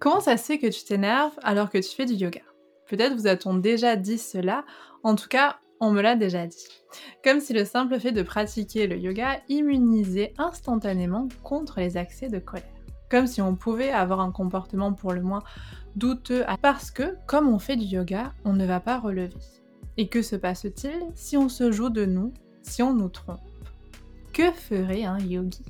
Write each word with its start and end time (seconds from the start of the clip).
Comment 0.00 0.20
ça 0.20 0.38
se 0.38 0.44
fait 0.44 0.58
que 0.58 0.66
tu 0.66 0.82
t'énerves 0.82 1.38
alors 1.42 1.68
que 1.68 1.76
tu 1.76 1.94
fais 1.94 2.06
du 2.06 2.14
yoga? 2.14 2.40
Peut-être 2.88 3.14
vous 3.14 3.26
a-t-on 3.26 3.52
déjà 3.52 3.96
dit 3.96 4.16
cela, 4.16 4.64
en 5.02 5.14
tout 5.14 5.28
cas, 5.28 5.58
on 5.78 5.90
me 5.90 6.00
l'a 6.00 6.16
déjà 6.16 6.46
dit. 6.46 6.66
Comme 7.22 7.38
si 7.38 7.52
le 7.52 7.66
simple 7.66 8.00
fait 8.00 8.10
de 8.10 8.22
pratiquer 8.22 8.86
le 8.86 8.96
yoga 8.96 9.42
immunisait 9.50 10.32
instantanément 10.38 11.28
contre 11.42 11.80
les 11.80 11.98
accès 11.98 12.30
de 12.30 12.38
colère. 12.38 12.64
Comme 13.10 13.26
si 13.26 13.42
on 13.42 13.56
pouvait 13.56 13.90
avoir 13.90 14.20
un 14.20 14.32
comportement 14.32 14.94
pour 14.94 15.12
le 15.12 15.20
moins 15.20 15.42
douteux 15.96 16.44
parce 16.62 16.90
que, 16.90 17.14
comme 17.26 17.52
on 17.52 17.58
fait 17.58 17.76
du 17.76 17.84
yoga, 17.84 18.32
on 18.46 18.54
ne 18.54 18.64
va 18.64 18.80
pas 18.80 18.98
relever. 18.98 19.36
Et 19.98 20.08
que 20.08 20.22
se 20.22 20.36
passe-t-il 20.36 21.10
si 21.14 21.36
on 21.36 21.50
se 21.50 21.72
joue 21.72 21.90
de 21.90 22.06
nous, 22.06 22.32
si 22.62 22.82
on 22.82 22.94
nous 22.94 23.10
trompe? 23.10 23.40
Que 24.32 24.50
ferait 24.50 25.04
un 25.04 25.18
yogi? 25.18 25.62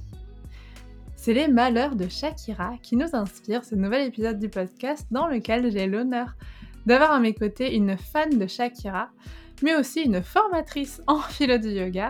C'est 1.22 1.34
les 1.34 1.48
malheurs 1.48 1.96
de 1.96 2.08
Shakira 2.08 2.78
qui 2.82 2.96
nous 2.96 3.14
inspirent 3.14 3.62
ce 3.62 3.74
nouvel 3.74 4.06
épisode 4.06 4.38
du 4.38 4.48
podcast 4.48 5.06
dans 5.10 5.26
lequel 5.26 5.70
j'ai 5.70 5.86
l'honneur 5.86 6.34
d'avoir 6.86 7.12
à 7.12 7.20
mes 7.20 7.34
côtés 7.34 7.76
une 7.76 7.98
fan 7.98 8.38
de 8.38 8.46
Shakira, 8.46 9.10
mais 9.62 9.74
aussi 9.74 10.00
une 10.00 10.22
formatrice 10.22 11.02
en 11.06 11.20
philo 11.20 11.58
du 11.58 11.68
yoga 11.68 12.08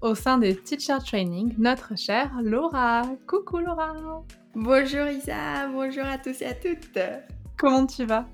au 0.00 0.16
sein 0.16 0.38
des 0.38 0.56
Teacher 0.56 0.98
Training, 1.06 1.54
notre 1.58 1.96
chère 1.96 2.32
Laura. 2.42 3.02
Coucou 3.28 3.58
Laura. 3.58 3.94
Bonjour 4.56 5.06
Isa, 5.06 5.68
bonjour 5.68 6.04
à 6.04 6.18
tous 6.18 6.42
et 6.42 6.46
à 6.46 6.54
toutes. 6.54 6.98
Comment 7.56 7.86
tu 7.86 8.04
vas? 8.04 8.26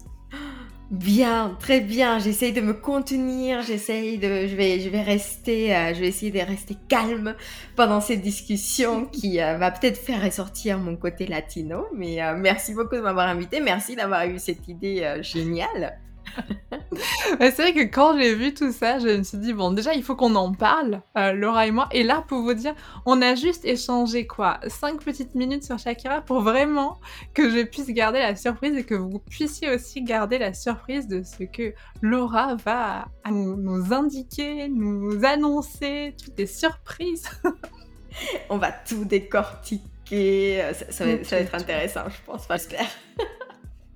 Bien, 0.90 1.56
très 1.60 1.80
bien. 1.80 2.18
J'essaye 2.18 2.52
de 2.52 2.60
me 2.60 2.72
contenir. 2.72 3.62
J'essaye 3.62 4.18
de, 4.18 4.48
je 4.48 4.56
vais, 4.56 4.80
je 4.80 4.88
vais 4.88 5.02
rester, 5.02 5.74
euh, 5.74 5.94
je 5.94 6.00
vais 6.00 6.08
essayer 6.08 6.32
de 6.32 6.44
rester 6.44 6.76
calme 6.88 7.36
pendant 7.76 8.00
cette 8.00 8.22
discussion 8.22 9.06
qui 9.12 9.40
euh, 9.40 9.56
va 9.56 9.70
peut-être 9.70 9.98
faire 9.98 10.20
ressortir 10.20 10.78
mon 10.78 10.96
côté 10.96 11.28
latino. 11.28 11.86
Mais 11.94 12.20
euh, 12.20 12.34
merci 12.36 12.74
beaucoup 12.74 12.96
de 12.96 13.02
m'avoir 13.02 13.28
invité. 13.28 13.60
Merci 13.60 13.94
d'avoir 13.94 14.26
eu 14.26 14.40
cette 14.40 14.66
idée 14.66 15.18
géniale. 15.22 15.96
C'est 17.40 17.56
vrai 17.56 17.72
que 17.72 17.82
quand 17.82 18.18
j'ai 18.18 18.34
vu 18.34 18.52
tout 18.54 18.72
ça, 18.72 18.98
je 18.98 19.08
me 19.08 19.22
suis 19.22 19.38
dit, 19.38 19.52
bon, 19.52 19.72
déjà, 19.72 19.94
il 19.94 20.02
faut 20.02 20.16
qu'on 20.16 20.34
en 20.34 20.52
parle, 20.52 21.02
euh, 21.16 21.32
Laura 21.32 21.66
et 21.66 21.70
moi. 21.70 21.88
Et 21.92 22.02
là, 22.02 22.24
pour 22.26 22.42
vous 22.42 22.54
dire, 22.54 22.74
on 23.06 23.22
a 23.22 23.34
juste 23.34 23.64
échangé 23.64 24.26
quoi 24.26 24.60
Cinq 24.66 25.02
petites 25.04 25.34
minutes 25.34 25.64
sur 25.64 25.78
Shakira 25.78 26.20
pour 26.20 26.40
vraiment 26.40 27.00
que 27.34 27.50
je 27.50 27.62
puisse 27.64 27.88
garder 27.88 28.18
la 28.18 28.36
surprise 28.36 28.76
et 28.76 28.84
que 28.84 28.94
vous 28.94 29.18
puissiez 29.18 29.70
aussi 29.70 30.02
garder 30.02 30.38
la 30.38 30.52
surprise 30.52 31.08
de 31.08 31.22
ce 31.22 31.44
que 31.44 31.74
Laura 32.02 32.56
va 32.56 33.08
nous, 33.30 33.92
indiquer, 33.92 34.68
nous 34.68 35.24
annoncer, 35.24 36.14
toutes 36.22 36.38
les 36.38 36.46
surprises. 36.46 37.28
on 38.50 38.58
va 38.58 38.72
tout 38.72 39.04
décortiquer. 39.04 40.62
Ça, 40.90 41.04
va, 41.04 41.24
ça 41.24 41.36
va 41.36 41.42
être 41.42 41.54
intéressant, 41.54 42.08
je 42.08 42.16
pense, 42.26 42.46
j'espère. 42.50 42.88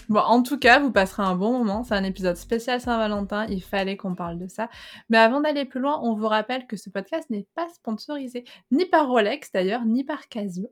Bon, 0.09 0.21
en 0.21 0.43
tout 0.43 0.59
cas, 0.59 0.81
vous 0.81 0.91
passerez 0.93 1.23
un 1.23 1.35
bon 1.35 1.59
moment. 1.59 1.83
C'est 1.83 1.95
un 1.95 2.05
épisode 2.05 2.37
spécial 2.37 2.81
Saint-Valentin. 2.81 3.47
Il 3.49 3.63
fallait 3.63 3.97
qu'on 3.97 4.15
parle 4.15 4.39
de 4.39 4.49
ça. 4.49 4.69
Mais 5.09 5.19
avant 5.19 5.41
d'aller 5.41 5.65
plus 5.65 5.81
loin, 5.81 5.99
on 6.03 6.15
vous 6.15 6.29
rappelle 6.29 6.67
que 6.67 6.77
ce 6.77 6.91
podcast 6.91 7.31
n'est 7.31 7.47
pas 7.55 7.69
sponsorisé, 7.69 8.45
ni 8.71 8.85
par 8.85 9.09
Rolex 9.09 9.51
d'ailleurs, 9.53 9.85
ni 9.85 10.05
par 10.05 10.29
Casio. 10.29 10.69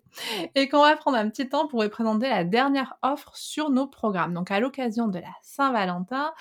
Et 0.55 0.69
qu'on 0.69 0.83
va 0.83 0.97
prendre 0.97 1.17
un 1.17 1.29
petit 1.31 1.49
temps 1.49 1.67
pour 1.67 1.83
vous 1.83 1.89
présenter 1.89 2.29
la 2.29 2.45
dernière 2.45 2.97
offre 3.03 3.37
sur 3.37 3.71
nos 3.71 3.87
programmes. 3.87 4.35
Donc, 4.35 4.51
à 4.51 4.61
l'occasion 4.61 5.09
de 5.09 5.19
la 5.19 5.33
Saint-Valentin, 5.43 6.33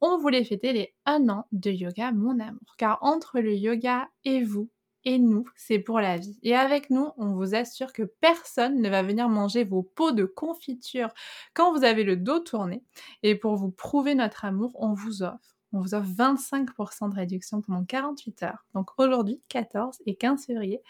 on 0.00 0.16
voulait 0.16 0.44
fêter 0.44 0.72
les 0.72 0.94
1 1.04 1.28
an 1.28 1.46
de 1.52 1.70
yoga, 1.70 2.10
mon 2.12 2.40
amour. 2.40 2.74
Car 2.78 2.98
entre 3.02 3.40
le 3.40 3.54
yoga 3.54 4.08
et 4.24 4.42
vous, 4.42 4.70
et 5.04 5.18
nous, 5.18 5.44
c'est 5.56 5.78
pour 5.78 6.00
la 6.00 6.18
vie. 6.18 6.38
Et 6.42 6.54
avec 6.54 6.90
nous, 6.90 7.10
on 7.16 7.34
vous 7.34 7.54
assure 7.54 7.92
que 7.92 8.02
personne 8.02 8.80
ne 8.80 8.88
va 8.88 9.02
venir 9.02 9.28
manger 9.28 9.64
vos 9.64 9.82
pots 9.82 10.12
de 10.12 10.24
confiture 10.24 11.08
quand 11.54 11.76
vous 11.76 11.84
avez 11.84 12.04
le 12.04 12.16
dos 12.16 12.40
tourné. 12.40 12.84
Et 13.22 13.34
pour 13.34 13.56
vous 13.56 13.70
prouver 13.70 14.14
notre 14.14 14.44
amour, 14.44 14.72
on 14.74 14.92
vous 14.92 15.22
offre. 15.22 15.56
On 15.72 15.80
vous 15.80 15.94
offre 15.94 16.08
25% 16.08 17.10
de 17.10 17.14
réduction 17.14 17.60
pendant 17.62 17.84
48 17.84 18.42
heures. 18.42 18.66
Donc 18.74 18.90
aujourd'hui, 18.98 19.40
14 19.48 19.98
et 20.06 20.16
15 20.16 20.46
février, 20.46 20.82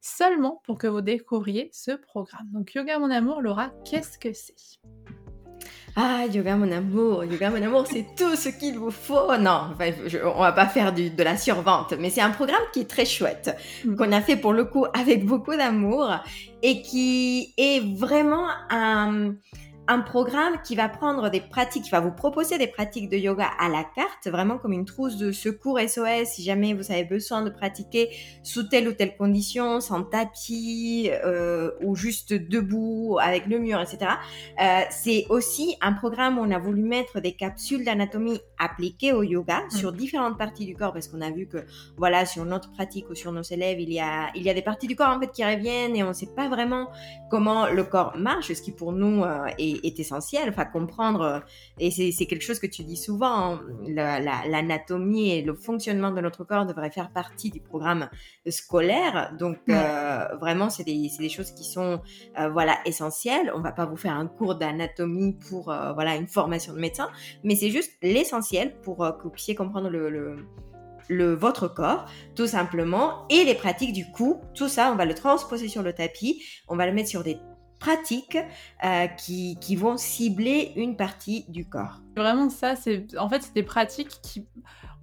seulement 0.00 0.60
pour 0.64 0.78
que 0.78 0.86
vous 0.86 1.00
découvriez 1.00 1.70
ce 1.72 1.92
programme. 1.92 2.48
Donc 2.52 2.74
Yoga 2.74 2.98
Mon 2.98 3.10
Amour, 3.10 3.40
Laura, 3.40 3.70
qu'est-ce 3.84 4.18
que 4.18 4.32
c'est? 4.32 4.78
Ah, 5.96 6.26
yoga 6.32 6.54
mon 6.54 6.70
amour, 6.70 7.24
yoga 7.24 7.50
mon 7.50 7.60
amour, 7.60 7.84
c'est 7.90 8.06
tout 8.16 8.36
ce 8.36 8.50
qu'il 8.50 8.78
vous 8.78 8.92
faut. 8.92 9.36
Non, 9.36 9.74
on 10.36 10.40
va 10.40 10.52
pas 10.52 10.66
faire 10.66 10.92
de 10.92 11.22
la 11.22 11.36
survente, 11.36 11.94
mais 11.98 12.08
c'est 12.08 12.20
un 12.20 12.30
programme 12.30 12.62
qui 12.72 12.80
est 12.80 12.88
très 12.88 13.04
chouette, 13.04 13.56
mm. 13.84 13.96
qu'on 13.96 14.12
a 14.12 14.20
fait 14.20 14.36
pour 14.36 14.52
le 14.52 14.64
coup 14.64 14.86
avec 14.94 15.26
beaucoup 15.26 15.56
d'amour 15.56 16.12
et 16.62 16.82
qui 16.82 17.52
est 17.56 17.80
vraiment 17.96 18.46
un 18.70 19.34
un 19.88 20.00
programme 20.00 20.60
qui 20.62 20.76
va 20.76 20.88
prendre 20.88 21.30
des 21.30 21.40
pratiques, 21.40 21.84
qui 21.84 21.90
va 21.90 22.00
vous 22.00 22.12
proposer 22.12 22.58
des 22.58 22.66
pratiques 22.66 23.08
de 23.08 23.16
yoga 23.16 23.48
à 23.58 23.68
la 23.68 23.84
carte, 23.84 24.28
vraiment 24.28 24.58
comme 24.58 24.72
une 24.72 24.84
trousse 24.84 25.16
de 25.16 25.32
secours 25.32 25.80
SOS 25.80 26.28
si 26.28 26.42
jamais 26.42 26.74
vous 26.74 26.92
avez 26.92 27.04
besoin 27.04 27.42
de 27.42 27.48
pratiquer 27.48 28.10
sous 28.42 28.64
telle 28.64 28.86
ou 28.86 28.92
telle 28.92 29.16
condition, 29.16 29.80
sans 29.80 30.02
tapis 30.02 31.10
euh, 31.24 31.70
ou 31.82 31.96
juste 31.96 32.34
debout 32.34 33.18
avec 33.20 33.46
le 33.46 33.58
mur, 33.58 33.80
etc. 33.80 34.12
Euh, 34.60 34.82
c'est 34.90 35.24
aussi 35.30 35.76
un 35.80 35.94
programme 35.94 36.38
où 36.38 36.42
on 36.42 36.50
a 36.50 36.58
voulu 36.58 36.82
mettre 36.82 37.20
des 37.20 37.32
capsules 37.32 37.84
d'anatomie 37.84 38.38
appliquées 38.58 39.12
au 39.12 39.22
yoga 39.22 39.62
mmh. 39.64 39.70
sur 39.70 39.92
différentes 39.92 40.36
parties 40.36 40.66
du 40.66 40.76
corps 40.76 40.92
parce 40.92 41.08
qu'on 41.08 41.22
a 41.22 41.30
vu 41.30 41.46
que 41.46 41.58
voilà 41.96 42.26
sur 42.26 42.44
notre 42.44 42.70
pratique 42.72 43.08
ou 43.08 43.14
sur 43.14 43.32
nos 43.32 43.42
élèves 43.42 43.80
il 43.80 43.92
y 43.92 44.00
a 44.00 44.28
il 44.34 44.42
y 44.42 44.50
a 44.50 44.54
des 44.54 44.62
parties 44.62 44.86
du 44.86 44.96
corps 44.96 45.08
en 45.08 45.20
fait 45.20 45.30
qui 45.30 45.44
reviennent 45.44 45.96
et 45.96 46.02
on 46.02 46.08
ne 46.08 46.12
sait 46.12 46.28
pas 46.34 46.48
vraiment 46.48 46.88
comment 47.30 47.68
le 47.68 47.84
corps 47.84 48.16
marche, 48.16 48.52
ce 48.52 48.62
qui 48.62 48.72
pour 48.72 48.92
nous 48.92 49.24
euh, 49.24 49.46
est 49.58 49.77
est, 49.82 49.98
essentiel, 49.98 50.48
enfin 50.48 50.64
comprendre, 50.64 51.20
euh, 51.22 51.40
et 51.78 51.90
c'est 51.90 52.26
quelque 52.26 52.42
chose 52.42 52.58
que 52.58 52.66
tu 52.66 52.84
dis 52.84 52.96
souvent, 52.96 53.54
hein, 53.54 53.60
l'anatomie 53.86 55.30
et 55.30 55.42
le 55.42 55.54
fonctionnement 55.54 56.10
de 56.10 56.20
notre 56.20 56.44
corps 56.44 56.66
devraient 56.66 56.90
faire 56.90 57.10
partie 57.10 57.50
du 57.50 57.60
programme 57.60 58.08
scolaire, 58.48 59.34
donc 59.38 59.58
euh, 59.68 60.24
vraiment 60.40 60.70
c'est 60.70 60.84
des, 60.84 61.10
des, 61.18 61.28
choses 61.28 61.52
qui 61.52 61.64
sont 61.64 62.00
euh, 62.38 62.48
voilà 62.48 62.78
essentielles. 62.84 63.52
On 63.54 63.60
va 63.60 63.72
pas 63.72 63.86
vous 63.86 63.96
faire 63.96 64.14
un 64.14 64.26
cours 64.26 64.54
d'anatomie 64.54 65.36
pour 65.48 65.64
voilà 65.64 66.16
une 66.16 66.28
formation 66.28 66.72
de 66.72 66.78
médecin, 66.78 67.08
mais 67.44 67.56
c'est 67.56 67.70
juste 67.70 67.92
l'essentiel 68.02 68.80
pour 68.80 68.98
que 68.98 69.22
vous 69.22 69.30
puissiez 69.30 69.54
comprendre 69.54 69.88
le, 69.88 70.10
le 70.10 70.36
le, 71.08 71.34
votre 71.34 71.68
corps, 71.68 72.06
tout 72.34 72.46
simplement, 72.46 73.26
et 73.30 73.44
les 73.44 73.54
pratiques 73.54 73.92
du 73.92 74.10
coup, 74.10 74.40
tout 74.54 74.68
ça, 74.68 74.92
on 74.92 74.96
va 74.96 75.04
le 75.04 75.14
transposer 75.14 75.68
sur 75.68 75.82
le 75.82 75.92
tapis, 75.92 76.42
on 76.68 76.76
va 76.76 76.86
le 76.86 76.92
mettre 76.92 77.08
sur 77.08 77.24
des 77.24 77.38
pratiques 77.78 78.38
euh, 78.84 79.06
qui, 79.06 79.56
qui, 79.60 79.76
vont 79.76 79.96
cibler 79.96 80.72
une 80.76 80.96
partie 80.96 81.44
du 81.48 81.64
corps. 81.68 82.00
Vraiment 82.16 82.50
ça, 82.50 82.76
c'est 82.76 83.06
en 83.16 83.28
fait 83.28 83.42
c'est 83.42 83.54
des 83.54 83.62
pratiques 83.62 84.20
qui, 84.22 84.46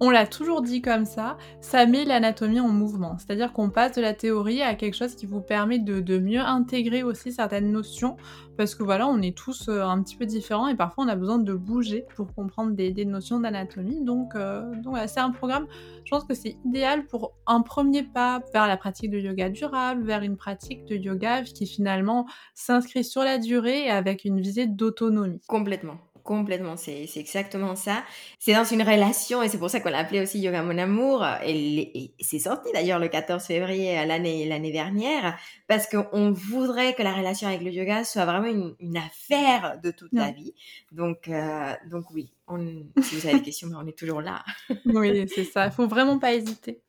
on 0.00 0.10
l'a 0.10 0.26
toujours 0.26 0.62
dit 0.62 0.82
comme 0.82 1.06
ça, 1.06 1.38
ça 1.60 1.86
met 1.86 2.04
l'anatomie 2.04 2.60
en 2.60 2.68
mouvement. 2.68 3.16
C'est-à-dire 3.18 3.52
qu'on 3.52 3.70
passe 3.70 3.96
de 3.96 4.02
la 4.02 4.12
théorie 4.12 4.62
à 4.62 4.74
quelque 4.74 4.94
chose 4.94 5.14
qui 5.14 5.26
vous 5.26 5.40
permet 5.40 5.78
de, 5.78 6.18
mieux 6.18 6.40
intégrer 6.40 7.02
aussi 7.02 7.32
certaines 7.32 7.70
notions, 7.70 8.16
parce 8.56 8.74
que 8.74 8.82
voilà, 8.82 9.06
on 9.06 9.20
est 9.20 9.36
tous 9.36 9.68
euh, 9.68 9.82
un 9.82 10.02
petit 10.02 10.16
peu 10.16 10.26
différents 10.26 10.68
et 10.68 10.74
parfois 10.74 11.04
on 11.04 11.08
a 11.08 11.16
besoin 11.16 11.38
de 11.38 11.52
bouger 11.52 12.04
pour 12.14 12.32
comprendre 12.34 12.72
des, 12.72 13.04
notions 13.04 13.40
d'anatomie. 13.40 14.02
Donc, 14.02 14.34
euh, 14.34 14.72
c'est 15.06 15.20
un 15.20 15.30
programme, 15.30 15.66
je 16.04 16.10
pense 16.10 16.24
que 16.24 16.34
c'est 16.34 16.56
idéal 16.64 17.06
pour 17.06 17.32
un 17.46 17.60
premier 17.62 18.02
pas 18.02 18.40
vers 18.52 18.66
la 18.66 18.76
pratique 18.76 19.10
de 19.10 19.18
yoga 19.18 19.50
durable, 19.50 20.04
vers 20.04 20.22
une 20.22 20.36
pratique 20.36 20.84
de 20.86 20.96
yoga 20.96 21.42
qui 21.42 21.66
finalement 21.66 22.26
s'inscrit 22.54 23.04
sur 23.04 23.22
la 23.22 23.38
durée 23.38 23.86
et 23.86 23.90
avec 23.90 24.24
une 24.24 24.40
visée 24.40 24.66
d'autonomie. 24.66 25.40
Complètement. 25.46 25.98
Complètement, 26.26 26.76
c'est 26.76 27.08
exactement 27.14 27.76
ça. 27.76 28.02
C'est 28.40 28.52
dans 28.52 28.64
une 28.64 28.82
relation, 28.82 29.44
et 29.44 29.48
c'est 29.48 29.58
pour 29.58 29.70
ça 29.70 29.78
qu'on 29.78 29.90
l'a 29.90 29.98
appelé 29.98 30.20
aussi 30.20 30.40
Yoga 30.40 30.60
Mon 30.64 30.76
Amour, 30.76 31.24
et, 31.44 32.10
c'est 32.18 32.40
sorti 32.40 32.68
d'ailleurs 32.74 32.98
le 32.98 33.06
14 33.06 33.44
février 33.44 34.04
l'année 34.04 34.72
dernière, 34.72 35.38
parce 35.68 35.86
qu'on 35.86 36.32
voudrait 36.32 36.94
que 36.94 37.04
la 37.04 37.12
relation 37.12 37.46
avec 37.46 37.62
le 37.62 37.70
yoga 37.70 38.02
soit 38.02 38.24
vraiment 38.24 38.72
une, 38.80 38.96
affaire 38.96 39.78
de 39.80 39.92
toute 39.92 40.12
la 40.12 40.32
vie. 40.32 40.52
Donc, 40.90 41.28
euh, 41.28 41.72
donc 41.88 42.10
oui, 42.10 42.32
on, 42.48 42.58
si 43.02 43.14
vous 43.14 43.26
avez 43.28 43.38
des 43.38 43.44
questions, 43.44 43.68
on 43.76 43.86
est 43.86 43.96
toujours 43.96 44.20
là. 44.20 44.44
oui, 44.84 45.28
c'est 45.32 45.44
ça, 45.44 45.66
il 45.66 45.72
faut 45.72 45.86
vraiment 45.86 46.18
pas 46.18 46.34
hésiter. 46.34 46.80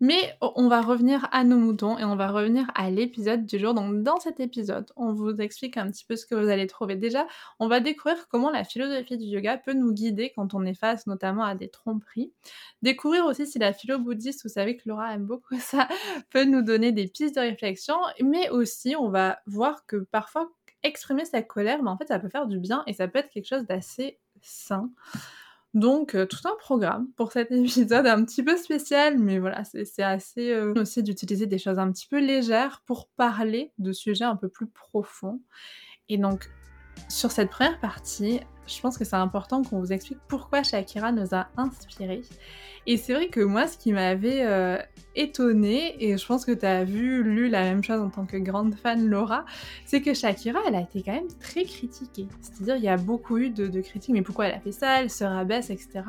Mais 0.00 0.34
on 0.40 0.68
va 0.68 0.80
revenir 0.80 1.28
à 1.30 1.44
nos 1.44 1.58
moutons 1.58 1.98
et 1.98 2.04
on 2.04 2.16
va 2.16 2.28
revenir 2.28 2.70
à 2.74 2.90
l'épisode 2.90 3.44
du 3.44 3.58
jour. 3.58 3.74
Donc 3.74 4.02
dans 4.02 4.18
cet 4.18 4.40
épisode, 4.40 4.90
on 4.96 5.12
vous 5.12 5.36
explique 5.36 5.76
un 5.76 5.90
petit 5.90 6.06
peu 6.06 6.16
ce 6.16 6.24
que 6.24 6.34
vous 6.34 6.48
allez 6.48 6.66
trouver. 6.66 6.96
Déjà, 6.96 7.26
on 7.58 7.68
va 7.68 7.80
découvrir 7.80 8.26
comment 8.28 8.50
la 8.50 8.64
philosophie 8.64 9.18
du 9.18 9.26
yoga 9.26 9.58
peut 9.58 9.74
nous 9.74 9.92
guider 9.92 10.32
quand 10.34 10.54
on 10.54 10.64
est 10.64 10.74
face 10.74 11.06
notamment 11.06 11.44
à 11.44 11.54
des 11.54 11.68
tromperies. 11.68 12.32
Découvrir 12.80 13.26
aussi 13.26 13.46
si 13.46 13.58
la 13.58 13.74
philo 13.74 13.98
bouddhiste, 13.98 14.42
vous 14.42 14.48
savez 14.48 14.76
que 14.76 14.88
Laura 14.88 15.12
aime 15.14 15.26
beaucoup 15.26 15.58
ça, 15.60 15.86
peut 16.30 16.44
nous 16.44 16.62
donner 16.62 16.92
des 16.92 17.06
pistes 17.06 17.34
de 17.36 17.40
réflexion. 17.40 17.96
Mais 18.22 18.48
aussi, 18.48 18.96
on 18.96 19.10
va 19.10 19.40
voir 19.46 19.84
que 19.86 19.96
parfois 19.96 20.50
exprimer 20.82 21.26
sa 21.26 21.42
colère, 21.42 21.82
mais 21.82 21.90
en 21.90 21.98
fait, 21.98 22.06
ça 22.06 22.18
peut 22.18 22.30
faire 22.30 22.46
du 22.46 22.58
bien 22.58 22.82
et 22.86 22.94
ça 22.94 23.06
peut 23.06 23.18
être 23.18 23.28
quelque 23.28 23.48
chose 23.48 23.66
d'assez 23.66 24.18
sain. 24.40 24.90
Donc, 25.72 26.16
euh, 26.16 26.26
tout 26.26 26.40
un 26.44 26.56
programme 26.58 27.08
pour 27.16 27.32
cet 27.32 27.50
épisode 27.52 28.06
un 28.06 28.24
petit 28.24 28.42
peu 28.42 28.56
spécial, 28.56 29.18
mais 29.18 29.38
voilà, 29.38 29.62
c'est 29.64 30.02
assez 30.02 30.50
euh, 30.50 30.74
aussi 30.74 31.02
d'utiliser 31.02 31.46
des 31.46 31.58
choses 31.58 31.78
un 31.78 31.92
petit 31.92 32.08
peu 32.08 32.18
légères 32.18 32.82
pour 32.86 33.08
parler 33.16 33.72
de 33.78 33.92
sujets 33.92 34.24
un 34.24 34.36
peu 34.36 34.48
plus 34.48 34.66
profonds. 34.66 35.40
Et 36.08 36.18
donc, 36.18 36.50
sur 37.08 37.30
cette 37.30 37.50
première 37.50 37.78
partie, 37.80 38.40
je 38.74 38.80
pense 38.80 38.96
que 38.96 39.04
c'est 39.04 39.16
important 39.16 39.62
qu'on 39.62 39.80
vous 39.80 39.92
explique 39.92 40.18
pourquoi 40.28 40.62
Shakira 40.62 41.12
nous 41.12 41.34
a 41.34 41.48
inspirés. 41.56 42.22
Et 42.86 42.96
c'est 42.96 43.12
vrai 43.12 43.28
que 43.28 43.40
moi, 43.40 43.66
ce 43.66 43.76
qui 43.76 43.92
m'avait 43.92 44.42
euh, 44.42 44.78
étonnée, 45.14 46.02
et 46.02 46.16
je 46.16 46.26
pense 46.26 46.44
que 46.44 46.52
tu 46.52 46.64
as 46.64 46.84
vu, 46.84 47.22
lu 47.22 47.48
la 47.48 47.62
même 47.62 47.84
chose 47.84 48.00
en 48.00 48.08
tant 48.08 48.24
que 48.24 48.36
grande 48.36 48.74
fan 48.74 49.06
Laura, 49.06 49.44
c'est 49.84 50.00
que 50.00 50.14
Shakira, 50.14 50.60
elle 50.66 50.74
a 50.74 50.80
été 50.80 51.02
quand 51.02 51.12
même 51.12 51.28
très 51.40 51.64
critiquée. 51.64 52.26
C'est-à-dire, 52.40 52.76
il 52.76 52.84
y 52.84 52.88
a 52.88 52.96
beaucoup 52.96 53.36
eu 53.38 53.50
de, 53.50 53.80
critiques, 53.80 54.14
mais 54.14 54.22
pourquoi 54.22 54.46
elle 54.46 54.54
a 54.54 54.60
fait 54.60 54.72
ça, 54.72 55.02
elle 55.02 55.10
se 55.10 55.24
rabaisse, 55.24 55.70
etc. 55.70 56.00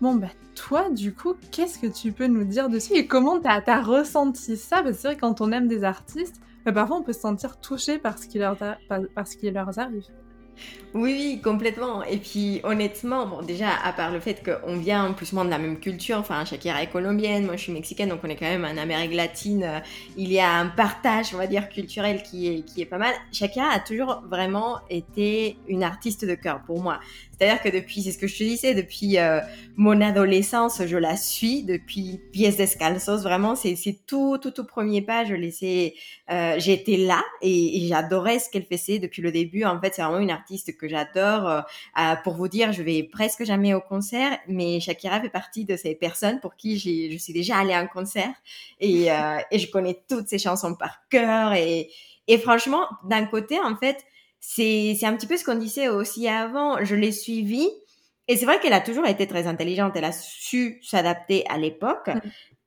Bon, 0.00 0.14
bah, 0.14 0.28
toi, 0.54 0.90
du 0.90 1.14
coup, 1.14 1.34
qu'est-ce 1.50 1.78
que 1.78 1.86
tu 1.86 2.12
peux 2.12 2.26
nous 2.26 2.44
dire 2.44 2.68
dessus 2.68 2.94
et 2.94 3.06
comment 3.06 3.38
tu 3.38 3.48
as, 3.48 3.82
ressenti 3.82 4.56
ça? 4.56 4.82
Parce 4.82 4.96
que 4.96 5.02
c'est 5.02 5.08
vrai, 5.08 5.16
quand 5.16 5.40
on 5.40 5.52
aime 5.52 5.68
des 5.68 5.84
artistes, 5.84 6.40
bah, 6.64 6.72
parfois 6.72 6.96
on 6.96 7.02
peut 7.02 7.12
se 7.12 7.20
sentir 7.20 7.60
touché 7.60 7.98
par 7.98 8.18
ce 8.18 8.26
qui 8.26 8.38
leur 8.38 9.78
arrive. 9.78 10.04
Oui, 10.94 11.14
oui, 11.14 11.40
complètement. 11.42 12.04
Et 12.04 12.18
puis, 12.18 12.60
honnêtement, 12.64 13.26
bon, 13.26 13.40
déjà, 13.40 13.70
à 13.82 13.94
part 13.94 14.12
le 14.12 14.20
fait 14.20 14.42
qu'on 14.44 14.76
vient 14.76 15.12
plus 15.12 15.32
ou 15.32 15.36
moins 15.36 15.44
de 15.46 15.50
la 15.50 15.58
même 15.58 15.80
culture, 15.80 16.18
enfin, 16.18 16.44
Shakira 16.44 16.82
est 16.82 16.90
colombienne, 16.90 17.46
moi 17.46 17.56
je 17.56 17.62
suis 17.62 17.72
mexicaine, 17.72 18.10
donc 18.10 18.20
on 18.22 18.28
est 18.28 18.36
quand 18.36 18.44
même 18.44 18.66
en 18.66 18.76
Amérique 18.76 19.14
latine. 19.14 19.64
Euh, 19.64 19.80
il 20.18 20.30
y 20.30 20.38
a 20.38 20.52
un 20.52 20.66
partage, 20.66 21.32
on 21.32 21.38
va 21.38 21.46
dire, 21.46 21.70
culturel 21.70 22.22
qui 22.22 22.48
est, 22.48 22.62
qui 22.62 22.82
est 22.82 22.86
pas 22.86 22.98
mal. 22.98 23.14
Shakira 23.32 23.70
a 23.70 23.80
toujours 23.80 24.22
vraiment 24.28 24.80
été 24.90 25.56
une 25.66 25.82
artiste 25.82 26.26
de 26.26 26.34
cœur 26.34 26.60
pour 26.66 26.82
moi. 26.82 27.00
C'est-à-dire 27.42 27.60
que 27.60 27.70
depuis, 27.70 28.02
c'est 28.02 28.12
ce 28.12 28.18
que 28.18 28.28
je 28.28 28.38
te 28.38 28.44
disais, 28.44 28.72
depuis 28.72 29.18
euh, 29.18 29.40
mon 29.74 30.00
adolescence, 30.00 30.80
je 30.86 30.96
la 30.96 31.16
suis, 31.16 31.64
depuis 31.64 32.20
Pièces 32.32 32.56
Descalzos, 32.56 33.22
vraiment, 33.22 33.56
c'est 33.56 33.76
tout, 34.06 34.38
tout, 34.40 34.52
tout 34.52 34.64
premier 34.64 35.02
pas, 35.02 35.24
je 35.24 35.34
laissais, 35.34 35.94
euh, 36.30 36.54
j'étais 36.58 36.96
là 36.96 37.20
et, 37.40 37.84
j'adorais 37.88 38.38
ce 38.38 38.48
qu'elle 38.48 38.64
faisait 38.64 39.00
depuis 39.00 39.22
le 39.22 39.32
début. 39.32 39.64
En 39.64 39.80
fait, 39.80 39.92
c'est 39.92 40.02
vraiment 40.02 40.20
une 40.20 40.30
artiste 40.30 40.76
que 40.76 40.86
j'adore. 40.86 41.48
Euh, 41.48 42.14
pour 42.22 42.34
vous 42.34 42.46
dire, 42.46 42.72
je 42.72 42.84
vais 42.84 43.02
presque 43.02 43.42
jamais 43.44 43.74
au 43.74 43.80
concert, 43.80 44.38
mais 44.46 44.78
Shakira 44.78 45.20
fait 45.20 45.28
partie 45.28 45.64
de 45.64 45.76
ces 45.76 45.96
personnes 45.96 46.38
pour 46.38 46.54
qui 46.54 46.78
je 46.78 47.18
suis 47.18 47.32
déjà 47.32 47.56
allée 47.58 47.72
à 47.72 47.80
un 47.80 47.88
concert 47.88 48.32
et, 48.78 49.06
je 49.06 49.66
connais 49.72 50.00
toutes 50.08 50.28
ses 50.28 50.38
chansons 50.38 50.76
par 50.76 51.00
cœur 51.10 51.54
et 51.54 51.88
franchement, 52.38 52.86
d'un 53.02 53.26
côté, 53.26 53.58
en 53.58 53.74
fait, 53.74 53.96
c'est 54.44 55.04
un 55.04 55.16
petit 55.16 55.28
peu 55.28 55.36
ce 55.36 55.44
qu'on 55.44 55.54
disait 55.54 55.88
aussi 55.88 56.28
avant. 56.28 56.84
Je 56.84 56.96
l'ai 56.96 57.12
suivie. 57.12 57.70
Et 58.28 58.36
c'est 58.36 58.44
vrai 58.44 58.58
qu'elle 58.60 58.72
a 58.72 58.80
toujours 58.80 59.06
été 59.06 59.26
très 59.26 59.46
intelligente. 59.46 59.92
Elle 59.94 60.04
a 60.04 60.12
su 60.12 60.80
s'adapter 60.82 61.44
à 61.48 61.58
l'époque. 61.58 62.10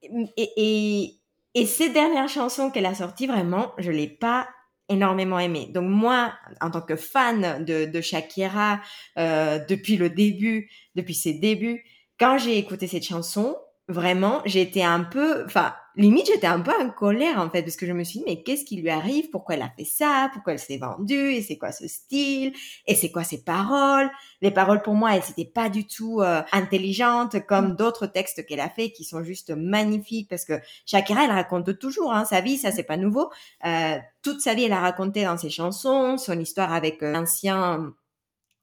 Mm. 0.10 0.26
Et, 0.38 0.50
et, 0.56 1.16
et, 1.54 1.66
ces 1.66 1.90
dernières 1.90 2.30
chansons 2.30 2.72
qu'elle 2.72 2.86
a 2.86 2.96
sorties, 2.96 3.28
vraiment, 3.28 3.74
je 3.78 3.92
l'ai 3.92 4.08
pas 4.08 4.48
énormément 4.88 5.38
aimé. 5.38 5.70
Donc 5.74 5.90
moi, 5.90 6.34
en 6.62 6.72
tant 6.72 6.82
que 6.82 6.96
fan 6.96 7.66
de, 7.66 7.86
de 7.86 8.02
Shakira, 8.02 8.80
euh, 9.18 9.60
depuis 9.68 9.98
le 9.98 10.10
début, 10.10 10.70
depuis 10.96 11.16
ses 11.16 11.34
débuts, 11.34 11.84
quand 12.20 12.38
j'ai 12.38 12.58
écouté 12.58 12.88
cette 12.88 13.04
chanson, 13.04 13.58
vraiment, 13.90 14.42
j'étais 14.46 14.84
un 14.84 15.02
peu, 15.02 15.44
enfin, 15.46 15.74
limite, 15.98 16.28
j'étais 16.28 16.48
un 16.48 16.60
peu 16.60 16.72
en 16.72 16.90
colère, 16.90 17.40
en 17.40 17.50
fait, 17.50 17.64
parce 17.64 17.76
que 17.76 17.86
je 17.86 17.94
me 17.94 18.04
suis 18.04 18.20
dit, 18.20 18.26
mais 18.28 18.44
qu'est-ce 18.44 18.66
qui 18.66 18.78
lui 18.78 18.90
arrive? 18.90 19.30
Pourquoi 19.30 19.56
elle 19.56 19.62
a 19.62 19.72
fait 19.76 19.86
ça? 19.86 20.30
Pourquoi 20.34 20.54
elle 20.54 20.60
s'est 20.60 20.78
vendue? 20.78 21.34
Et 21.34 21.42
c'est 21.42 21.58
quoi 21.58 21.72
ce 21.72 21.88
style? 21.88 22.54
Et 22.88 22.96
c'est 22.96 23.12
quoi 23.12 23.24
ses 23.24 23.44
paroles? 23.44 24.10
Les 24.42 24.52
paroles, 24.52 24.82
pour 24.82 24.94
moi, 24.94 25.16
elles 25.16 25.24
n'étaient 25.30 25.52
pas 25.52 25.70
du 25.70 25.88
tout 25.88 26.22
euh, 26.22 26.42
intelligentes, 26.52 27.46
comme 27.46 27.70
mm. 27.70 27.76
d'autres 27.76 28.08
textes 28.08 28.46
qu'elle 28.46 28.60
a 28.60 28.70
fait, 28.70 28.92
qui 28.92 29.04
sont 29.04 29.24
juste 29.24 29.52
magnifiques, 29.52 30.30
parce 30.30 30.46
que 30.46 30.60
Shakira, 30.86 31.26
elle 31.26 31.32
raconte 31.32 31.78
toujours, 31.80 32.14
hein, 32.14 32.26
sa 32.26 32.42
vie, 32.42 32.58
ça, 32.58 32.72
c'est 32.72 32.84
pas 32.84 32.98
nouveau. 32.98 33.30
Euh, 33.66 33.98
toute 34.22 34.42
sa 34.42 34.54
vie, 34.54 34.64
elle 34.64 34.74
a 34.74 34.82
raconté 34.82 35.24
dans 35.24 35.38
ses 35.38 35.50
chansons, 35.50 36.18
son 36.18 36.40
histoire 36.40 36.74
avec 36.74 37.02
euh, 37.04 37.12
l'ancien 37.12 37.94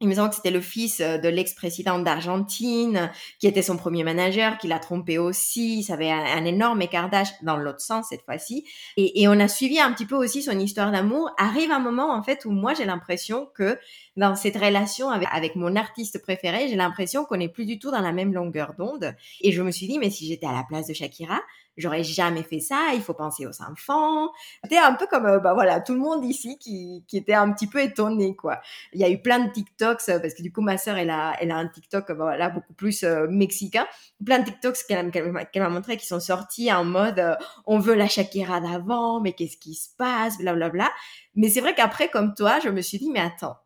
il 0.02 0.08
me 0.08 0.14
semble 0.14 0.30
que 0.30 0.34
c'était 0.34 0.50
le 0.50 0.60
fils 0.60 1.00
euh, 1.00 1.16
de 1.16 1.28
l'ex-président 1.28 2.00
d'Argentine, 2.00 3.10
qui 3.38 3.46
était 3.46 3.62
son 3.62 3.76
premier 3.76 4.02
manager, 4.02 4.58
qui 4.58 4.66
l'a 4.66 4.80
trompé 4.80 5.16
aussi. 5.16 5.84
Ça 5.84 5.94
avait 5.94 6.10
un, 6.10 6.44
énorme 6.44 6.82
écart 6.82 7.08
d'âge 7.08 7.28
dans 7.42 7.56
l'autre 7.56 7.80
sens 7.80 8.06
cette 8.10 8.22
fois-ci. 8.22 8.64
Et, 8.96 9.22
et, 9.22 9.28
on 9.28 9.38
a 9.38 9.46
suivi 9.46 9.78
un 9.78 9.92
petit 9.92 10.04
peu 10.04 10.16
aussi 10.16 10.42
son 10.42 10.58
histoire 10.58 10.90
d'amour. 10.90 11.30
Arrive 11.38 11.70
un 11.70 11.78
moment, 11.78 12.12
en 12.12 12.22
fait, 12.22 12.44
où 12.44 12.50
moi, 12.50 12.74
j'ai 12.74 12.84
l'impression 12.84 13.48
que 13.54 13.78
dans 14.16 14.34
cette 14.34 14.56
relation 14.56 15.08
avec, 15.08 15.28
avec 15.30 15.54
mon 15.54 15.76
artiste 15.76 16.20
préféré, 16.20 16.66
j'ai 16.68 16.76
l'impression 16.76 17.24
qu'on 17.24 17.36
n'est 17.36 17.48
plus 17.48 17.64
du 17.64 17.78
tout 17.78 17.92
dans 17.92 18.00
la 18.00 18.12
même 18.12 18.34
longueur 18.34 18.74
d'onde. 18.76 19.14
Et 19.40 19.52
je 19.52 19.62
me 19.62 19.70
suis 19.70 19.86
dit, 19.86 20.00
mais 20.00 20.10
si 20.10 20.26
j'étais 20.26 20.46
à 20.46 20.52
la 20.52 20.64
place 20.64 20.88
de 20.88 20.94
Shakira, 20.94 21.40
j'aurais 21.76 22.04
jamais 22.04 22.42
fait 22.42 22.60
ça, 22.60 22.90
il 22.94 23.00
faut 23.00 23.14
penser 23.14 23.46
aux 23.46 23.62
enfants. 23.62 24.30
C'était 24.62 24.78
un 24.78 24.94
peu 24.94 25.06
comme, 25.06 25.26
euh, 25.26 25.38
bah 25.38 25.54
voilà, 25.54 25.80
tout 25.80 25.94
le 25.94 26.00
monde 26.00 26.24
ici 26.24 26.58
qui, 26.58 27.04
qui 27.08 27.16
était 27.16 27.34
un 27.34 27.52
petit 27.52 27.66
peu 27.66 27.80
étonné, 27.80 28.36
quoi. 28.36 28.60
Il 28.92 29.00
y 29.00 29.04
a 29.04 29.10
eu 29.10 29.20
plein 29.20 29.38
de 29.40 29.50
TikToks, 29.52 30.08
euh, 30.08 30.18
parce 30.18 30.34
que 30.34 30.42
du 30.42 30.52
coup, 30.52 30.60
ma 30.60 30.78
sœur, 30.78 30.96
elle 30.96 31.10
a, 31.10 31.34
elle 31.40 31.50
a 31.50 31.56
un 31.56 31.68
TikTok, 31.68 32.08
bah 32.08 32.14
voilà, 32.14 32.50
beaucoup 32.50 32.74
plus 32.74 33.04
euh, 33.04 33.26
mexicain. 33.28 33.86
Plein 34.24 34.40
de 34.40 34.44
TikToks 34.44 34.84
qu'elle 34.86 35.32
m'a 35.62 35.68
montré 35.68 35.96
qui 35.96 36.06
sont 36.06 36.20
sortis 36.20 36.72
en 36.72 36.84
mode, 36.84 37.36
on 37.66 37.78
veut 37.78 37.94
la 37.94 38.08
Shakira 38.08 38.60
d'avant, 38.60 39.20
mais 39.20 39.32
qu'est-ce 39.32 39.56
qui 39.56 39.74
se 39.74 39.88
passe, 39.96 40.38
blablabla. 40.38 40.70
Bla, 40.70 40.86
bla. 40.86 40.92
Mais 41.34 41.48
c'est 41.48 41.60
vrai 41.60 41.74
qu'après, 41.74 42.08
comme 42.08 42.34
toi, 42.34 42.58
je 42.62 42.68
me 42.68 42.82
suis 42.82 42.98
dit, 42.98 43.10
mais 43.10 43.20
attends, 43.20 43.56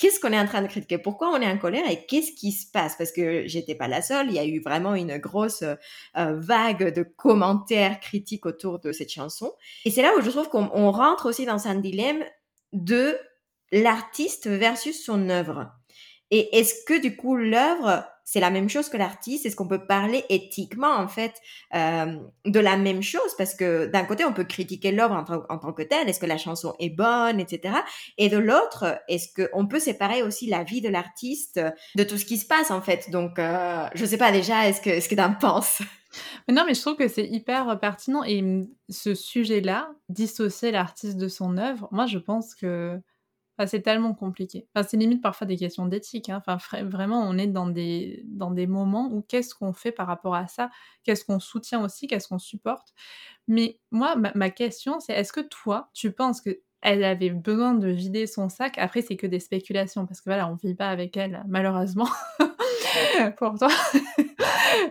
qu'est-ce 0.00 0.18
qu'on 0.18 0.32
est 0.32 0.38
en 0.38 0.46
train 0.46 0.62
de 0.62 0.66
critiquer? 0.66 0.96
Pourquoi 0.96 1.28
on 1.28 1.40
est 1.40 1.46
en 1.46 1.58
colère 1.58 1.88
et 1.88 2.06
qu'est-ce 2.06 2.32
qui 2.32 2.52
se 2.52 2.66
passe? 2.70 2.96
Parce 2.96 3.12
que 3.12 3.46
j'étais 3.46 3.74
pas 3.74 3.86
la 3.86 4.00
seule, 4.00 4.28
il 4.28 4.34
y 4.34 4.38
a 4.38 4.46
eu 4.46 4.60
vraiment 4.60 4.94
une 4.94 5.18
grosse 5.18 5.62
euh, 5.62 5.76
vague 6.16 6.94
de 6.94 7.02
commentaires 7.02 8.00
critiques 8.00 8.46
autour 8.46 8.80
de 8.80 8.92
cette 8.92 9.12
chanson. 9.12 9.52
Et 9.84 9.90
c'est 9.90 10.02
là 10.02 10.12
où 10.16 10.22
je 10.22 10.30
trouve 10.30 10.48
qu'on 10.48 10.90
rentre 10.90 11.28
aussi 11.28 11.44
dans 11.44 11.68
un 11.68 11.74
dilemme 11.74 12.24
de 12.72 13.16
l'artiste 13.72 14.48
versus 14.48 15.04
son 15.04 15.28
œuvre. 15.28 15.70
Et 16.30 16.58
est-ce 16.58 16.84
que 16.86 16.98
du 16.98 17.14
coup 17.14 17.36
l'œuvre 17.36 18.04
c'est 18.30 18.38
la 18.38 18.50
même 18.50 18.68
chose 18.68 18.88
que 18.88 18.96
l'artiste 18.96 19.44
Est-ce 19.44 19.56
qu'on 19.56 19.66
peut 19.66 19.86
parler 19.86 20.24
éthiquement 20.28 20.94
en 20.94 21.08
fait 21.08 21.34
euh, 21.74 22.14
de 22.46 22.60
la 22.60 22.76
même 22.76 23.02
chose? 23.02 23.34
Parce 23.36 23.56
que 23.56 23.86
d'un 23.86 24.04
côté, 24.04 24.24
on 24.24 24.32
peut 24.32 24.44
critiquer 24.44 24.92
l'œuvre 24.92 25.14
en, 25.48 25.58
tant 25.58 25.72
que 25.72 25.82
telle, 25.82 26.08
est-ce 26.08 26.20
que 26.20 26.26
la 26.26 26.38
chanson 26.38 26.76
est 26.78 26.90
bonne, 26.90 27.40
etc. 27.40 27.74
Et 28.18 28.28
de 28.28 28.38
l'autre, 28.38 29.02
est-ce 29.08 29.34
qu'on 29.34 29.66
peut 29.66 29.80
séparer 29.80 30.22
aussi 30.22 30.46
la 30.46 30.62
vie 30.62 30.80
de 30.80 30.88
l'artiste 30.88 31.60
de 31.96 32.04
tout 32.04 32.18
ce 32.18 32.24
qui 32.24 32.38
se 32.38 32.46
passe 32.46 32.70
en 32.70 32.80
fait? 32.80 33.10
Donc, 33.10 33.40
euh, 33.40 33.88
je 33.94 34.04
sais 34.06 34.18
pas 34.18 34.30
déjà, 34.30 34.68
est-ce 34.68 34.80
que, 34.80 34.90
est-ce 34.90 35.08
que 35.08 35.20
en 35.20 35.34
penses? 35.34 35.82
Non, 36.48 36.64
mais 36.66 36.74
je 36.74 36.80
trouve 36.80 36.96
que 36.96 37.08
c'est 37.08 37.26
hyper 37.26 37.78
pertinent. 37.80 38.22
Et 38.24 38.68
ce 38.88 39.14
sujet-là, 39.14 39.90
dissocier 40.08 40.70
l'artiste 40.70 41.16
de 41.16 41.28
son 41.28 41.56
œuvre, 41.56 41.88
moi, 41.90 42.06
je 42.06 42.18
pense 42.18 42.54
que 42.54 43.00
c'est 43.66 43.82
tellement 43.82 44.14
compliqué. 44.14 44.66
Enfin, 44.74 44.86
c'est 44.88 44.96
limite 44.96 45.22
parfois 45.22 45.46
des 45.46 45.56
questions 45.56 45.86
d'éthique. 45.86 46.28
Hein. 46.28 46.42
Enfin, 46.46 46.84
vraiment, 46.84 47.22
on 47.22 47.36
est 47.38 47.46
dans 47.46 47.68
des, 47.68 48.22
dans 48.26 48.50
des 48.50 48.66
moments 48.66 49.08
où 49.12 49.22
qu'est-ce 49.22 49.54
qu'on 49.54 49.72
fait 49.72 49.92
par 49.92 50.06
rapport 50.06 50.34
à 50.34 50.46
ça? 50.46 50.70
Qu'est-ce 51.04 51.24
qu'on 51.24 51.40
soutient 51.40 51.82
aussi? 51.84 52.06
Qu'est-ce 52.06 52.28
qu'on 52.28 52.38
supporte? 52.38 52.94
Mais 53.48 53.78
moi, 53.90 54.16
ma, 54.16 54.50
question, 54.50 55.00
c'est 55.00 55.12
est-ce 55.12 55.32
que 55.32 55.40
toi, 55.40 55.90
tu 55.94 56.12
penses 56.12 56.40
que 56.40 56.60
elle 56.82 57.04
avait 57.04 57.30
besoin 57.30 57.74
de 57.74 57.88
vider 57.88 58.26
son 58.26 58.48
sac? 58.48 58.78
Après, 58.78 59.02
c'est 59.02 59.16
que 59.16 59.26
des 59.26 59.40
spéculations, 59.40 60.06
parce 60.06 60.20
que 60.20 60.30
voilà, 60.30 60.48
on 60.48 60.54
vit 60.54 60.74
pas 60.74 60.88
avec 60.88 61.16
elle, 61.16 61.44
malheureusement. 61.48 62.08
pour 63.36 63.58
toi 63.58 63.68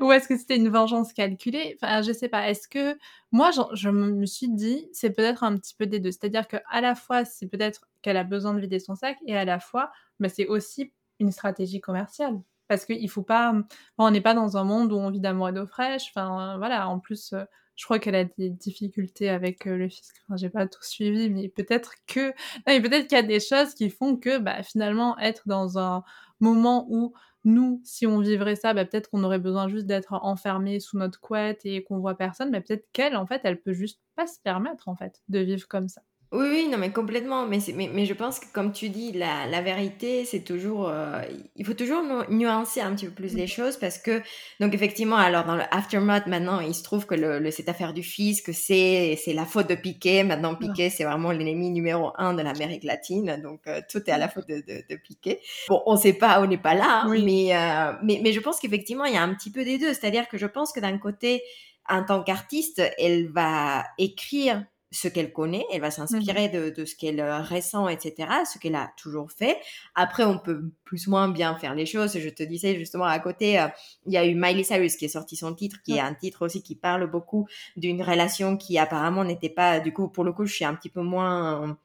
Ou 0.01 0.11
est-ce 0.11 0.27
que 0.27 0.37
c'était 0.37 0.55
une 0.55 0.69
vengeance 0.69 1.13
calculée? 1.13 1.77
Enfin, 1.81 2.01
je 2.01 2.11
sais 2.11 2.29
pas. 2.29 2.49
Est-ce 2.49 2.67
que 2.67 2.97
moi, 3.31 3.51
je, 3.73 3.89
me 3.89 4.25
suis 4.25 4.49
dit, 4.49 4.87
c'est 4.93 5.11
peut-être 5.11 5.43
un 5.43 5.55
petit 5.57 5.75
peu 5.75 5.85
des 5.85 5.99
deux. 5.99 6.11
C'est-à-dire 6.11 6.47
qu'à 6.47 6.81
la 6.81 6.95
fois, 6.95 7.25
c'est 7.25 7.47
peut-être 7.47 7.88
qu'elle 8.01 8.17
a 8.17 8.23
besoin 8.23 8.53
de 8.53 8.59
vider 8.59 8.79
son 8.79 8.95
sac, 8.95 9.17
et 9.25 9.37
à 9.37 9.45
la 9.45 9.59
fois, 9.59 9.91
bah, 10.19 10.29
c'est 10.29 10.47
aussi 10.47 10.93
une 11.19 11.31
stratégie 11.31 11.81
commerciale. 11.81 12.41
Parce 12.67 12.85
qu'il 12.85 13.09
faut 13.09 13.23
pas. 13.23 13.53
on 13.97 14.11
n'est 14.11 14.21
pas 14.21 14.35
dans 14.35 14.57
un 14.57 14.63
monde 14.63 14.93
où 14.93 14.97
on 14.97 15.09
vit 15.09 15.19
d'amour 15.19 15.49
et 15.49 15.53
d'eau 15.53 15.65
fraîche. 15.65 16.09
Enfin, 16.09 16.57
voilà. 16.59 16.87
En 16.87 16.99
plus, 16.99 17.33
euh, 17.33 17.43
je 17.75 17.85
crois 17.85 17.97
qu'elle 17.99 18.15
a 18.15 18.25
des 18.25 18.49
difficultés 18.51 19.29
avec 19.29 19.65
euh, 19.67 19.75
le 19.77 19.89
fisc. 19.89 20.15
Enfin, 20.27 20.37
j'ai 20.37 20.49
pas 20.49 20.67
tout 20.67 20.83
suivi, 20.83 21.29
mais 21.29 21.49
peut-être 21.49 21.93
que. 22.07 22.31
peut-être 22.65 23.07
qu'il 23.07 23.17
y 23.17 23.19
a 23.19 23.23
des 23.23 23.39
choses 23.39 23.73
qui 23.73 23.89
font 23.89 24.17
que, 24.17 24.37
bah, 24.37 24.61
finalement, 24.63 25.17
être 25.19 25.43
dans 25.47 25.79
un 25.79 26.03
moment 26.39 26.85
où 26.89 27.13
nous, 27.45 27.81
si 27.85 28.05
on 28.05 28.19
vivrait 28.19 28.55
ça, 28.55 28.73
bah, 28.73 28.85
peut-être 28.85 29.09
qu'on 29.09 29.23
aurait 29.23 29.39
besoin 29.39 29.67
juste 29.69 29.87
d'être 29.87 30.13
enfermé 30.13 30.79
sous 30.79 30.97
notre 30.97 31.19
couette 31.21 31.65
et 31.65 31.83
qu'on 31.83 31.99
voit 31.99 32.15
personne, 32.17 32.51
mais 32.51 32.61
peut-être 32.61 32.87
qu'elle, 32.93 33.15
en 33.15 33.25
fait, 33.25 33.41
elle 33.45 33.61
peut 33.61 33.73
juste 33.73 34.01
pas 34.15 34.27
se 34.27 34.39
permettre, 34.43 34.89
en 34.89 34.95
fait, 34.95 35.21
de 35.29 35.39
vivre 35.39 35.67
comme 35.67 35.87
ça. 35.87 36.01
Oui, 36.31 36.47
oui, 36.47 36.67
non, 36.69 36.77
mais 36.77 36.91
complètement. 36.91 37.47
Mais, 37.47 37.57
mais, 37.73 37.89
mais, 37.91 38.05
je 38.05 38.13
pense 38.13 38.39
que, 38.39 38.45
comme 38.53 38.71
tu 38.71 38.89
dis, 38.89 39.11
la, 39.13 39.47
la 39.47 39.61
vérité, 39.61 40.25
c'est 40.25 40.41
toujours. 40.41 40.87
Euh, 40.87 41.23
il 41.55 41.65
faut 41.65 41.73
toujours 41.73 42.03
nuancer 42.29 42.81
un 42.81 42.93
petit 42.93 43.07
peu 43.07 43.13
plus 43.13 43.33
les 43.33 43.45
mm. 43.45 43.47
choses 43.47 43.77
parce 43.77 43.97
que, 43.97 44.21
donc, 44.59 44.75
effectivement, 44.75 45.15
alors, 45.15 45.43
dans 45.45 45.55
le 45.55 45.63
aftermath, 45.71 46.27
maintenant, 46.27 46.59
il 46.59 46.75
se 46.75 46.83
trouve 46.83 47.07
que 47.07 47.15
le, 47.15 47.49
cette 47.49 47.67
affaire 47.67 47.93
du 47.93 48.03
fisc, 48.03 48.53
c'est 48.53 49.17
la 49.33 49.45
faute 49.45 49.67
de 49.69 49.73
Piquet. 49.73 50.23
Maintenant, 50.23 50.53
Piquet, 50.53 50.91
c'est 50.91 51.03
vraiment 51.03 51.31
l'ennemi 51.31 51.71
numéro 51.71 52.11
un 52.19 52.35
de 52.35 52.43
l'Amérique 52.43 52.83
latine. 52.83 53.41
Donc, 53.41 53.61
euh, 53.65 53.81
tout 53.89 54.03
est 54.05 54.11
à 54.11 54.19
la 54.19 54.27
mm. 54.27 54.29
faute 54.29 54.47
de, 54.47 54.63
de, 54.87 54.95
Piquet. 54.97 55.39
Bon, 55.67 55.81
on 55.87 55.97
sait 55.97 56.13
pas, 56.13 56.39
on 56.41 56.45
n'est 56.45 56.59
pas 56.59 56.75
là, 56.75 57.05
hein, 57.05 57.15
mais, 57.25 57.55
euh, 57.55 57.93
mais, 58.03 58.19
mais 58.23 58.33
je 58.33 58.39
pense 58.39 58.59
qu'effectivement, 58.59 59.05
il 59.05 59.15
y 59.15 59.17
a 59.17 59.23
un 59.23 59.33
petit 59.33 59.51
peu 59.51 59.65
des 59.65 59.79
deux. 59.79 59.95
C'est-à-dire 59.95 60.27
que 60.27 60.37
je 60.37 60.45
pense 60.45 60.73
que 60.73 60.79
d'un 60.79 60.99
côté, 60.99 61.41
en 61.89 62.03
tant 62.03 62.21
qu'artiste, 62.21 62.83
elle 62.99 63.31
va 63.31 63.83
écrire 63.97 64.63
ce 64.91 65.07
qu'elle 65.07 65.31
connaît, 65.31 65.65
elle 65.71 65.81
va 65.81 65.91
s'inspirer 65.91 66.49
de, 66.49 66.69
de, 66.69 66.85
ce 66.85 66.95
qu'elle 66.95 67.21
ressent, 67.21 67.87
etc., 67.87 68.27
ce 68.51 68.57
qu'elle 68.57 68.75
a 68.75 68.91
toujours 68.97 69.31
fait. 69.31 69.57
Après, 69.95 70.23
on 70.23 70.39
peut 70.39 70.71
plus 70.83 71.07
ou 71.07 71.11
moins 71.11 71.29
bien 71.29 71.55
faire 71.57 71.75
les 71.75 71.85
choses. 71.85 72.17
Je 72.17 72.29
te 72.29 72.43
disais 72.43 72.75
justement 72.75 73.05
à 73.05 73.19
côté, 73.19 73.63
il 74.05 74.13
y 74.13 74.17
a 74.17 74.25
eu 74.25 74.35
Miley 74.35 74.63
Cyrus 74.63 74.95
qui 74.95 75.05
est 75.05 75.09
sorti 75.09 75.35
son 75.35 75.53
titre, 75.53 75.77
qui 75.83 75.97
est 75.97 75.99
un 75.99 76.13
titre 76.13 76.45
aussi 76.45 76.63
qui 76.63 76.75
parle 76.75 77.09
beaucoup 77.09 77.47
d'une 77.77 78.01
relation 78.01 78.57
qui 78.57 78.77
apparemment 78.79 79.23
n'était 79.23 79.49
pas, 79.49 79.79
du 79.79 79.93
coup, 79.93 80.07
pour 80.07 80.23
le 80.23 80.33
coup, 80.33 80.45
je 80.45 80.53
suis 80.53 80.65
un 80.65 80.73
petit 80.73 80.89
peu 80.89 81.01
moins 81.01 81.77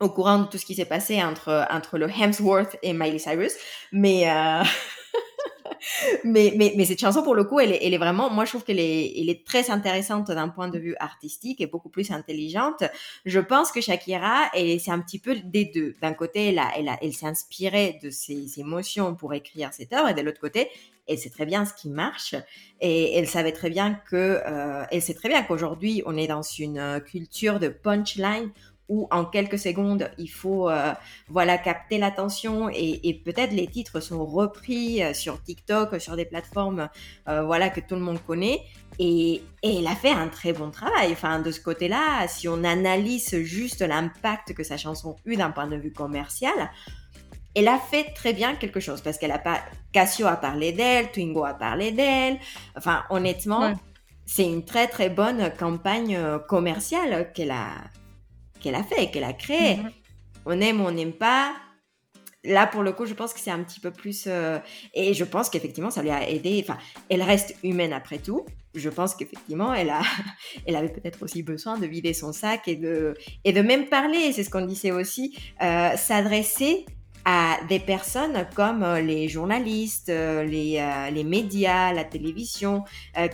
au 0.00 0.08
courant 0.10 0.40
de 0.40 0.46
tout 0.46 0.58
ce 0.58 0.66
qui 0.66 0.74
s'est 0.74 0.84
passé 0.84 1.22
entre, 1.22 1.66
entre 1.70 1.98
le 1.98 2.08
Hemsworth 2.08 2.76
et 2.82 2.92
Miley 2.92 3.18
Cyrus. 3.18 3.54
Mais, 3.92 4.30
euh... 4.30 4.62
mais, 6.24 6.52
mais, 6.56 6.74
mais, 6.76 6.84
cette 6.84 7.00
chanson, 7.00 7.22
pour 7.22 7.34
le 7.34 7.44
coup, 7.44 7.60
elle 7.60 7.72
est, 7.72 7.84
elle 7.84 7.94
est 7.94 7.98
vraiment, 7.98 8.30
moi, 8.30 8.44
je 8.44 8.50
trouve 8.50 8.64
qu'elle 8.64 8.80
est, 8.80 9.12
elle 9.18 9.28
est 9.28 9.46
très 9.46 9.70
intéressante 9.70 10.28
d'un 10.28 10.48
point 10.48 10.68
de 10.68 10.78
vue 10.78 10.96
artistique 11.00 11.60
et 11.60 11.66
beaucoup 11.66 11.88
plus 11.88 12.10
intelligente. 12.10 12.84
Je 13.24 13.40
pense 13.40 13.72
que 13.72 13.80
Shakira, 13.80 14.50
c'est 14.54 14.90
un 14.90 15.00
petit 15.00 15.18
peu 15.18 15.36
des 15.36 15.64
deux. 15.66 15.94
D'un 16.00 16.14
côté, 16.14 16.48
elle, 16.48 16.58
a, 16.58 16.70
elle, 16.76 16.88
a, 16.88 16.98
elle 17.02 17.12
s'est 17.12 17.26
inspirée 17.26 17.98
de 18.02 18.10
ses 18.10 18.60
émotions 18.60 19.14
pour 19.14 19.34
écrire 19.34 19.72
cette 19.72 19.92
œuvre 19.92 20.08
et 20.08 20.14
de 20.14 20.22
l'autre 20.22 20.40
côté, 20.40 20.68
elle 21.06 21.18
sait 21.18 21.30
très 21.30 21.46
bien 21.46 21.64
ce 21.64 21.72
qui 21.72 21.88
marche 21.88 22.34
et 22.80 23.16
elle 23.16 23.26
savait 23.26 23.52
très 23.52 23.70
bien 23.70 23.94
que, 23.94 24.40
euh, 24.44 24.84
elle 24.90 25.02
sait 25.02 25.14
très 25.14 25.28
bien 25.28 25.42
qu'aujourd'hui, 25.42 26.02
on 26.06 26.16
est 26.16 26.26
dans 26.26 26.42
une 26.42 27.00
culture 27.06 27.58
de 27.58 27.68
punchline 27.68 28.50
où 28.88 29.06
en 29.10 29.24
quelques 29.24 29.58
secondes, 29.58 30.10
il 30.18 30.28
faut 30.28 30.70
euh, 30.70 30.92
voilà 31.28 31.58
capter 31.58 31.98
l'attention 31.98 32.70
et, 32.72 33.20
peut-être 33.24 33.52
les 33.52 33.66
titres 33.66 34.00
sont 34.00 34.24
repris 34.24 35.02
euh, 35.02 35.12
sur 35.12 35.42
TikTok, 35.42 36.00
sur 36.00 36.16
des 36.16 36.24
plateformes 36.24 36.88
euh, 37.28 37.42
voilà 37.42 37.68
que 37.68 37.80
tout 37.80 37.94
le 37.94 38.00
monde 38.00 38.18
connaît. 38.26 38.62
Et, 38.98 39.42
et, 39.62 39.78
elle 39.78 39.86
a 39.86 39.94
fait 39.94 40.10
un 40.10 40.28
très 40.28 40.52
bon 40.52 40.70
travail. 40.70 41.12
Enfin, 41.12 41.40
de 41.40 41.50
ce 41.50 41.60
côté-là, 41.60 42.26
si 42.28 42.48
on 42.48 42.64
analyse 42.64 43.36
juste 43.42 43.82
l'impact 43.82 44.54
que 44.54 44.64
sa 44.64 44.76
chanson 44.76 45.16
a 45.26 45.30
eu 45.30 45.36
d'un 45.36 45.50
point 45.50 45.68
de 45.68 45.76
vue 45.76 45.92
commercial, 45.92 46.70
elle 47.54 47.68
a 47.68 47.78
fait 47.78 48.12
très 48.14 48.32
bien 48.32 48.54
quelque 48.54 48.80
chose 48.80 49.00
parce 49.00 49.18
qu'elle 49.18 49.32
a 49.32 49.38
pas 49.38 49.60
Casio 49.92 50.26
a 50.26 50.36
parlé 50.36 50.72
d'elle, 50.72 51.10
Twingo 51.10 51.44
a 51.44 51.54
parlé 51.54 51.92
d'elle. 51.92 52.38
Enfin, 52.76 53.04
honnêtement, 53.10 53.74
c'est 54.26 54.44
une 54.44 54.64
très 54.64 54.86
très 54.86 55.10
bonne 55.10 55.50
campagne 55.58 56.18
commerciale 56.48 57.32
qu'elle 57.32 57.50
a 57.50 57.68
qu'elle 58.60 58.74
a 58.74 58.82
fait, 58.82 59.10
qu'elle 59.10 59.24
a 59.24 59.32
créé. 59.32 59.76
Mhm. 59.76 59.90
On 60.46 60.60
aime 60.60 60.80
ou 60.80 60.84
on 60.84 60.92
n'aime 60.92 61.12
pas. 61.12 61.54
Là, 62.44 62.66
pour 62.66 62.82
le 62.82 62.92
coup, 62.92 63.04
je 63.04 63.14
pense 63.14 63.34
que 63.34 63.40
c'est 63.40 63.50
un 63.50 63.62
petit 63.62 63.80
peu 63.80 63.90
plus... 63.90 64.24
Euh, 64.26 64.58
et 64.94 65.12
je 65.12 65.24
pense 65.24 65.50
qu'effectivement, 65.50 65.90
ça 65.90 66.02
lui 66.02 66.10
a 66.10 66.28
aidé. 66.28 66.64
Enfin, 66.64 66.78
elle 67.10 67.22
reste 67.22 67.54
humaine 67.64 67.92
après 67.92 68.18
tout. 68.18 68.46
Je 68.74 68.88
pense 68.88 69.14
qu'effectivement, 69.14 69.74
elle, 69.74 69.90
a... 69.90 70.00
elle 70.66 70.76
avait 70.76 70.88
peut-être 70.88 71.22
aussi 71.22 71.42
besoin 71.42 71.78
de 71.78 71.86
vider 71.86 72.14
son 72.14 72.32
sac 72.32 72.68
et 72.68 72.76
de, 72.76 73.14
et 73.44 73.52
de 73.52 73.60
même 73.60 73.86
parler. 73.86 74.32
C'est 74.32 74.44
ce 74.44 74.50
qu'on 74.50 74.64
disait 74.64 74.92
aussi. 74.92 75.36
Euh, 75.62 75.96
s'adresser 75.96 76.86
à 77.24 77.58
des 77.68 77.80
personnes 77.80 78.46
comme 78.54 78.84
euh, 78.84 79.00
les 79.00 79.28
journalistes, 79.28 80.08
les, 80.08 81.10
les 81.12 81.24
médias, 81.24 81.92
la 81.92 82.04
télévision, 82.04 82.84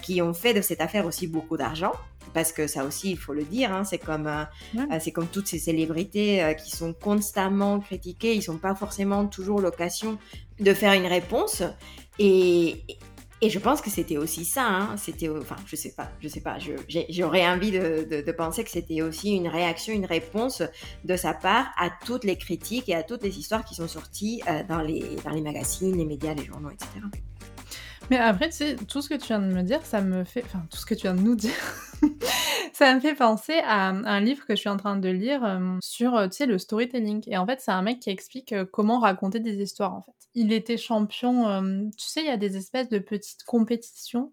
qui 0.02 0.23
ont 0.23 0.33
fait 0.33 0.54
de 0.54 0.62
cette 0.62 0.81
affaire 0.81 1.04
aussi 1.04 1.26
beaucoup 1.26 1.59
d'argent 1.59 1.93
parce 2.33 2.52
que 2.52 2.66
ça 2.66 2.85
aussi, 2.85 3.11
il 3.12 3.19
faut 3.19 3.33
le 3.33 3.45
dire, 3.45 3.73
hein, 3.73 3.85
c'est 3.85 3.99
comme, 3.99 4.26
euh, 4.26 4.45
euh, 4.76 4.99
c'est 5.00 5.12
comme 5.12 5.28
toutes 5.28 5.47
ces 5.47 5.59
célébrités 5.59 6.43
euh, 6.43 6.52
qui 6.54 6.71
sont 6.71 6.93
constamment 6.93 7.81
critiquées, 7.81 8.35
ils 8.35 8.50
n'ont 8.50 8.59
pas 8.59 8.75
forcément 8.75 9.26
toujours 9.26 9.61
l'occasion 9.61 10.19
de 10.61 10.75
faire 10.75 10.93
une 10.93 11.07
réponse. 11.07 11.62
Et, 12.19 12.85
et 13.40 13.50
je 13.50 13.59
pense 13.59 13.81
que 13.81 13.90
c'était 13.90 14.16
aussi 14.16 14.45
ça, 14.45 14.66
hein, 14.66 14.97
c'était, 14.97 15.28
enfin, 15.28 15.57
je 15.66 15.76
sais 15.76 15.93
pas, 15.93 16.09
je 16.21 16.28
sais 16.28 16.40
pas, 16.40 16.57
j'aurais 17.11 17.47
envie 17.47 17.73
de, 17.73 18.23
de, 18.25 18.33
penser 18.33 18.64
que 18.64 18.71
c'était 18.71 19.02
aussi 19.02 19.33
une 19.33 19.49
réaction, 19.49 19.93
une 19.93 20.07
réponse 20.07 20.62
de 21.04 21.16
sa 21.16 21.35
part 21.35 21.66
à 21.76 21.90
toutes 22.07 22.25
les 22.25 22.37
critiques 22.37 22.88
et 22.88 22.95
à 22.95 23.02
toutes 23.02 23.23
les 23.23 23.38
histoires 23.38 23.64
qui 23.64 23.75
sont 23.75 23.88
sorties 23.88 24.40
dans, 24.69 24.81
les, 24.81 25.16
dans 25.25 25.31
les 25.31 25.43
magazines, 25.43 25.97
les 25.97 26.07
médias, 26.07 26.33
les 26.33 26.45
journaux, 26.45 26.71
etc. 26.71 27.00
Mais 28.11 28.18
après, 28.18 28.49
tu 28.50 28.56
sais, 28.56 28.76
tout 28.76 29.00
ce 29.00 29.08
que 29.08 29.14
tu 29.14 29.28
viens 29.28 29.40
de 29.40 29.52
me 29.52 29.62
dire, 29.62 29.84
ça 29.84 30.00
me 30.00 30.25
fait. 30.25 30.44
Enfin, 30.44 30.62
tout 30.70 30.76
ce 30.76 30.87
que 30.87 30.94
tu 30.94 31.02
viens 31.02 31.14
de 31.14 31.20
nous 31.20 31.34
dire, 31.34 31.54
ça 32.73 32.94
me 32.94 33.00
fait 33.00 33.14
penser 33.14 33.61
à 33.64 33.88
un 33.88 34.20
livre 34.20 34.44
que 34.46 34.54
je 34.54 34.61
suis 34.61 34.68
en 34.68 34.76
train 34.76 34.96
de 34.96 35.08
lire 35.08 35.44
euh, 35.44 35.76
sur, 35.80 36.14
euh, 36.16 36.28
tu 36.28 36.37
sais, 36.37 36.46
le 36.46 36.58
storytelling. 36.58 37.23
Et 37.26 37.38
en 37.38 37.46
fait, 37.46 37.61
c'est 37.61 37.70
un 37.70 37.82
mec 37.82 38.00
qui 38.00 38.11
explique 38.11 38.52
euh, 38.52 38.64
comment 38.70 38.99
raconter 38.99 39.40
des 39.40 39.62
histoires, 39.62 39.94
en 39.94 40.02
fait. 40.02 40.12
Il 40.34 40.52
était 40.52 40.76
champion. 40.76 41.62
tu 41.96 42.06
sais, 42.06 42.20
il 42.20 42.26
y 42.26 42.30
a 42.30 42.37
des 42.37 42.56
espèces 42.56 42.88
de 42.88 42.99
petites 42.99 43.44
compétitions 43.44 44.32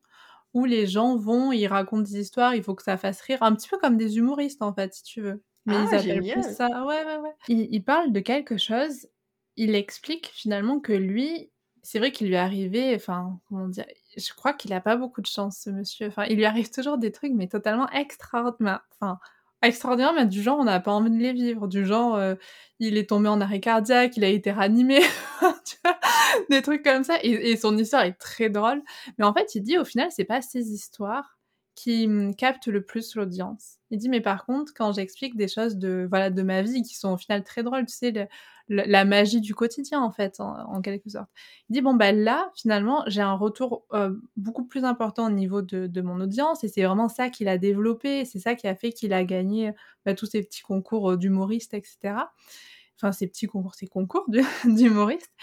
où 0.54 0.66
les 0.66 0.86
gens 0.86 1.16
vont, 1.16 1.52
ils 1.52 1.68
racontent 1.68 2.02
des 2.02 2.20
histoires, 2.20 2.56
il 2.56 2.64
faut 2.64 2.76
que 2.76 2.84
ça 2.84 2.98
fasse 2.98 3.22
rire. 3.22 3.42
Un 3.42 3.56
petit 3.56 3.70
peu 3.70 3.78
comme 3.78 3.98
des 3.98 4.18
humoristes, 4.18 4.62
en 4.62 4.74
fait, 4.74 4.94
si 4.94 5.04
tu 5.04 5.22
veux. 5.22 5.44
Mais 5.66 5.76
ils 5.76 5.94
ah, 5.94 5.98
appellent 5.98 6.24
plus 6.24 6.56
ça. 6.56 6.68
Ouais, 6.86 7.06
ouais, 7.06 7.18
ouais. 7.18 7.34
Il, 7.48 7.68
il 7.72 7.84
parle 7.84 8.12
de 8.12 8.20
quelque 8.20 8.58
chose. 8.58 9.08
Il 9.56 9.76
explique 9.76 10.32
finalement 10.34 10.80
que 10.80 10.94
lui, 10.94 11.52
c'est 11.84 12.00
vrai 12.00 12.12
qu'il 12.12 12.28
lui 12.28 12.36
est 12.36 12.38
arrivé, 12.38 12.94
enfin, 12.96 13.40
comment 13.48 13.68
dire, 13.68 13.86
je 14.16 14.34
crois 14.34 14.54
qu'il 14.54 14.74
a 14.74 14.82
pas 14.82 14.96
beaucoup 14.96 15.22
de 15.22 15.28
chance, 15.28 15.60
ce 15.64 15.70
monsieur. 15.70 16.08
Enfin, 16.08 16.26
il 16.26 16.38
lui 16.38 16.46
arrive 16.46 16.70
toujours 16.70 16.98
des 16.98 17.12
trucs, 17.12 17.34
mais 17.34 17.48
totalement 17.48 17.90
extraordinaires. 17.90 18.82
Enfin, 19.00 19.20
extraordinaire, 19.62 20.14
mais 20.14 20.26
du 20.26 20.42
genre, 20.42 20.60
on 20.60 20.64
n'a 20.64 20.80
pas 20.80 20.92
envie 20.92 21.12
de 21.12 21.18
les 21.18 21.34
vivre. 21.34 21.68
Du 21.68 21.86
genre, 21.86 22.16
euh, 22.16 22.36
il 22.80 22.98
est 22.98 23.10
tombé 23.10 23.30
en 23.30 23.42
arrêt 23.42 23.60
cardiaque, 23.60 24.18
il 24.18 24.24
a 24.24 24.28
été 24.28 24.52
ranimé, 24.52 25.02
des 26.50 26.62
trucs 26.62 26.84
comme 26.84 27.04
ça. 27.04 27.18
Et, 27.24 27.56
son 27.58 27.78
histoire 27.78 28.04
est 28.04 28.14
très 28.20 28.50
drôle. 28.50 28.82
Mais 29.18 29.26
en 29.26 29.34
fait, 29.34 29.56
il 29.56 29.62
dit, 29.62 29.78
au 29.78 29.86
final, 29.86 30.10
c'est 30.12 30.26
pas 30.26 30.42
ces 30.42 30.72
histoires 30.72 31.38
qui 31.76 32.08
mmh, 32.08 32.36
captent 32.36 32.68
le 32.68 32.84
plus 32.84 33.16
l'audience. 33.16 33.78
Il 33.92 33.98
dit, 33.98 34.10
mais 34.10 34.22
par 34.22 34.46
contre, 34.46 34.74
quand 34.76 34.94
j'explique 34.94 35.36
des 35.36 35.48
choses 35.48 35.78
de, 35.78 36.06
voilà, 36.10 36.30
de 36.30 36.42
ma 36.44 36.62
vie 36.62 36.84
qui 36.84 36.96
sont 36.96 37.14
au 37.14 37.18
final 37.18 37.44
très 37.44 37.64
drôles, 37.64 37.86
tu 37.86 37.96
sais, 37.96 38.30
la 38.72 39.06
magie 39.06 39.42
du 39.42 39.54
quotidien, 39.54 40.02
en 40.02 40.12
fait, 40.12 40.40
en, 40.40 40.82
quelque 40.82 41.10
sorte. 41.10 41.30
Il 41.70 41.74
dit, 41.74 41.82
bon, 41.82 41.94
bah 41.94 42.12
là, 42.12 42.52
finalement, 42.56 43.04
j'ai 43.08 43.22
un 43.22 43.34
retour 43.34 43.86
euh, 43.94 44.14
beaucoup 44.38 44.66
plus 44.66 44.86
important 44.86 45.28
au 45.28 45.30
niveau 45.30 45.62
de, 45.62 46.02
mon 46.02 46.22
audience, 46.22 46.64
et 46.64 46.68
c'est 46.68 46.84
vraiment 46.84 47.10
ça 47.10 47.30
qu'il 47.30 47.48
a 47.48 47.58
développé, 47.58 48.26
c'est 48.26 48.40
ça 48.40 48.56
qui 48.56 48.68
a 48.68 48.76
fait 48.76 48.92
qu'il 48.92 49.14
a 49.14 49.24
gagné 49.24 49.74
bah, 50.06 50.14
tous 50.14 50.26
ces 50.26 50.42
petits 50.42 50.62
concours 50.62 51.12
euh, 51.12 51.18
d'humoristes, 51.18 51.74
etc. 51.74 52.16
Enfin, 52.98 53.12
ces 53.12 53.28
petits 53.28 53.48
concours, 53.48 53.76
ces 53.76 53.88
concours 53.88 54.26
d'humoristes. 54.66 55.34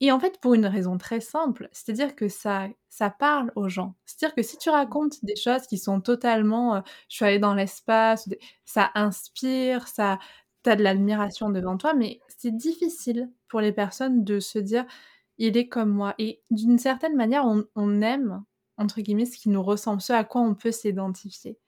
Et 0.00 0.10
en 0.10 0.18
fait, 0.18 0.40
pour 0.40 0.54
une 0.54 0.66
raison 0.66 0.98
très 0.98 1.20
simple, 1.20 1.68
c'est-à-dire 1.70 2.16
que 2.16 2.28
ça, 2.28 2.66
ça 2.88 3.08
parle 3.08 3.52
aux 3.54 3.68
gens. 3.68 3.94
C'est-à-dire 4.04 4.34
que 4.34 4.42
si 4.42 4.58
tu 4.58 4.68
racontes 4.68 5.24
des 5.24 5.36
choses 5.36 5.68
qui 5.68 5.78
sont 5.78 6.00
totalement, 6.00 6.74
euh, 6.74 6.80
je 7.08 7.16
suis 7.16 7.24
allée 7.24 7.38
dans 7.38 7.54
l'espace, 7.54 8.28
ça 8.64 8.90
inspire, 8.96 9.86
ça, 9.86 10.18
t'as 10.62 10.76
de 10.76 10.82
l'admiration 10.82 11.50
devant 11.50 11.76
toi, 11.76 11.94
mais 11.94 12.20
c'est 12.28 12.56
difficile 12.56 13.30
pour 13.48 13.60
les 13.60 13.72
personnes 13.72 14.24
de 14.24 14.40
se 14.40 14.58
dire, 14.58 14.84
il 15.38 15.56
est 15.56 15.68
comme 15.68 15.90
moi. 15.90 16.14
Et 16.18 16.42
d'une 16.50 16.78
certaine 16.78 17.16
manière, 17.16 17.44
on, 17.74 18.02
aime, 18.02 18.44
entre 18.76 19.00
guillemets, 19.00 19.26
ce 19.26 19.38
qui 19.38 19.48
nous 19.48 19.62
ressemble, 19.62 20.00
ce 20.00 20.12
à 20.12 20.24
quoi 20.24 20.40
on 20.42 20.54
peut 20.54 20.72
s'identifier. 20.72 21.58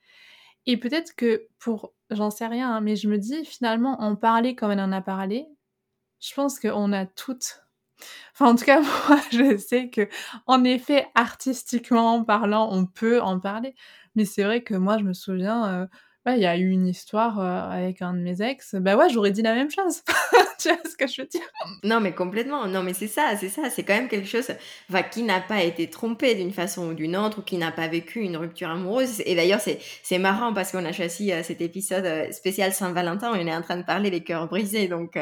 Et 0.67 0.77
peut-être 0.79 1.15
que 1.15 1.49
pour, 1.59 1.93
j'en 2.11 2.31
sais 2.31 2.47
rien, 2.47 2.77
hein, 2.77 2.81
mais 2.81 2.97
je 2.97 3.09
me 3.09 3.19
dis 3.19 3.45
finalement, 3.45 4.01
en 4.01 4.17
parler 4.17 4.55
comme 4.55 4.71
elle 4.71 4.81
en 4.81 4.93
a 4.93 5.03
parlé, 5.03 5.47
je 6.21 6.35
pense 6.35 6.59
qu'on 6.61 6.93
a 6.93 7.07
toutes 7.07 7.65
Enfin, 8.33 8.51
en 8.51 8.57
tout 8.57 8.65
cas, 8.65 8.81
moi, 9.09 9.21
je 9.31 9.57
sais 9.57 9.89
que, 9.91 10.09
en 10.47 10.65
effet, 10.65 11.07
artistiquement 11.15 12.25
parlant, 12.25 12.69
on 12.73 12.87
peut 12.87 13.21
en 13.21 13.39
parler. 13.41 13.75
Mais 14.15 14.25
c'est 14.25 14.45
vrai 14.45 14.63
que 14.63 14.75
moi, 14.75 14.99
je 14.99 15.05
me 15.05 15.13
souviens, 15.13 15.67
euh, 15.67 15.87
il 16.33 16.41
y 16.41 16.47
a 16.47 16.57
eu 16.57 16.71
une 16.71 16.87
histoire 16.87 17.39
euh, 17.39 17.71
avec 17.71 18.01
un 18.01 18.15
de 18.15 18.19
mes 18.19 18.41
ex, 18.41 18.75
bah 18.77 18.97
ouais, 18.97 19.11
j'aurais 19.11 19.31
dit 19.31 19.43
la 19.43 19.55
même 19.55 19.71
chose. 19.71 20.03
tu 20.59 20.69
vois 20.69 20.79
ce 20.91 20.97
que 20.97 21.07
je 21.07 21.21
veux 21.21 21.29
dire? 21.29 21.43
Non, 21.83 22.01
mais 22.01 22.13
complètement. 22.13 22.67
Non, 22.67 22.83
mais 22.83 22.95
c'est 22.95 23.09
ça, 23.09 23.37
c'est 23.39 23.51
ça. 23.51 23.69
C'est 23.69 23.83
quand 23.83 23.95
même 23.95 24.09
quelque 24.09 24.29
chose 24.29 24.51
enfin, 24.89 25.03
qui 25.03 25.23
n'a 25.23 25.41
pas 25.41 25.63
été 25.63 25.91
trompé 25.91 26.35
d'une 26.35 26.53
façon 26.53 26.89
ou 26.89 26.95
d'une 26.95 27.17
autre, 27.17 27.41
ou 27.41 27.43
qui 27.43 27.59
n'a 27.59 27.73
pas 27.73 27.89
vécu 27.89 28.21
une 28.21 28.39
rupture 28.39 28.71
amoureuse. 28.71 29.23
Et 29.27 29.35
d'ailleurs, 29.35 29.61
c'est 29.61 30.19
marrant 30.19 30.55
parce 30.55 30.73
qu'on 30.73 30.85
a 30.87 30.93
choisi 30.93 31.31
euh, 31.31 31.43
cet 31.43 31.61
épisode 31.61 32.07
euh, 32.07 32.33
spécial 32.33 32.73
Saint-Valentin 32.73 33.31
on 33.35 33.47
est 33.47 33.55
en 33.55 33.63
train 33.63 33.77
de 33.77 33.83
parler 33.83 34.11
des 34.11 34.23
cœurs 34.23 34.49
brisés. 34.49 34.89
Donc, 34.89 35.19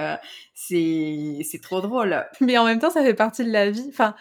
c'est 0.54 1.60
trop 1.62 1.80
drôle. 1.80 2.24
Mais 2.40 2.56
en 2.58 2.64
même 2.64 2.78
temps, 2.78 2.90
ça 2.90 3.02
fait 3.02 3.14
partie 3.14 3.44
de 3.44 3.50
la 3.50 3.70
vie. 3.70 3.86
Enfin, 3.88 4.14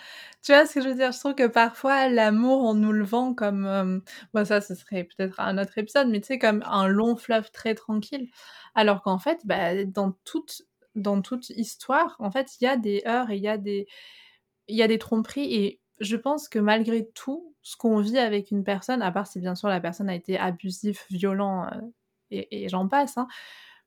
tu 0.43 0.51
vois 0.53 0.65
ce 0.65 0.75
que 0.75 0.81
je 0.81 0.89
veux 0.89 0.95
dire? 0.95 1.12
Je 1.12 1.19
trouve 1.19 1.36
que 1.36 1.48
parfois, 1.48 2.10
l'amour, 2.10 2.63
on 2.63 2.74
nous 2.74 2.91
le 2.91 3.03
vend 3.03 3.33
comme... 3.33 3.65
Euh, 3.65 4.45
ça, 4.45 4.62
ce 4.62 4.75
serait 4.75 5.03
peut-être 5.05 5.39
un 5.39 5.57
autre 5.57 5.77
épisode, 5.77 6.10
mais 6.10 6.21
tu 6.21 6.27
sais, 6.27 6.39
comme 6.39 6.63
un 6.65 6.88
long 6.88 7.15
fleuve 7.15 7.51
très 7.51 7.75
tranquille. 7.75 8.29
Alors 8.75 9.01
qu'en 9.03 9.19
fait, 9.19 9.39
bah, 9.45 9.83
dans, 9.86 10.13
toute, 10.25 10.63
dans 10.95 11.21
toute 11.21 11.50
histoire, 11.51 12.15
en 12.19 12.31
fait, 12.31 12.60
il 12.60 12.65
y 12.65 12.67
a 12.67 12.77
des 12.77 13.03
heures 13.07 13.29
et 13.31 13.38
il 13.38 13.43
y 13.43 13.48
a 13.50 13.57
des... 13.57 13.88
Il 14.67 14.75
y 14.77 14.83
a 14.83 14.88
des 14.88 15.00
tromperies 15.00 15.53
et 15.53 15.81
je 16.00 16.15
pense 16.15 16.48
que 16.50 16.60
malgré 16.60 17.07
tout, 17.10 17.53
ce 17.62 17.75
qu'on 17.77 18.00
vit 18.00 18.17
avec 18.17 18.51
une 18.51 18.63
personne, 18.63 19.01
à 19.01 19.12
part 19.12 19.27
si 19.27 19.39
bien 19.39 19.55
sûr 19.55 19.67
la 19.69 19.81
personne 19.81 20.10
a 20.10 20.15
été 20.15 20.38
abusive, 20.39 21.00
violent 21.10 21.65
euh, 21.65 21.81
et, 22.31 22.63
et 22.65 22.69
j'en 22.69 22.88
passe, 22.88 23.17
hein, 23.17 23.27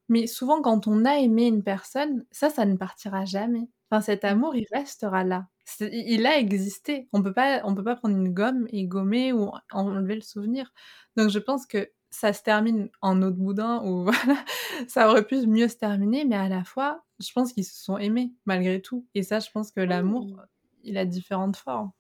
mais 0.08 0.26
souvent 0.26 0.62
quand 0.62 0.87
on 0.88 1.04
a 1.06 1.18
aimé 1.18 1.46
une 1.49 1.62
personne, 1.64 2.25
ça, 2.32 2.50
ça 2.50 2.66
ne 2.66 2.76
partira 2.76 3.25
jamais. 3.25 3.68
Enfin, 3.90 4.02
cet 4.02 4.25
amour, 4.25 4.56
il 4.56 4.66
restera 4.73 5.25
là 5.25 5.46
il 5.80 6.26
a 6.26 6.38
existé. 6.38 7.09
On 7.12 7.23
peut 7.23 7.33
pas, 7.33 7.61
on 7.64 7.75
peut 7.75 7.85
pas 7.85 7.97
prendre 7.97 8.16
une 8.16 8.33
gomme 8.33 8.66
et 8.71 8.87
gommer 8.87 9.33
ou 9.33 9.50
enlever 9.73 10.14
le 10.16 10.21
souvenir. 10.21 10.73
Donc 11.16 11.30
je 11.30 11.38
pense 11.38 11.66
que 11.66 11.90
ça 12.11 12.33
se 12.33 12.42
termine 12.42 12.90
en 13.02 13.23
autre 13.23 13.37
boudin 13.37 13.83
ou 13.85 14.04
voilà, 14.04 14.44
ça 14.88 15.09
aurait 15.09 15.26
pu 15.26 15.47
mieux 15.47 15.68
se 15.68 15.76
terminer, 15.76 16.25
mais 16.25 16.37
à 16.37 16.49
la 16.49 16.64
fois, 16.64 17.04
je 17.21 17.33
pense 17.33 17.52
qu'ils 17.52 17.64
se 17.64 17.83
sont 17.83 17.99
aimés 17.99 18.33
malgré 18.47 18.80
tout. 18.80 19.06
Et 19.14 19.23
ça, 19.23 19.40
je 19.40 19.50
pense 19.50 19.73
que 19.73 19.80
l'amour, 19.80 20.40
il 20.85 20.97
a 20.99 21.04
différentes 21.04 21.56
formes. 21.56 21.90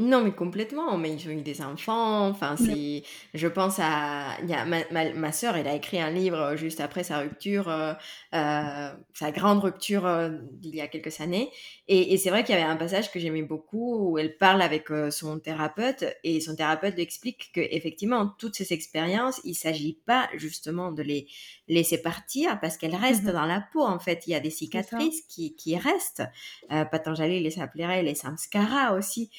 Non, 0.00 0.22
mais 0.22 0.30
complètement, 0.30 0.96
mais 0.96 1.12
ils 1.12 1.26
ont 1.28 1.32
eu 1.32 1.42
des 1.42 1.60
enfants, 1.60 2.28
enfin 2.28 2.54
c'est 2.56 3.02
je 3.34 3.48
pense 3.48 3.80
à 3.80 4.36
il 4.44 4.48
y 4.48 4.54
a 4.54 4.64
ma 4.64 4.78
ma 4.92 5.12
ma 5.12 5.32
sœur, 5.32 5.56
elle 5.56 5.66
a 5.66 5.74
écrit 5.74 6.00
un 6.00 6.10
livre, 6.10 6.36
euh, 6.38 6.56
juste 6.56 6.78
après 6.78 7.02
sa 7.02 7.18
rupture, 7.18 7.68
euh, 7.68 7.94
euh, 8.32 8.92
sa 9.12 9.32
grande 9.32 9.58
rupture, 9.58 10.08
d'il 10.52 10.76
y 10.76 10.80
a 10.80 10.86
quelques 10.86 11.20
années 11.20 11.50
et 11.88 12.14
et 12.14 12.16
c'est 12.16 12.30
vrai 12.30 12.44
qu'il 12.44 12.54
y 12.54 12.58
avait 12.58 12.70
un 12.70 12.76
passage 12.76 13.10
que 13.10 13.18
j'aimais 13.18 13.42
beaucoup 13.42 14.12
où 14.12 14.18
elle 14.18 14.36
parle 14.36 14.62
avec, 14.62 14.86
son 15.10 15.40
thérapeute 15.40 16.04
et 16.22 16.40
son 16.40 16.54
thérapeute 16.54 16.94
lui 16.94 17.02
explique 17.02 17.50
qu'effectivement 17.52 18.28
toutes 18.38 18.54
ces 18.54 18.72
expériences, 18.72 19.40
il 19.42 19.54
s'agit 19.54 19.98
pas 20.06 20.28
justement 20.36 20.92
de 20.92 21.02
les 21.02 21.26
laisser 21.66 22.00
partir 22.00 22.60
parce 22.60 22.76
qu'elles 22.76 22.94
restent 22.94 23.24
mmh 23.24 23.32
dans 23.32 23.46
la 23.46 23.60
peau, 23.72 23.82
en 23.84 23.98
fait. 23.98 24.26
Il 24.26 24.30
y 24.30 24.34
a 24.34 24.40
des 24.40 24.50
cicatrices 24.50 25.22
qui 25.28 25.56
qui 25.56 25.76
restent. 25.76 26.22
Patanjali 26.68 27.40
les 27.42 27.58
appellerait 27.58 28.02
les 28.02 28.14
samskaras 28.14 28.94
aussi, 28.96 29.30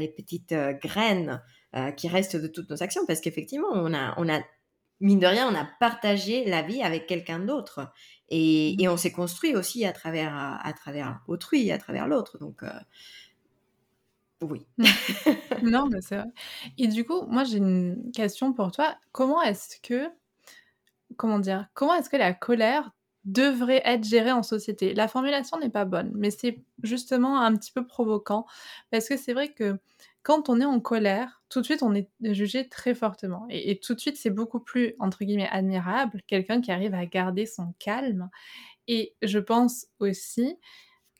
les 0.00 0.08
petites 0.08 0.52
euh, 0.52 0.72
graines 0.72 1.42
euh, 1.76 1.92
qui 1.92 2.08
restent 2.08 2.36
de 2.36 2.48
toutes 2.48 2.68
nos 2.70 2.82
actions, 2.82 3.06
parce 3.06 3.20
qu'effectivement, 3.20 3.68
on 3.72 3.94
a, 3.94 4.14
on 4.16 4.28
a, 4.28 4.40
mine 5.00 5.20
de 5.20 5.26
rien, 5.26 5.48
on 5.48 5.54
a 5.54 5.68
partagé 5.78 6.44
la 6.44 6.62
vie 6.62 6.82
avec 6.82 7.06
quelqu'un 7.06 7.38
d'autre. 7.38 7.92
Et, 8.28 8.74
mmh. 8.76 8.82
et, 8.82 8.88
on 8.88 8.96
s'est 8.96 9.12
construit 9.12 9.54
aussi 9.54 9.84
à 9.84 9.92
travers, 9.92 10.34
à, 10.34 10.72
travers 10.72 11.20
autrui, 11.28 11.70
à 11.70 11.78
travers 11.78 12.08
l'autre. 12.08 12.38
Donc, 12.38 12.62
euh, 12.62 12.70
oui. 14.42 14.66
Non, 15.62 15.88
mais 15.88 16.00
c'est 16.00 16.16
vrai. 16.16 16.28
Et 16.78 16.88
du 16.88 17.04
coup, 17.04 17.22
moi, 17.26 17.44
j'ai 17.44 17.58
une 17.58 18.10
question 18.12 18.52
pour 18.52 18.72
toi. 18.72 18.96
Comment 19.12 19.42
est-ce 19.42 19.78
que, 19.82 20.08
comment 21.16 21.38
dire, 21.38 21.68
comment 21.74 21.94
est-ce 21.94 22.08
que 22.08 22.16
la 22.16 22.32
colère 22.32 22.90
devrait 23.24 23.82
être 23.84 24.04
gérée 24.04 24.32
en 24.32 24.42
société 24.42 24.94
La 24.94 25.08
formulation 25.08 25.58
n'est 25.58 25.70
pas 25.70 25.84
bonne, 25.84 26.10
mais 26.14 26.30
c'est 26.30 26.64
justement 26.82 27.40
un 27.40 27.54
petit 27.56 27.72
peu 27.72 27.86
provoquant 27.86 28.46
parce 28.90 29.08
que 29.08 29.16
c'est 29.16 29.34
vrai 29.34 29.52
que 29.52 29.78
quand 30.22 30.48
on 30.48 30.60
est 30.60 30.64
en 30.64 30.80
colère, 30.80 31.42
tout 31.48 31.60
de 31.60 31.64
suite, 31.64 31.82
on 31.82 31.94
est 31.94 32.08
jugé 32.22 32.68
très 32.68 32.94
fortement. 32.94 33.46
Et, 33.48 33.80
tout 33.80 33.94
de 33.94 34.00
suite, 34.00 34.16
c'est 34.18 34.30
beaucoup 34.30 34.60
plus, 34.60 34.94
entre 34.98 35.24
guillemets, 35.24 35.48
admirable, 35.50 36.20
quelqu'un 36.26 36.60
qui 36.60 36.70
arrive 36.70 36.94
à 36.94 37.06
garder 37.06 37.46
son 37.46 37.74
calme. 37.78 38.28
Et 38.86 39.14
je 39.22 39.38
pense 39.38 39.86
aussi 39.98 40.58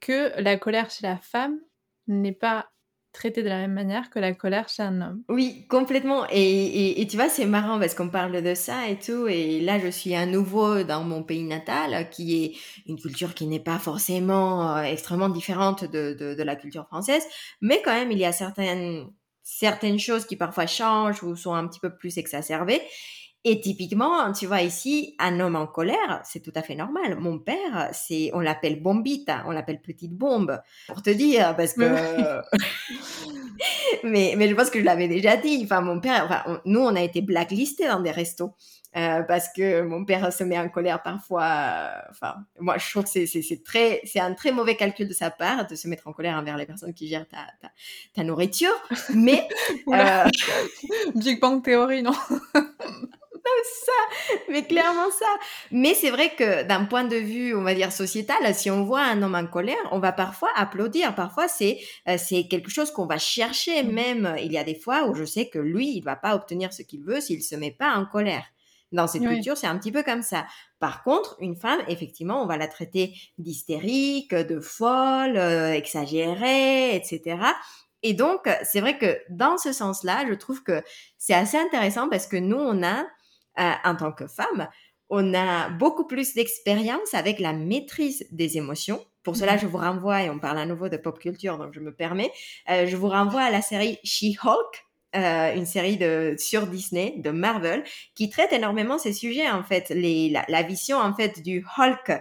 que 0.00 0.38
la 0.40 0.58
colère 0.58 0.90
chez 0.90 1.06
la 1.06 1.16
femme 1.16 1.60
n'est 2.08 2.32
pas 2.32 2.70
traitée 3.12 3.42
de 3.42 3.48
la 3.48 3.58
même 3.58 3.72
manière 3.72 4.10
que 4.10 4.18
la 4.18 4.32
colère 4.34 4.68
chez 4.68 4.82
un 4.82 5.00
homme. 5.00 5.22
Oui, 5.28 5.66
complètement. 5.68 6.26
Et, 6.30 7.00
et, 7.00 7.06
tu 7.06 7.16
vois, 7.16 7.28
c'est 7.28 7.46
marrant 7.46 7.78
parce 7.78 7.94
qu'on 7.94 8.08
parle 8.08 8.42
de 8.42 8.54
ça 8.54 8.88
et 8.88 8.98
tout. 8.98 9.26
Et 9.28 9.60
là, 9.60 9.78
je 9.78 9.88
suis 9.88 10.14
à 10.14 10.26
nouveau 10.26 10.82
dans 10.82 11.02
mon 11.02 11.22
pays 11.22 11.44
natal, 11.44 12.08
qui 12.10 12.44
est 12.44 12.52
une 12.86 13.00
culture 13.00 13.34
qui 13.34 13.46
n'est 13.46 13.60
pas 13.60 13.78
forcément 13.78 14.76
euh, 14.76 14.82
extrêmement 14.82 15.28
différente 15.28 15.84
de, 15.84 16.14
de, 16.18 16.34
de, 16.34 16.42
la 16.42 16.56
culture 16.56 16.86
française. 16.86 17.24
Mais 17.60 17.82
quand 17.84 17.92
même, 17.92 18.12
il 18.12 18.18
y 18.18 18.24
a 18.24 18.32
certaines, 18.32 19.08
certaines 19.42 19.98
choses 19.98 20.24
qui 20.26 20.36
parfois 20.36 20.66
changent 20.66 21.22
ou 21.22 21.34
sont 21.36 21.54
un 21.54 21.66
petit 21.66 21.80
peu 21.80 21.94
plus 21.94 22.18
exacerbées. 22.18 22.82
Et 23.44 23.60
typiquement, 23.60 24.32
tu 24.32 24.46
vois 24.46 24.60
ici, 24.60 25.14
un 25.18 25.40
homme 25.40 25.56
en 25.56 25.66
colère, 25.66 26.20
c'est 26.24 26.40
tout 26.40 26.52
à 26.54 26.62
fait 26.62 26.74
normal. 26.74 27.16
Mon 27.18 27.38
père, 27.38 27.88
c'est, 27.92 28.30
on 28.34 28.40
l'appelle 28.40 28.82
bombita, 28.82 29.44
on 29.46 29.50
l'appelle 29.50 29.80
petite 29.80 30.12
bombe, 30.12 30.60
pour 30.88 31.02
te 31.02 31.08
dire, 31.08 31.56
parce 31.56 31.72
que. 31.72 31.82
mais, 34.04 34.34
mais 34.36 34.46
je 34.46 34.54
pense 34.54 34.68
que 34.68 34.78
je 34.78 34.84
l'avais 34.84 35.08
déjà 35.08 35.38
dit. 35.38 35.62
Enfin, 35.64 35.80
mon 35.80 36.00
père, 36.00 36.24
enfin, 36.24 36.60
nous, 36.66 36.80
on 36.80 36.94
a 36.94 37.00
été 37.00 37.22
blacklistés 37.22 37.88
dans 37.88 38.00
des 38.00 38.10
restos. 38.10 38.54
Euh, 38.96 39.22
parce 39.22 39.46
que 39.56 39.82
mon 39.82 40.04
père 40.04 40.32
se 40.32 40.42
met 40.42 40.58
en 40.58 40.68
colère 40.68 41.00
parfois. 41.00 41.44
Euh, 41.44 42.00
enfin, 42.10 42.34
moi, 42.58 42.76
je 42.76 42.90
trouve 42.90 43.04
que 43.04 43.08
c'est, 43.08 43.26
c'est, 43.26 43.40
c'est 43.40 43.62
très, 43.62 44.00
c'est 44.04 44.18
un 44.18 44.34
très 44.34 44.50
mauvais 44.50 44.74
calcul 44.74 45.06
de 45.06 45.14
sa 45.14 45.30
part 45.30 45.68
de 45.68 45.76
se 45.76 45.86
mettre 45.86 46.08
en 46.08 46.12
colère 46.12 46.36
envers 46.36 46.56
les 46.56 46.66
personnes 46.66 46.92
qui 46.92 47.06
gèrent 47.06 47.28
ta, 47.28 47.46
ta, 47.62 47.70
ta 48.14 48.24
nourriture. 48.24 48.74
Mais 49.14 49.46
euh... 49.88 50.24
Big 51.14 51.40
Bang 51.40 51.62
Theory, 51.62 52.02
non? 52.02 52.14
Ça, 53.84 54.36
mais 54.48 54.64
clairement 54.64 55.10
ça. 55.10 55.26
Mais 55.70 55.94
c'est 55.94 56.10
vrai 56.10 56.34
que 56.34 56.62
d'un 56.64 56.84
point 56.84 57.04
de 57.04 57.16
vue, 57.16 57.54
on 57.54 57.62
va 57.62 57.74
dire 57.74 57.92
sociétal, 57.92 58.54
si 58.54 58.70
on 58.70 58.84
voit 58.84 59.02
un 59.02 59.22
homme 59.22 59.34
en 59.34 59.46
colère, 59.46 59.76
on 59.90 59.98
va 59.98 60.12
parfois 60.12 60.50
applaudir. 60.56 61.14
Parfois, 61.14 61.48
c'est 61.48 61.78
euh, 62.08 62.16
c'est 62.18 62.48
quelque 62.48 62.70
chose 62.70 62.90
qu'on 62.90 63.06
va 63.06 63.18
chercher. 63.18 63.82
Mmh. 63.82 63.92
Même 63.92 64.36
il 64.38 64.52
y 64.52 64.58
a 64.58 64.64
des 64.64 64.74
fois 64.74 65.06
où 65.06 65.14
je 65.14 65.24
sais 65.24 65.48
que 65.48 65.58
lui, 65.58 65.96
il 65.96 66.02
va 66.02 66.16
pas 66.16 66.34
obtenir 66.34 66.72
ce 66.72 66.82
qu'il 66.82 67.02
veut 67.02 67.20
s'il 67.20 67.42
se 67.42 67.54
met 67.54 67.70
pas 67.70 67.94
en 67.94 68.06
colère. 68.06 68.44
Dans 68.92 69.06
cette 69.06 69.22
culture, 69.22 69.56
c'est 69.56 69.68
un 69.68 69.78
petit 69.78 69.92
peu 69.92 70.02
comme 70.02 70.22
ça. 70.22 70.46
Par 70.80 71.04
contre, 71.04 71.36
une 71.40 71.54
femme, 71.54 71.78
effectivement, 71.86 72.42
on 72.42 72.46
va 72.46 72.56
la 72.56 72.66
traiter 72.66 73.14
d'hystérique, 73.38 74.34
de 74.34 74.58
folle, 74.58 75.36
euh, 75.36 75.72
exagérée, 75.72 76.96
etc. 76.96 77.36
Et 78.02 78.14
donc, 78.14 78.48
c'est 78.64 78.80
vrai 78.80 78.98
que 78.98 79.18
dans 79.28 79.58
ce 79.58 79.72
sens-là, 79.72 80.24
je 80.28 80.34
trouve 80.34 80.62
que 80.62 80.82
c'est 81.18 81.34
assez 81.34 81.56
intéressant 81.56 82.08
parce 82.08 82.26
que 82.26 82.36
nous, 82.36 82.56
on 82.56 82.82
a 82.82 83.04
euh, 83.58 83.72
en 83.84 83.96
tant 83.96 84.12
que 84.12 84.26
femme, 84.26 84.68
on 85.08 85.34
a 85.34 85.70
beaucoup 85.70 86.06
plus 86.06 86.34
d'expérience 86.34 87.14
avec 87.14 87.40
la 87.40 87.52
maîtrise 87.52 88.26
des 88.30 88.56
émotions. 88.56 89.04
Pour 89.22 89.36
cela, 89.36 89.54
mhm. 89.54 89.60
je 89.60 89.66
vous 89.66 89.78
renvoie, 89.78 90.22
et 90.22 90.30
on 90.30 90.38
parle 90.38 90.58
à 90.58 90.66
nouveau 90.66 90.88
de 90.88 90.96
pop 90.96 91.18
culture, 91.18 91.58
donc 91.58 91.74
je 91.74 91.80
me 91.80 91.92
permets, 91.92 92.30
euh, 92.70 92.86
je 92.86 92.96
vous 92.96 93.08
renvoie 93.08 93.42
à 93.42 93.50
la 93.50 93.60
série 93.60 93.98
She-Hulk, 94.04 94.86
euh, 95.16 95.56
une 95.56 95.66
série 95.66 95.96
de 95.96 96.36
sur 96.38 96.68
Disney 96.68 97.14
de 97.16 97.30
Marvel 97.30 97.82
qui 98.14 98.30
traite 98.30 98.52
énormément 98.52 98.96
ces 98.96 99.12
sujets 99.12 99.50
en 99.50 99.64
fait 99.64 99.88
les, 99.88 100.32
la, 100.46 100.62
vision 100.62 100.98
en 100.98 101.12
fait 101.12 101.42
du 101.42 101.66
Hulk 101.76 102.12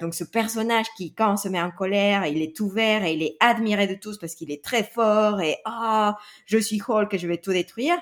donc 0.00 0.14
ce 0.14 0.24
personnage 0.24 0.86
qui 0.96 1.14
quand 1.14 1.34
on 1.34 1.36
se 1.36 1.48
met 1.48 1.62
en 1.62 1.70
colère 1.70 2.26
il 2.26 2.42
est 2.42 2.58
ouvert 2.58 3.04
et 3.04 3.12
il 3.12 3.22
est 3.22 3.36
admiré 3.38 3.86
de 3.86 3.94
tous 3.94 4.18
parce 4.18 4.34
qu'il 4.34 4.50
est 4.50 4.64
très 4.64 4.82
fort 4.82 5.40
et 5.42 5.58
ah 5.64 6.16
je 6.46 6.58
suis 6.58 6.82
Hulk 6.84 7.14
et 7.14 7.18
je 7.18 7.28
vais 7.28 7.38
tout 7.38 7.52
détruire 7.52 7.94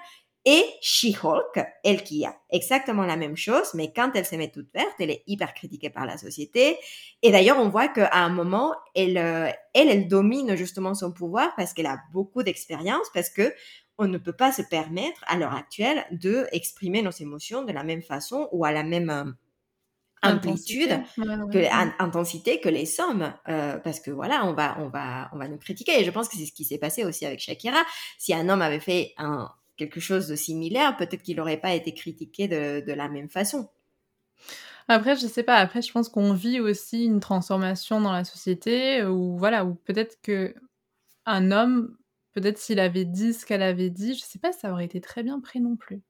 et 0.44 0.64
She-Hulk, 0.80 1.64
elle 1.84 2.02
qui 2.02 2.24
a 2.24 2.34
exactement 2.50 3.04
la 3.04 3.16
même 3.16 3.36
chose, 3.36 3.74
mais 3.74 3.92
quand 3.92 4.10
elle 4.14 4.26
se 4.26 4.34
met 4.34 4.50
toute 4.50 4.72
verte, 4.74 4.94
elle 4.98 5.10
est 5.10 5.22
hyper 5.28 5.54
critiquée 5.54 5.90
par 5.90 6.04
la 6.04 6.18
société. 6.18 6.76
Et 7.22 7.30
d'ailleurs, 7.30 7.58
on 7.58 7.68
voit 7.68 7.88
qu'à 7.88 8.10
un 8.12 8.28
moment, 8.28 8.74
elle, 8.96 9.18
euh, 9.18 9.48
elle, 9.72 9.88
elle 9.88 10.08
domine 10.08 10.56
justement 10.56 10.94
son 10.94 11.12
pouvoir 11.12 11.54
parce 11.56 11.72
qu'elle 11.72 11.86
a 11.86 12.00
beaucoup 12.12 12.42
d'expérience, 12.42 13.08
parce 13.14 13.30
que 13.30 13.54
on 13.98 14.08
ne 14.08 14.18
peut 14.18 14.32
pas 14.32 14.50
se 14.50 14.62
permettre 14.62 15.22
à 15.28 15.36
l'heure 15.36 15.54
actuelle 15.54 16.04
de 16.10 16.46
exprimer 16.50 17.02
nos 17.02 17.10
émotions 17.10 17.62
de 17.62 17.72
la 17.72 17.84
même 17.84 18.02
façon 18.02 18.48
ou 18.50 18.64
à 18.64 18.72
la 18.72 18.82
même 18.82 19.10
euh, 19.10 19.30
amplitude, 20.22 21.02
que 21.16 22.02
intensité 22.02 22.60
que 22.60 22.68
les 22.68 22.86
sommes, 22.86 23.32
euh, 23.48 23.78
parce 23.78 24.00
que 24.00 24.10
voilà, 24.10 24.44
on 24.44 24.54
va, 24.54 24.76
on 24.80 24.88
va, 24.88 25.30
on 25.32 25.38
va 25.38 25.46
nous 25.46 25.58
critiquer. 25.58 26.00
Et 26.00 26.04
je 26.04 26.10
pense 26.10 26.28
que 26.28 26.36
c'est 26.36 26.46
ce 26.46 26.52
qui 26.52 26.64
s'est 26.64 26.78
passé 26.78 27.04
aussi 27.04 27.26
avec 27.26 27.38
Shakira. 27.38 27.82
Si 28.18 28.34
un 28.34 28.48
homme 28.48 28.62
avait 28.62 28.80
fait 28.80 29.14
un 29.18 29.48
quelque 29.76 30.00
chose 30.00 30.28
de 30.28 30.36
similaire, 30.36 30.96
peut-être 30.96 31.22
qu'il 31.22 31.36
n'aurait 31.36 31.60
pas 31.60 31.74
été 31.74 31.94
critiqué 31.94 32.48
de, 32.48 32.92
la 32.92 33.08
même 33.08 33.28
façon. 33.28 33.68
Après, 34.88 35.16
je 35.16 35.26
sais 35.26 35.42
pas. 35.42 35.56
Après, 35.56 35.82
je 35.82 35.92
pense 35.92 36.08
qu'on 36.08 36.32
vit 36.32 36.60
aussi 36.60 37.04
une 37.04 37.20
transformation 37.20 38.00
dans 38.00 38.12
la 38.12 38.24
société, 38.24 39.04
ou 39.04 39.36
voilà, 39.38 39.64
ou 39.64 39.74
peut-être 39.74 40.20
que 40.22 40.54
un 41.24 41.52
homme, 41.52 41.96
peut-être 42.32 42.58
s'il 42.58 42.80
avait 42.80 43.04
dit 43.04 43.32
ce 43.32 43.46
qu'elle 43.46 43.62
avait 43.62 43.90
dit, 43.90 44.14
je 44.14 44.20
sais 44.20 44.38
pas, 44.38 44.52
ça 44.52 44.72
aurait 44.72 44.84
été 44.84 45.00
très 45.00 45.22
bien 45.22 45.40
pris 45.40 45.60
non 45.60 45.76
plus. 45.76 46.02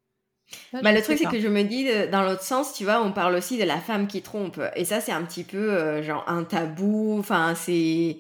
bah, 0.73 0.93
le 0.93 1.03
truc, 1.03 1.19
c'est 1.19 1.31
que 1.31 1.41
je 1.41 1.49
me 1.49 1.63
dis, 1.63 1.89
euh, 1.89 2.11
dans 2.11 2.23
l'autre 2.23 2.43
sens, 2.43 2.75
tu 2.75 2.85
vois, 2.85 3.03
on 3.03 3.13
parle 3.13 3.35
aussi 3.35 3.59
de 3.59 3.65
la 3.65 3.79
femme 3.79 4.07
qui 4.07 4.23
trompe. 4.23 4.61
Et 4.75 4.85
ça, 4.85 5.01
c'est 5.01 5.13
un 5.13 5.23
petit 5.23 5.45
peu, 5.45 5.73
euh, 5.73 6.03
genre, 6.03 6.25
un 6.27 6.45
tabou. 6.45 7.19
Enfin, 7.19 7.55
c'est... 7.55 8.19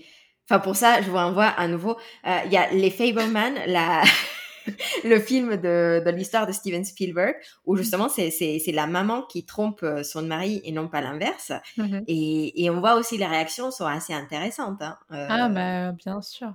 Enfin, 0.48 0.58
pour 0.58 0.76
ça, 0.76 1.00
je 1.00 1.08
vous 1.08 1.16
renvoie 1.16 1.46
à 1.46 1.66
nouveau. 1.68 1.96
Euh, 2.26 2.38
il 2.46 2.52
y 2.52 2.56
a 2.56 2.70
Les 2.72 2.90
Fableman, 2.90 3.54
la... 3.66 4.02
le 5.04 5.18
film 5.18 5.56
de, 5.56 6.02
de 6.04 6.10
l'histoire 6.10 6.46
de 6.46 6.52
Steven 6.52 6.84
Spielberg, 6.84 7.34
où 7.64 7.76
justement 7.76 8.08
c'est, 8.08 8.60
la 8.72 8.86
maman 8.86 9.22
qui 9.22 9.44
trompe 9.44 9.82
euh, 9.82 10.02
son 10.02 10.22
mari 10.22 10.60
et 10.64 10.72
non 10.72 10.88
pas 10.88 11.00
l'inverse. 11.00 11.52
Mm-hmm. 11.76 12.04
Et, 12.06 12.64
et, 12.64 12.70
on 12.70 12.80
voit 12.80 12.94
aussi 12.94 13.18
les 13.18 13.26
réactions 13.26 13.70
sont 13.70 13.86
assez 13.86 14.14
intéressantes. 14.14 14.82
Hein. 14.82 14.96
Euh, 15.12 15.26
ah 15.28 15.48
bah 15.48 15.92
bien 15.92 16.20
sûr. 16.20 16.52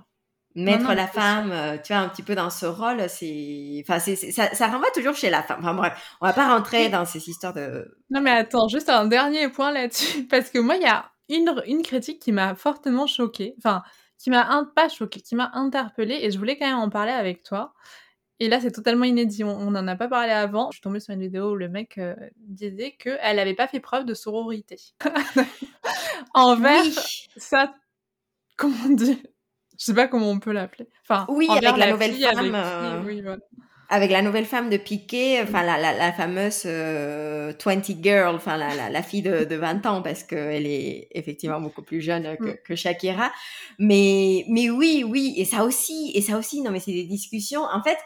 Mettre 0.54 0.92
la 0.92 1.06
femme, 1.06 1.52
tu 1.84 1.92
vois, 1.92 2.02
un 2.02 2.08
petit 2.08 2.22
peu 2.22 2.34
dans 2.34 2.50
ce 2.50 2.66
rôle, 2.66 3.08
c'est, 3.08 3.84
enfin, 3.86 4.00
ça, 4.00 4.52
ça 4.52 4.66
renvoie 4.66 4.90
toujours 4.92 5.14
chez 5.14 5.30
la 5.30 5.42
femme. 5.42 5.58
Enfin 5.60 5.74
bref, 5.74 6.16
on 6.20 6.26
va 6.26 6.32
pas 6.32 6.48
rentrer 6.48 6.88
dans 6.88 7.04
ces 7.04 7.28
histoires 7.28 7.52
de. 7.52 7.96
Non 8.10 8.20
mais 8.20 8.32
attends, 8.32 8.66
juste 8.66 8.88
un 8.88 9.06
dernier 9.06 9.48
point 9.50 9.70
là-dessus, 9.70 10.24
parce 10.30 10.50
que 10.50 10.58
moi 10.58 10.74
il 10.74 10.82
y 10.82 10.86
a 10.86 11.12
une, 11.28 11.62
une 11.66 11.82
critique 11.82 12.20
qui 12.20 12.32
m'a 12.32 12.56
fortement 12.56 13.06
choquée. 13.06 13.54
Enfin, 13.58 13.82
qui 14.18 14.30
m'a 14.30 14.66
pas 14.74 14.88
choquée, 14.88 15.20
qui 15.20 15.36
m'a 15.36 15.50
interpellée 15.54 16.18
et 16.22 16.30
je 16.30 16.38
voulais 16.38 16.58
quand 16.58 16.66
même 16.66 16.78
en 16.78 16.90
parler 16.90 17.12
avec 17.12 17.42
toi. 17.42 17.72
Et 18.40 18.48
là, 18.48 18.60
c'est 18.60 18.70
totalement 18.70 19.04
inédit. 19.04 19.42
On 19.42 19.70
n'en 19.70 19.88
a 19.88 19.96
pas 19.96 20.06
parlé 20.06 20.30
avant. 20.30 20.70
Je 20.70 20.76
suis 20.76 20.82
tombée 20.82 21.00
sur 21.00 21.12
une 21.12 21.20
vidéo 21.20 21.52
où 21.52 21.56
le 21.56 21.68
mec 21.68 21.98
euh, 21.98 22.14
disait 22.36 22.92
qu'elle 22.92 23.36
n'avait 23.36 23.54
pas 23.54 23.66
fait 23.66 23.80
preuve 23.80 24.04
de 24.04 24.14
sororité. 24.14 24.76
envers 26.34 26.84
ça, 27.36 27.74
comment 28.56 28.90
dire 28.90 29.16
Je 29.78 29.84
sais 29.84 29.94
pas 29.94 30.06
comment 30.06 30.30
on 30.30 30.38
peut 30.38 30.52
l'appeler. 30.52 30.88
Enfin, 31.02 31.26
oui, 31.28 31.48
avec 31.50 31.76
la, 31.76 31.90
nouvelle 31.90 32.14
femme. 32.14 32.54
Euh. 32.54 33.02
Oui, 33.04 33.22
voilà. 33.22 33.42
Avec 33.90 34.10
la 34.10 34.20
nouvelle 34.20 34.44
femme 34.44 34.68
de 34.68 34.76
Piqué, 34.76 35.40
enfin 35.42 35.62
la, 35.62 35.78
la, 35.78 36.12
fameuse 36.12 36.64
20 36.64 36.70
euh, 36.70 37.52
girl, 38.02 38.34
enfin 38.34 38.56
la, 38.58 38.90
la, 38.90 39.02
fille 39.02 39.22
de, 39.22 39.44
de, 39.44 39.56
20 39.56 39.86
ans, 39.86 40.02
parce 40.02 40.22
qu'elle 40.22 40.66
est 40.66 41.08
effectivement 41.12 41.60
beaucoup 41.60 41.82
plus 41.82 42.02
jeune 42.02 42.36
que, 42.36 42.44
mm. 42.44 42.56
que, 42.64 42.76
Shakira. 42.76 43.32
Mais, 43.78 44.44
mais 44.48 44.68
oui, 44.68 45.04
oui, 45.06 45.34
et 45.38 45.46
ça 45.46 45.64
aussi, 45.64 46.12
et 46.14 46.20
ça 46.20 46.36
aussi, 46.36 46.60
non 46.60 46.70
mais 46.70 46.80
c'est 46.80 46.92
des 46.92 47.04
discussions. 47.04 47.62
En 47.62 47.82
fait, 47.82 47.98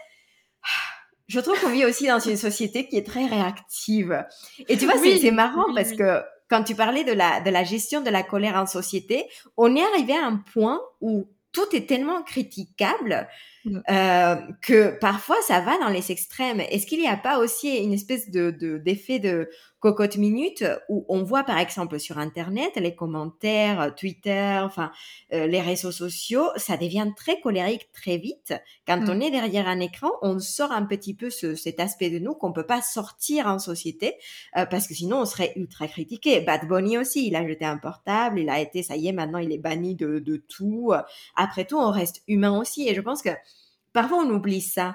je 1.27 1.41
trouve 1.41 1.61
qu'on 1.61 1.71
vit 1.71 1.85
aussi 1.85 2.07
dans 2.07 2.21
une 2.21 2.37
société 2.37 2.87
qui 2.87 2.97
est 2.97 3.07
très 3.07 3.27
réactive. 3.27 4.25
Et 4.69 4.77
tu 4.77 4.85
vois, 4.85 4.95
c'est 4.99 5.31
marrant 5.33 5.75
parce 5.75 5.93
que 5.93 6.23
quand 6.49 6.63
tu 6.63 6.75
parlais 6.75 7.03
de 7.03 7.13
la, 7.13 7.41
de 7.41 7.51
la 7.51 7.65
gestion 7.65 8.03
de 8.03 8.11
la 8.11 8.23
colère 8.23 8.57
en 8.57 8.67
société, 8.67 9.25
on 9.57 9.75
est 9.75 9.83
arrivé 9.83 10.13
à 10.13 10.27
un 10.27 10.37
point 10.37 10.81
où 11.01 11.27
tout 11.53 11.75
est 11.75 11.89
tellement 11.89 12.23
critiquable. 12.23 13.27
Euh, 13.67 14.37
que 14.61 14.99
parfois 14.99 15.37
ça 15.47 15.61
va 15.61 15.79
dans 15.79 15.89
les 15.89 16.11
extrêmes. 16.11 16.61
Est-ce 16.61 16.87
qu'il 16.87 16.99
n'y 17.01 17.09
a 17.09 17.17
pas 17.17 17.39
aussi 17.39 17.77
une 17.77 17.93
espèce 17.93 18.31
de 18.31 18.51
d'effet 18.51 19.19
de, 19.19 19.49
cocotte 19.83 20.17
minute 20.17 20.65
où 20.89 21.05
on 21.09 21.25
voit 21.25 21.43
par 21.43 21.59
exemple 21.59 21.99
sur 21.99 22.17
internet 22.17 22.77
les 22.77 22.95
commentaires, 22.95 23.81
euh, 23.81 23.91
Twitter, 23.91 24.61
enfin 24.63 24.93
euh, 25.33 25.49
les 25.49 25.61
réseaux 25.61 25.91
sociaux, 25.91 26.47
ça 26.55 26.77
devient 26.77 27.11
très 27.17 27.41
colérique 27.41 27.91
très 27.93 28.17
vite. 28.17 28.55
Quand 28.87 29.01
mmh. 29.01 29.11
on 29.11 29.21
est 29.21 29.33
derrière 29.33 29.67
un 29.67 29.81
écran, 29.81 30.13
on 30.23 30.39
sort 30.39 30.71
un 30.71 30.87
petit 30.87 31.15
peu 31.15 31.31
ce, 31.31 31.57
cet 31.57 31.81
aspect 31.81 32.11
de 32.11 32.21
nous 32.21 32.35
qu'on 32.35 32.53
peut 32.53 32.67
pas 32.67 32.81
sortir 32.81 33.49
en 33.49 33.59
société 33.59 34.15
euh, 34.57 34.67
parce 34.67 34.87
que 34.87 34.95
sinon 34.95 35.23
on 35.23 35.27
serait 35.27 35.53
ultra 35.57 35.89
critiqué. 35.89 36.41
Bad 36.41 36.69
Bunny 36.69 36.97
aussi, 36.97 37.27
il 37.27 37.35
a 37.35 37.47
jeté 37.47 37.65
un 37.65 37.77
portable, 37.77 38.39
il 38.39 38.49
a 38.51 38.61
été, 38.61 38.85
ça 38.85 38.95
y 38.95 39.09
est, 39.09 39.13
maintenant 39.13 39.39
il 39.39 39.53
est 39.53 39.59
banni 39.59 39.97
de, 39.97 40.21
de 40.21 40.37
tout. 40.37 40.93
Après 41.35 41.65
tout, 41.65 41.77
on 41.77 41.91
reste 41.91 42.23
humain 42.29 42.57
aussi 42.57 42.89
et 42.89 42.95
je 42.95 43.01
pense 43.01 43.21
que 43.21 43.31
parfois 43.93 44.19
on 44.19 44.31
oublie 44.31 44.61
ça. 44.61 44.95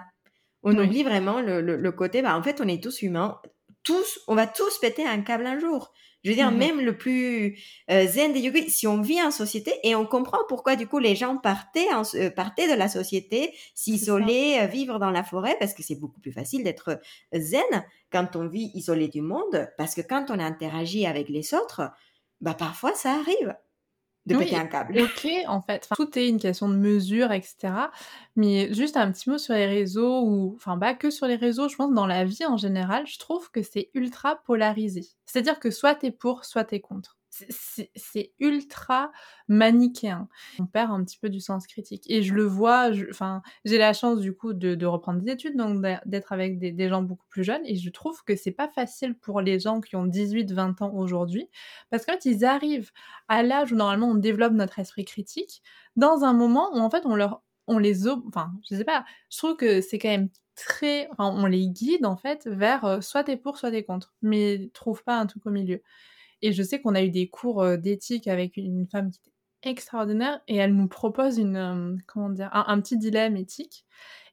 On 0.63 0.78
oublie 0.78 1.04
vraiment 1.04 1.39
le, 1.39 1.62
le, 1.62 1.91
côté, 1.91 2.21
bah, 2.21 2.36
en 2.36 2.43
fait, 2.43 2.60
on 2.60 2.67
est 2.67 2.84
tous 2.84 3.02
humains 3.02 3.39
tous, 3.88 4.19
on 4.28 4.36
va 4.36 4.45
tous 4.45 4.78
péter 4.80 5.08
un 5.08 5.21
câble 5.21 5.47
un 5.47 5.60
jour. 5.60 5.93
Je 6.23 6.32
veux 6.32 6.36
dire, 6.36 6.52
mmh 6.52 6.58
même 6.58 6.82
le 6.82 6.97
plus 6.97 7.58
euh, 7.89 8.06
zen 8.06 8.34
des 8.34 8.41
yogis, 8.41 8.69
si 8.69 8.86
on 8.86 9.00
vit 9.00 9.21
en 9.21 9.32
société, 9.32 9.73
et 9.84 9.95
on 9.95 10.06
comprend 10.06 10.39
pourquoi 10.50 10.76
du 10.76 10.86
coup 10.86 11.00
les 11.00 11.15
gens 11.15 11.38
partaient, 11.38 11.88
euh, 12.15 12.30
partaient 12.30 12.67
de 12.67 12.73
la 12.78 12.89
société, 12.89 13.54
s'isoler, 13.76 14.60
euh, 14.60 14.65
vivre 14.65 15.00
dans 15.00 15.12
la 15.12 15.23
forêt, 15.23 15.56
parce 15.58 15.73
que 15.73 15.84
c'est 15.84 15.95
beaucoup 15.95 16.19
plus 16.19 16.34
facile 16.34 16.65
d'être 16.65 17.00
zen 17.34 17.86
quand 18.12 18.36
on 18.36 18.47
vit 18.47 18.71
isolé 18.73 19.08
du 19.08 19.21
monde, 19.21 19.69
parce 19.78 19.95
que 19.95 20.02
quand 20.02 20.26
on 20.30 20.39
interagit 20.39 21.06
avec 21.06 21.30
les 21.30 21.54
autres, 21.54 21.91
bah 22.41 22.56
parfois 22.56 22.93
ça 22.93 23.13
arrive 23.13 23.56
de 24.28 24.36
péter 24.36 24.56
un 24.58 24.68
câble. 24.68 24.96
Ok, 25.02 25.28
en 25.48 25.62
fait, 25.62 25.90
tout 25.96 26.18
est 26.20 26.28
une 26.28 26.40
question 26.40 26.70
de 26.70 26.76
mesure, 26.76 27.32
etc. 27.32 27.74
Mais 28.36 28.74
juste 28.74 28.98
un 28.98 29.12
petit 29.12 29.30
mot 29.30 29.38
sur 29.38 29.54
les 29.54 29.66
réseaux, 29.66 30.22
ou 30.24 30.54
enfin 30.56 30.78
pas 30.78 30.94
que 30.94 31.10
sur 31.10 31.28
les 31.28 31.36
réseaux, 31.36 31.70
je 31.70 31.76
pense 31.76 31.94
dans 31.94 32.06
la 32.08 32.26
vie 32.26 32.46
en 32.46 32.58
général, 32.58 33.08
je 33.08 33.18
trouve 33.20 33.50
que 33.52 33.62
c'est 33.63 33.90
ultra 33.94 34.36
polarisé. 34.44 35.06
C'est-à-dire 35.26 35.60
que 35.60 35.72
soit 35.72 35.96
t'es 35.96 36.12
pour, 36.12 36.46
soit 36.46 36.66
t'es 36.66 36.80
contre 36.82 37.16
c'est 37.50 38.34
ultra 38.39 39.12
manichéen. 39.47 40.28
On 40.60 40.65
perd 40.65 40.91
un 40.91 41.04
petit 41.04 41.17
peu 41.17 41.30
du 41.30 41.39
sens 41.39 41.67
critique. 41.67 42.04
Et 42.10 42.23
je 42.23 42.34
le 42.34 42.43
vois, 42.43 42.89
enfin, 43.10 43.41
j'ai 43.65 43.78
la 43.78 43.93
chance 43.93 44.19
du 44.19 44.34
coup 44.36 44.54
de, 44.54 44.86
reprendre 44.86 45.21
des 45.21 45.32
études, 45.32 45.58
donc 45.58 45.84
d'être 46.06 46.32
avec 46.32 46.60
des, 46.60 46.89
gens 46.89 47.02
beaucoup 47.02 47.28
plus 47.30 47.43
jeunes. 47.43 47.62
Et 47.65 47.76
je 47.76 47.89
trouve 47.89 48.23
que 48.23 48.36
c'est 48.36 48.52
pas 48.52 48.69
facile 48.69 49.15
pour 49.15 49.41
les 49.41 49.60
gens 49.60 49.82
qui 49.82 49.95
ont 49.95 50.06
18-20 50.06 50.84
ans 50.84 50.93
aujourd'hui, 50.93 51.50
parce 51.89 52.06
qu'en 52.06 52.13
fait, 52.13 52.26
ils 52.26 52.45
arrivent 52.45 52.91
à 53.28 53.43
l'âge 53.43 53.71
où 53.71 53.76
normalement 53.76 54.10
on 54.10 54.15
développe 54.15 54.54
notre 54.54 54.80
esprit 54.80 55.06
critique, 55.06 55.62
dans 55.95 56.23
un 56.23 56.34
moment 56.34 56.71
où 56.73 56.80
en 56.80 56.89
fait 56.89 57.06
on 57.06 57.15
leur, 57.15 57.41
on 57.67 57.78
les, 57.78 58.08
enfin, 58.08 58.52
je 58.69 58.76
sais 58.76 58.86
pas, 58.86 59.06
je 59.30 59.38
trouve 59.38 59.56
que 59.56 59.82
c'est 59.82 60.00
quand 60.00 60.10
même 60.10 60.30
très, 60.56 61.08
on 61.19 61.45
les 61.45 61.67
guide 61.69 62.06
en 62.06 62.17
fait 62.17 62.47
vers 62.47 62.84
euh, 62.86 63.02
soit 63.02 63.23
t'es 63.23 63.38
pour, 63.38 63.58
soit 63.58 63.71
t'es 63.71 63.84
contre, 63.84 64.13
mais 64.21 64.69
trouve 64.73 65.04
pas 65.04 65.19
un 65.19 65.28
truc 65.28 65.45
au 65.45 65.52
milieu. 65.52 65.82
Et 66.41 66.54
je 66.54 66.63
sais 66.63 66.82
qu'on 66.82 66.95
a 66.95 67.04
eu 67.04 67.10
des 67.10 67.30
cours 67.30 67.78
d'éthique 67.78 68.28
avec 68.28 68.58
une 68.58 68.88
femme 68.88 69.12
qui 69.12 69.19
était 69.19 69.32
extraordinaire 69.63 70.39
et 70.47 70.56
elle 70.58 70.76
nous 70.76 70.88
propose 70.88 71.38
une, 71.38 72.02
comment 72.06 72.30
dire, 72.30 72.50
un, 72.54 72.80
petit 72.80 72.97
dilemme 72.97 73.38
éthique. 73.38 73.86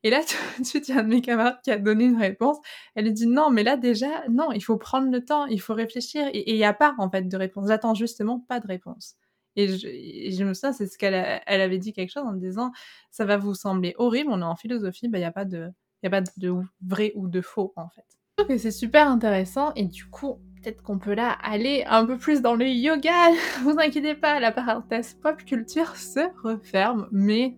Et 0.03 0.11
là, 0.11 0.21
tout 0.57 0.63
de 0.63 0.67
suite, 0.67 0.89
il 0.89 0.95
y 0.95 0.99
a 0.99 1.01
un 1.01 1.05
de 1.05 1.09
mes 1.09 1.23
camarades 1.23 1.59
qui 1.63 1.71
a 1.71 1.79
donné 1.79 2.05
une 2.05 2.19
réponse. 2.19 2.59
Elle 2.95 3.13
dit 3.13 3.27
non, 3.27 3.51
mais 3.51 3.63
là 3.63 3.77
déjà, 3.77 4.29
non, 4.29 4.53
il 4.53 4.61
faut 4.61 4.77
prendre 4.77 5.11
le 5.11 5.25
temps, 5.25 5.47
il 5.47 5.61
faut 5.61 5.75
réfléchir. 5.75 6.29
Et 6.33 6.53
il 6.53 6.57
n'y 6.57 6.65
a 6.65 6.75
pas 6.75 6.95
en 6.99 7.11
fait 7.11 7.29
de 7.29 7.37
réponse. 7.37 7.69
J'attends 7.69 7.95
justement 7.95 8.41
pas 8.41 8.61
de 8.61 8.67
réponse. 8.67 9.17
Et 9.57 9.69
je, 9.69 10.45
me 10.45 10.53
souviens, 10.53 10.73
c'est 10.73 10.87
ce 10.87 10.99
qu'elle 10.99 11.41
elle 11.47 11.61
avait 11.61 11.79
dit 11.79 11.93
quelque 11.93 12.11
chose 12.11 12.25
en 12.25 12.33
disant, 12.33 12.73
ça 13.11 13.25
va 13.25 13.37
vous 13.37 13.55
sembler 13.55 13.95
horrible, 13.99 14.31
on 14.33 14.41
est 14.41 14.45
en 14.45 14.57
philosophie, 14.57 15.09
bah, 15.09 15.19
il 15.19 15.21
n'y 15.21 15.27
a 15.27 15.33
pas 15.33 15.45
de, 15.45 15.71
y 16.03 16.07
a 16.09 16.11
pas 16.11 16.23
de 16.23 16.55
vrai 16.85 17.13
ou 17.15 17.29
de 17.29 17.41
faux 17.41 17.73
en 17.77 17.89
fait. 17.89 18.05
Je 18.37 18.43
trouve 18.43 18.57
que 18.57 18.59
c'est 18.61 18.73
super 18.73 19.09
intéressant 19.09 19.73
et 19.75 19.85
du 19.85 20.07
coup, 20.07 20.41
peut-être 20.65 20.83
qu'on 20.83 20.99
peut 20.99 21.15
là 21.15 21.37
aller 21.43 21.85
un 21.87 22.07
peu 22.07 22.17
plus 22.17 22.41
dans 22.41 22.55
le 22.55 22.67
yoga. 22.67 23.31
Vous 23.63 23.77
inquiétez 23.79 24.15
pas, 24.15 24.41
la 24.41 24.53
parenthèse 24.53 25.15
pop 25.15 25.37
culture 25.45 25.97
se 25.97 26.21
referme, 26.43 27.09
mais 27.13 27.57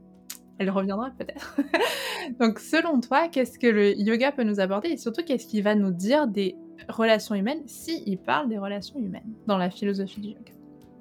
elle 0.58 0.70
reviendra 0.70 1.10
peut-être. 1.16 1.56
Donc 2.40 2.58
selon 2.58 3.00
toi, 3.00 3.28
qu'est-ce 3.28 3.58
que 3.58 3.66
le 3.66 3.96
yoga 3.98 4.32
peut 4.32 4.42
nous 4.42 4.60
apporter 4.60 4.92
et 4.92 4.96
surtout 4.96 5.22
qu'est-ce 5.24 5.46
qu'il 5.46 5.62
va 5.62 5.74
nous 5.74 5.92
dire 5.92 6.26
des 6.26 6.56
relations 6.88 7.34
humaines 7.34 7.62
s'il 7.66 8.18
parle 8.18 8.48
des 8.48 8.58
relations 8.58 8.98
humaines 8.98 9.34
dans 9.46 9.58
la 9.58 9.70
philosophie 9.70 10.20
du 10.20 10.28
yoga? 10.28 10.52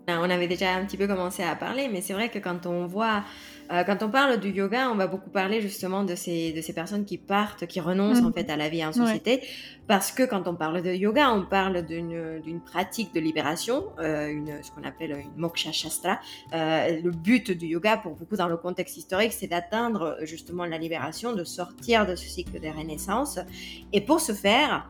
On 0.08 0.30
avait 0.30 0.48
déjà 0.48 0.76
un 0.76 0.86
petit 0.86 0.98
peu 0.98 1.08
commencé 1.08 1.42
à 1.42 1.56
parler, 1.56 1.90
mais 1.92 2.02
c'est 2.02 2.14
vrai 2.14 2.30
que 2.30 2.38
quand 2.38 2.68
on 2.68 2.86
voit 2.86 3.24
euh, 3.72 3.84
quand 3.84 4.04
on 4.04 4.10
parle 4.10 4.40
du 4.40 4.50
yoga, 4.50 4.90
on 4.92 4.96
va 4.96 5.08
beaucoup 5.08 5.30
parler 5.30 5.62
justement 5.62 6.04
de 6.04 6.16
ces, 6.16 6.54
de 6.54 6.62
ces 6.62 6.74
personnes 6.74 7.06
qui 7.06 7.18
partent, 7.18 7.66
qui 7.66 7.80
renoncent 7.80 8.20
en 8.20 8.28
mhm. 8.28 8.34
fait 8.34 8.50
à 8.50 8.58
la 8.58 8.70
vie 8.70 8.86
en 8.86 8.94
société. 8.94 9.42
Parce 9.88 10.12
que 10.12 10.24
quand 10.24 10.48
on 10.48 10.56
parle 10.56 10.82
de 10.82 10.92
yoga, 10.92 11.32
on 11.32 11.46
parle 11.46 11.86
d'une 11.86 12.62
pratique 12.66 13.14
de 13.14 13.20
libération, 13.20 13.86
euh, 14.00 14.28
une, 14.28 14.62
ce 14.64 14.72
qu'on 14.72 14.84
appelle 14.84 15.12
une 15.12 15.40
moksha 15.42 15.72
shastra. 15.72 16.20
Euh, 16.54 17.02
le 17.02 17.12
but 17.12 17.52
du 17.52 17.68
yoga, 17.68 17.98
pour 17.98 18.16
beaucoup 18.16 18.36
dans 18.36 18.48
le 18.48 18.58
contexte 18.58 18.98
historique, 18.98 19.34
c'est 19.34 19.48
d'atteindre 19.48 20.18
justement 20.24 20.66
la 20.66 20.78
libération, 20.78 21.34
de 21.34 21.44
sortir 21.44 22.06
de 22.06 22.16
ce 22.16 22.28
cycle 22.28 22.60
de 22.60 22.68
renaissance. 22.68 23.40
Et 23.94 24.02
pour 24.02 24.22
ce 24.22 24.34
faire, 24.34 24.90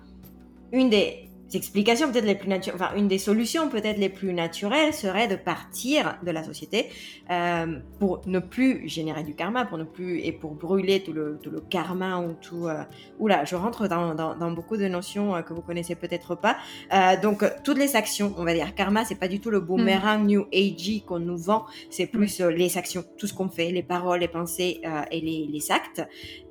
une 0.72 0.90
des 0.90 1.30
explications 1.54 2.12
peut-être 2.12 2.26
les 2.26 2.36
plus 2.36 2.50
naturelles, 2.50 2.82
enfin 2.82 2.96
une 2.96 3.08
des 3.08 3.20
solutions 3.20 3.70
peut-être 3.70 3.98
les 3.98 4.10
plus 4.10 4.34
naturelles 4.34 4.94
serait 4.94 5.28
de 5.28 5.36
partir 5.36 6.18
de 6.24 6.32
la 6.32 6.44
société 6.44 6.88
euh, 7.30 7.80
pour 8.00 8.22
ne 8.26 8.40
plus 8.40 8.88
générer 8.88 9.24
du 9.24 9.36
karma, 9.36 9.66
pour 9.66 9.78
ne 9.78 9.84
plus 9.84 10.20
et 10.22 10.32
pour 10.32 10.56
brûler 10.56 11.04
tout 11.04 11.14
le, 11.14 11.38
tout 11.42 11.52
le 11.52 11.62
karma 11.62 12.20
ou 12.20 12.34
tout. 12.34 12.68
Euh, 12.68 12.84
oula, 13.20 13.46
je 13.46 13.56
rentre 13.56 13.88
dans, 13.88 14.16
dans, 14.16 14.52
beaucoup 14.52 14.78
de 14.78 14.88
notions 14.88 15.36
euh, 15.36 15.42
que 15.42 15.54
vous 15.54 15.62
connaissez 15.62 15.96
peut-être 15.96 16.36
pas. 16.36 16.58
Euh, 16.94 17.20
donc 17.22 17.44
toutes 17.64 17.78
les 17.78 17.96
actions, 17.96 18.34
on 18.38 18.44
va 18.44 18.54
dire 18.54 18.74
karma, 18.76 19.06
c'est 19.06 19.16
pas 19.16 19.28
du 19.28 19.40
tout 19.40 19.50
le 19.50 19.60
boomerang 19.60 20.24
mm. 20.24 20.28
new 20.28 20.46
age 20.54 21.04
qu'on 21.06 21.20
nous 21.20 21.38
vend, 21.38 21.66
c'est 21.90 22.08
plus 22.08 22.40
les 22.42 22.78
actions, 22.78 23.04
tout 23.18 23.28
ce 23.28 23.34
qu'on 23.34 23.50
fait, 23.50 23.72
les 23.72 23.84
paroles, 23.84 24.20
les 24.20 24.28
pensées 24.28 24.82
et 25.12 25.22
les, 25.22 25.48
les 25.52 25.72
actes. 25.72 26.02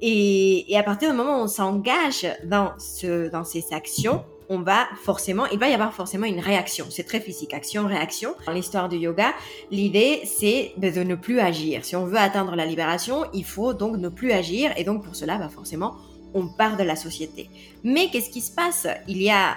Et, 0.01 0.73
et 0.73 0.79
à 0.79 0.83
partir 0.83 1.11
du 1.11 1.17
moment 1.17 1.41
où 1.41 1.45
on 1.45 1.49
s'engage 1.49 2.27
dans 2.45 2.73
ce 2.79 3.29
dans 3.31 3.45
ces 3.45 3.65
actions 3.73 4.25
on 4.49 4.61
va 4.61 4.87
forcément, 5.03 5.47
il 5.47 5.59
va 5.59 5.69
y 5.69 5.75
avoir 5.75 5.93
forcément 5.95 6.27
une 6.27 6.41
réaction. 6.41 6.87
C'est 6.91 7.05
très 7.05 7.21
physique, 7.21 7.55
action, 7.55 7.87
réaction. 7.87 8.35
Dans 8.47 8.53
l'histoire 8.53 8.89
du 8.89 8.97
yoga, 8.97 9.33
l'idée, 9.71 10.23
c'est 10.25 10.73
de 10.77 11.03
ne 11.03 11.15
plus 11.15 11.41
agir. 11.41 11.85
Si 11.85 11.97
on 11.97 12.07
veut 12.07 12.19
atteindre 12.19 12.55
la 12.57 12.67
libération, 12.67 13.25
il 13.33 13.45
faut 13.45 13.75
donc 13.75 13.97
ne 13.97 14.09
plus 14.09 14.33
agir. 14.33 14.73
Et 14.77 14.85
donc, 14.85 15.05
pour 15.05 15.17
cela, 15.17 15.39
bah, 15.39 15.49
forcément, 15.49 15.97
on 16.35 16.49
part 16.49 16.77
de 16.77 16.83
la 16.83 16.97
société. 16.97 17.49
Mais 17.85 18.09
qu'est-ce 18.11 18.31
qui 18.31 18.41
se 18.41 18.53
passe? 18.53 18.87
Il 19.09 19.23
y 19.23 19.31
a 19.31 19.55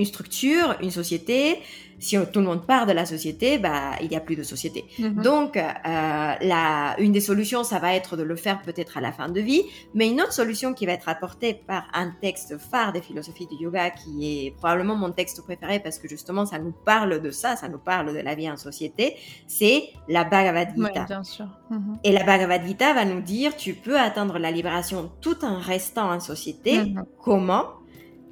une 0.00 0.06
structure, 0.06 0.76
une 0.80 0.90
société, 0.90 1.58
si 2.00 2.16
tout 2.32 2.40
le 2.40 2.46
monde 2.46 2.66
part 2.66 2.86
de 2.86 2.92
la 2.92 3.04
société, 3.04 3.58
bah, 3.58 3.92
il 4.00 4.08
n'y 4.08 4.16
a 4.16 4.20
plus 4.20 4.36
de 4.36 4.42
société. 4.42 4.86
Mhm. 4.98 5.22
Donc, 5.22 5.56
euh, 5.56 5.62
la, 5.84 6.96
une 6.98 7.12
des 7.12 7.20
solutions, 7.20 7.62
ça 7.62 7.78
va 7.78 7.94
être 7.94 8.16
de 8.16 8.22
le 8.22 8.36
faire 8.36 8.62
peut-être 8.62 8.96
à 8.96 9.00
la 9.00 9.12
fin 9.12 9.28
de 9.28 9.40
vie, 9.40 9.62
mais 9.94 10.08
une 10.08 10.20
autre 10.22 10.32
solution 10.32 10.72
qui 10.72 10.86
va 10.86 10.92
être 10.92 11.08
apportée 11.08 11.54
par 11.54 11.84
un 11.92 12.10
texte 12.22 12.56
phare 12.58 12.92
des 12.92 13.02
philosophies 13.02 13.46
du 13.46 13.56
yoga, 13.64 13.90
qui 13.90 14.46
est 14.46 14.50
probablement 14.56 14.96
mon 14.96 15.12
texte 15.12 15.42
préféré 15.42 15.78
parce 15.78 15.98
que 15.98 16.08
justement, 16.08 16.46
ça 16.46 16.58
nous 16.58 16.72
parle 16.72 17.20
de 17.20 17.30
ça, 17.30 17.56
ça 17.56 17.68
nous 17.68 17.78
parle 17.78 18.14
de 18.14 18.20
la 18.20 18.34
vie 18.34 18.50
en 18.50 18.56
société, 18.56 19.16
c'est 19.46 19.90
la 20.08 20.24
Bhagavad 20.24 20.70
Gita. 20.74 21.04
bien 21.04 21.22
sûr. 21.22 21.46
Mhm. 21.68 21.98
Et 22.02 22.12
la 22.12 22.24
Bhagavad 22.24 22.66
Gita 22.66 22.94
va 22.94 23.04
nous 23.04 23.20
dire, 23.20 23.56
tu 23.56 23.74
peux 23.74 23.98
atteindre 23.98 24.38
la 24.38 24.50
libération 24.50 25.12
tout 25.20 25.44
en 25.44 25.58
restant 25.58 26.10
en 26.10 26.20
société. 26.20 26.84
Mhm. 26.84 27.04
Comment? 27.22 27.79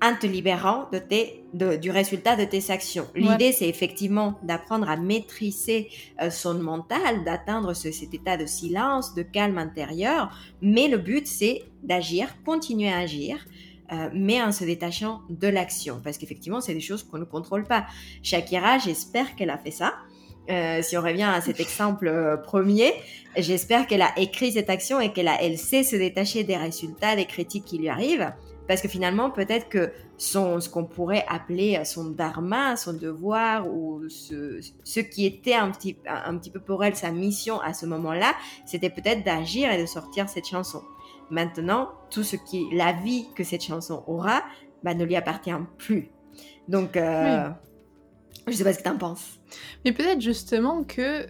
En 0.02 0.14
te 0.14 0.26
libérant 0.26 0.88
de 0.92 0.98
tes, 0.98 1.44
du 1.52 1.90
résultat 1.90 2.36
de 2.36 2.44
tes 2.44 2.70
actions. 2.70 3.06
L'idée, 3.14 3.52
c'est 3.52 3.68
effectivement 3.68 4.38
d'apprendre 4.42 4.88
à 4.88 4.96
maîtriser 4.96 5.88
euh, 6.22 6.30
son 6.30 6.54
mental, 6.54 7.24
d'atteindre 7.24 7.74
cet 7.74 8.14
état 8.14 8.36
de 8.36 8.46
silence, 8.46 9.14
de 9.14 9.22
calme 9.22 9.58
intérieur, 9.58 10.30
mais 10.62 10.88
le 10.88 10.98
but, 10.98 11.26
c'est 11.26 11.62
d'agir, 11.82 12.28
continuer 12.44 12.92
à 12.92 12.98
agir, 12.98 13.44
euh, 13.92 14.08
mais 14.12 14.40
en 14.42 14.52
se 14.52 14.64
détachant 14.64 15.22
de 15.30 15.48
l'action, 15.48 16.00
parce 16.04 16.18
qu'effectivement, 16.18 16.60
c'est 16.60 16.74
des 16.74 16.80
choses 16.80 17.02
qu'on 17.02 17.18
ne 17.18 17.24
contrôle 17.24 17.64
pas. 17.64 17.86
Shakira, 18.22 18.78
j'espère 18.78 19.34
qu'elle 19.34 19.50
a 19.50 19.58
fait 19.58 19.72
ça. 19.72 19.94
euh, 20.50 20.80
si 20.80 20.96
on 20.96 21.02
revient 21.02 21.24
à 21.24 21.40
cet 21.42 21.60
exemple 21.60 22.40
premier, 22.44 22.92
j'espère 23.36 23.86
qu'elle 23.86 24.00
a 24.00 24.12
écrit 24.16 24.52
cette 24.52 24.70
action 24.70 24.98
et 24.98 25.12
qu'elle 25.12 25.30
elle 25.40 25.58
sait 25.58 25.82
se 25.82 25.94
détacher 25.96 26.42
des 26.42 26.56
résultats, 26.56 27.16
des 27.16 27.26
critiques 27.26 27.66
qui 27.66 27.76
lui 27.76 27.90
arrivent. 27.90 28.32
Parce 28.68 28.82
que 28.82 28.88
finalement, 28.88 29.30
peut-être 29.30 29.68
que 29.68 29.90
son, 30.18 30.60
ce 30.60 30.68
qu'on 30.68 30.84
pourrait 30.84 31.24
appeler 31.28 31.82
son 31.84 32.10
dharma, 32.10 32.76
son 32.76 32.92
devoir, 32.92 33.66
ou 33.66 34.08
ce, 34.08 34.60
ce 34.84 35.00
qui 35.00 35.24
était 35.24 35.54
un 35.54 35.70
petit, 35.70 35.96
un 36.06 36.36
petit 36.36 36.50
peu 36.50 36.60
pour 36.60 36.84
elle 36.84 36.94
sa 36.94 37.10
mission 37.10 37.60
à 37.60 37.72
ce 37.72 37.86
moment-là, 37.86 38.34
c'était 38.66 38.90
peut-être 38.90 39.24
d'agir 39.24 39.72
et 39.72 39.80
de 39.80 39.86
sortir 39.86 40.28
cette 40.28 40.46
chanson. 40.46 40.82
Maintenant, 41.30 41.90
tout 42.10 42.22
ce 42.22 42.36
qui, 42.36 42.66
la 42.72 42.92
vie 42.92 43.26
que 43.34 43.42
cette 43.42 43.64
chanson 43.64 44.04
aura, 44.06 44.42
bah, 44.82 44.94
ne 44.94 45.04
lui 45.04 45.16
appartient 45.16 45.50
plus. 45.78 46.10
Donc, 46.68 46.96
euh, 46.96 47.48
je 48.46 48.52
sais 48.52 48.64
pas 48.64 48.72
ce 48.72 48.78
que 48.78 48.84
tu 48.84 48.90
en 48.90 48.98
penses. 48.98 49.40
Mais 49.84 49.92
peut-être 49.92 50.20
justement 50.20 50.84
que, 50.84 51.26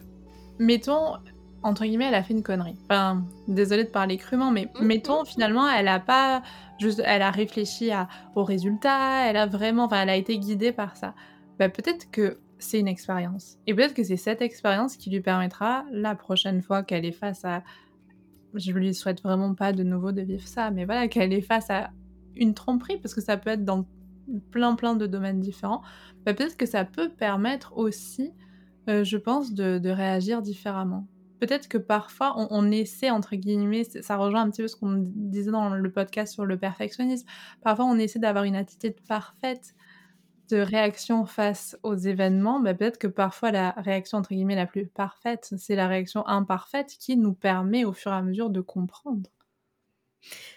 mettons, 0.59 1.14
entre 1.62 1.84
guillemets, 1.84 2.06
elle 2.06 2.14
a 2.14 2.22
fait 2.22 2.34
une 2.34 2.42
connerie. 2.42 2.76
Enfin, 2.84 3.24
désolée 3.46 3.84
de 3.84 3.90
parler 3.90 4.16
crûment, 4.16 4.50
mais 4.50 4.70
mm, 4.80 4.84
mettons, 4.84 5.24
finalement, 5.24 5.68
elle 5.68 5.88
a 5.88 6.00
pas, 6.00 6.42
juste, 6.78 7.02
elle 7.04 7.22
a 7.22 7.30
réfléchi 7.30 7.90
à, 7.90 8.08
aux 8.34 8.44
résultats, 8.44 9.28
elle 9.28 9.36
a 9.36 9.46
vraiment, 9.46 9.84
enfin, 9.84 10.02
elle 10.02 10.10
a 10.10 10.16
été 10.16 10.38
guidée 10.38 10.72
par 10.72 10.96
ça. 10.96 11.14
Bah, 11.58 11.68
peut-être 11.68 12.10
que 12.10 12.38
c'est 12.58 12.80
une 12.80 12.88
expérience. 12.88 13.58
Et 13.66 13.74
peut-être 13.74 13.94
que 13.94 14.02
c'est 14.02 14.16
cette 14.16 14.42
expérience 14.42 14.96
qui 14.96 15.10
lui 15.10 15.20
permettra, 15.20 15.84
la 15.90 16.14
prochaine 16.14 16.62
fois 16.62 16.82
qu'elle 16.82 17.04
est 17.04 17.12
face 17.12 17.44
à 17.44 17.62
je 18.54 18.72
lui 18.72 18.94
souhaite 18.94 19.22
vraiment 19.22 19.54
pas 19.54 19.72
de 19.72 19.82
nouveau 19.82 20.12
de 20.12 20.22
vivre 20.22 20.46
ça, 20.46 20.70
mais 20.70 20.84
voilà, 20.84 21.08
qu'elle 21.08 21.32
est 21.32 21.42
face 21.42 21.70
à 21.70 21.90
une 22.36 22.54
tromperie, 22.54 22.98
parce 22.98 23.14
que 23.14 23.20
ça 23.20 23.36
peut 23.36 23.50
être 23.50 23.64
dans 23.64 23.86
plein 24.50 24.74
plein 24.74 24.94
de 24.94 25.06
domaines 25.06 25.40
différents, 25.40 25.82
bah, 26.24 26.34
peut-être 26.34 26.56
que 26.56 26.66
ça 26.66 26.84
peut 26.84 27.08
permettre 27.08 27.76
aussi, 27.76 28.32
euh, 28.88 29.04
je 29.04 29.16
pense, 29.16 29.52
de, 29.52 29.88
réagir 29.88 30.42
différemment. 30.42 31.06
Peut-être 31.38 31.68
que 31.68 31.79
parfois 31.79 32.35
on, 32.51 32.70
essaie, 32.70 33.11
entre 33.11 33.37
guillemets, 33.37 33.85
ça 33.85 34.16
rejoint 34.16 34.42
un 34.42 34.51
petit 34.51 34.62
peu 34.62 34.68
ce 34.68 34.77
qu'on 34.77 35.05
disait 35.05 35.51
dans 35.51 35.70
le 35.70 35.90
podcast 35.92 36.33
sur 36.33 36.44
le 36.44 36.59
perfectionnisme, 36.59 37.27
parfois 37.62 37.85
on 37.85 37.98
essaie 37.98 38.18
d'avoir 38.18 38.44
une 38.44 38.57
attitude 38.57 38.96
parfaite 39.07 39.74
de 40.51 40.59
réaction 40.59 41.27
face 41.27 41.77
aux 41.83 41.94
événements, 41.94 42.61
bah, 42.61 42.74
peut-être 42.74 42.98
que 42.98 43.07
parfois 43.07 43.51
la 43.51 43.70
réaction 43.72 44.18
entre 44.18 44.31
guillemets 44.31 44.57
la 44.57 44.66
plus 44.66 44.87
parfaite, 44.87 45.53
c'est 45.59 45.77
la 45.77 45.88
réaction 45.88 46.27
imparfaite 46.27 46.96
qui 46.98 47.16
nous 47.16 47.35
permet 47.35 47.85
au 47.85 47.92
fur 47.92 48.12
et 48.12 48.16
à 48.16 48.22
mesure 48.22 48.51
de 48.51 48.61
comprendre. 48.61 49.29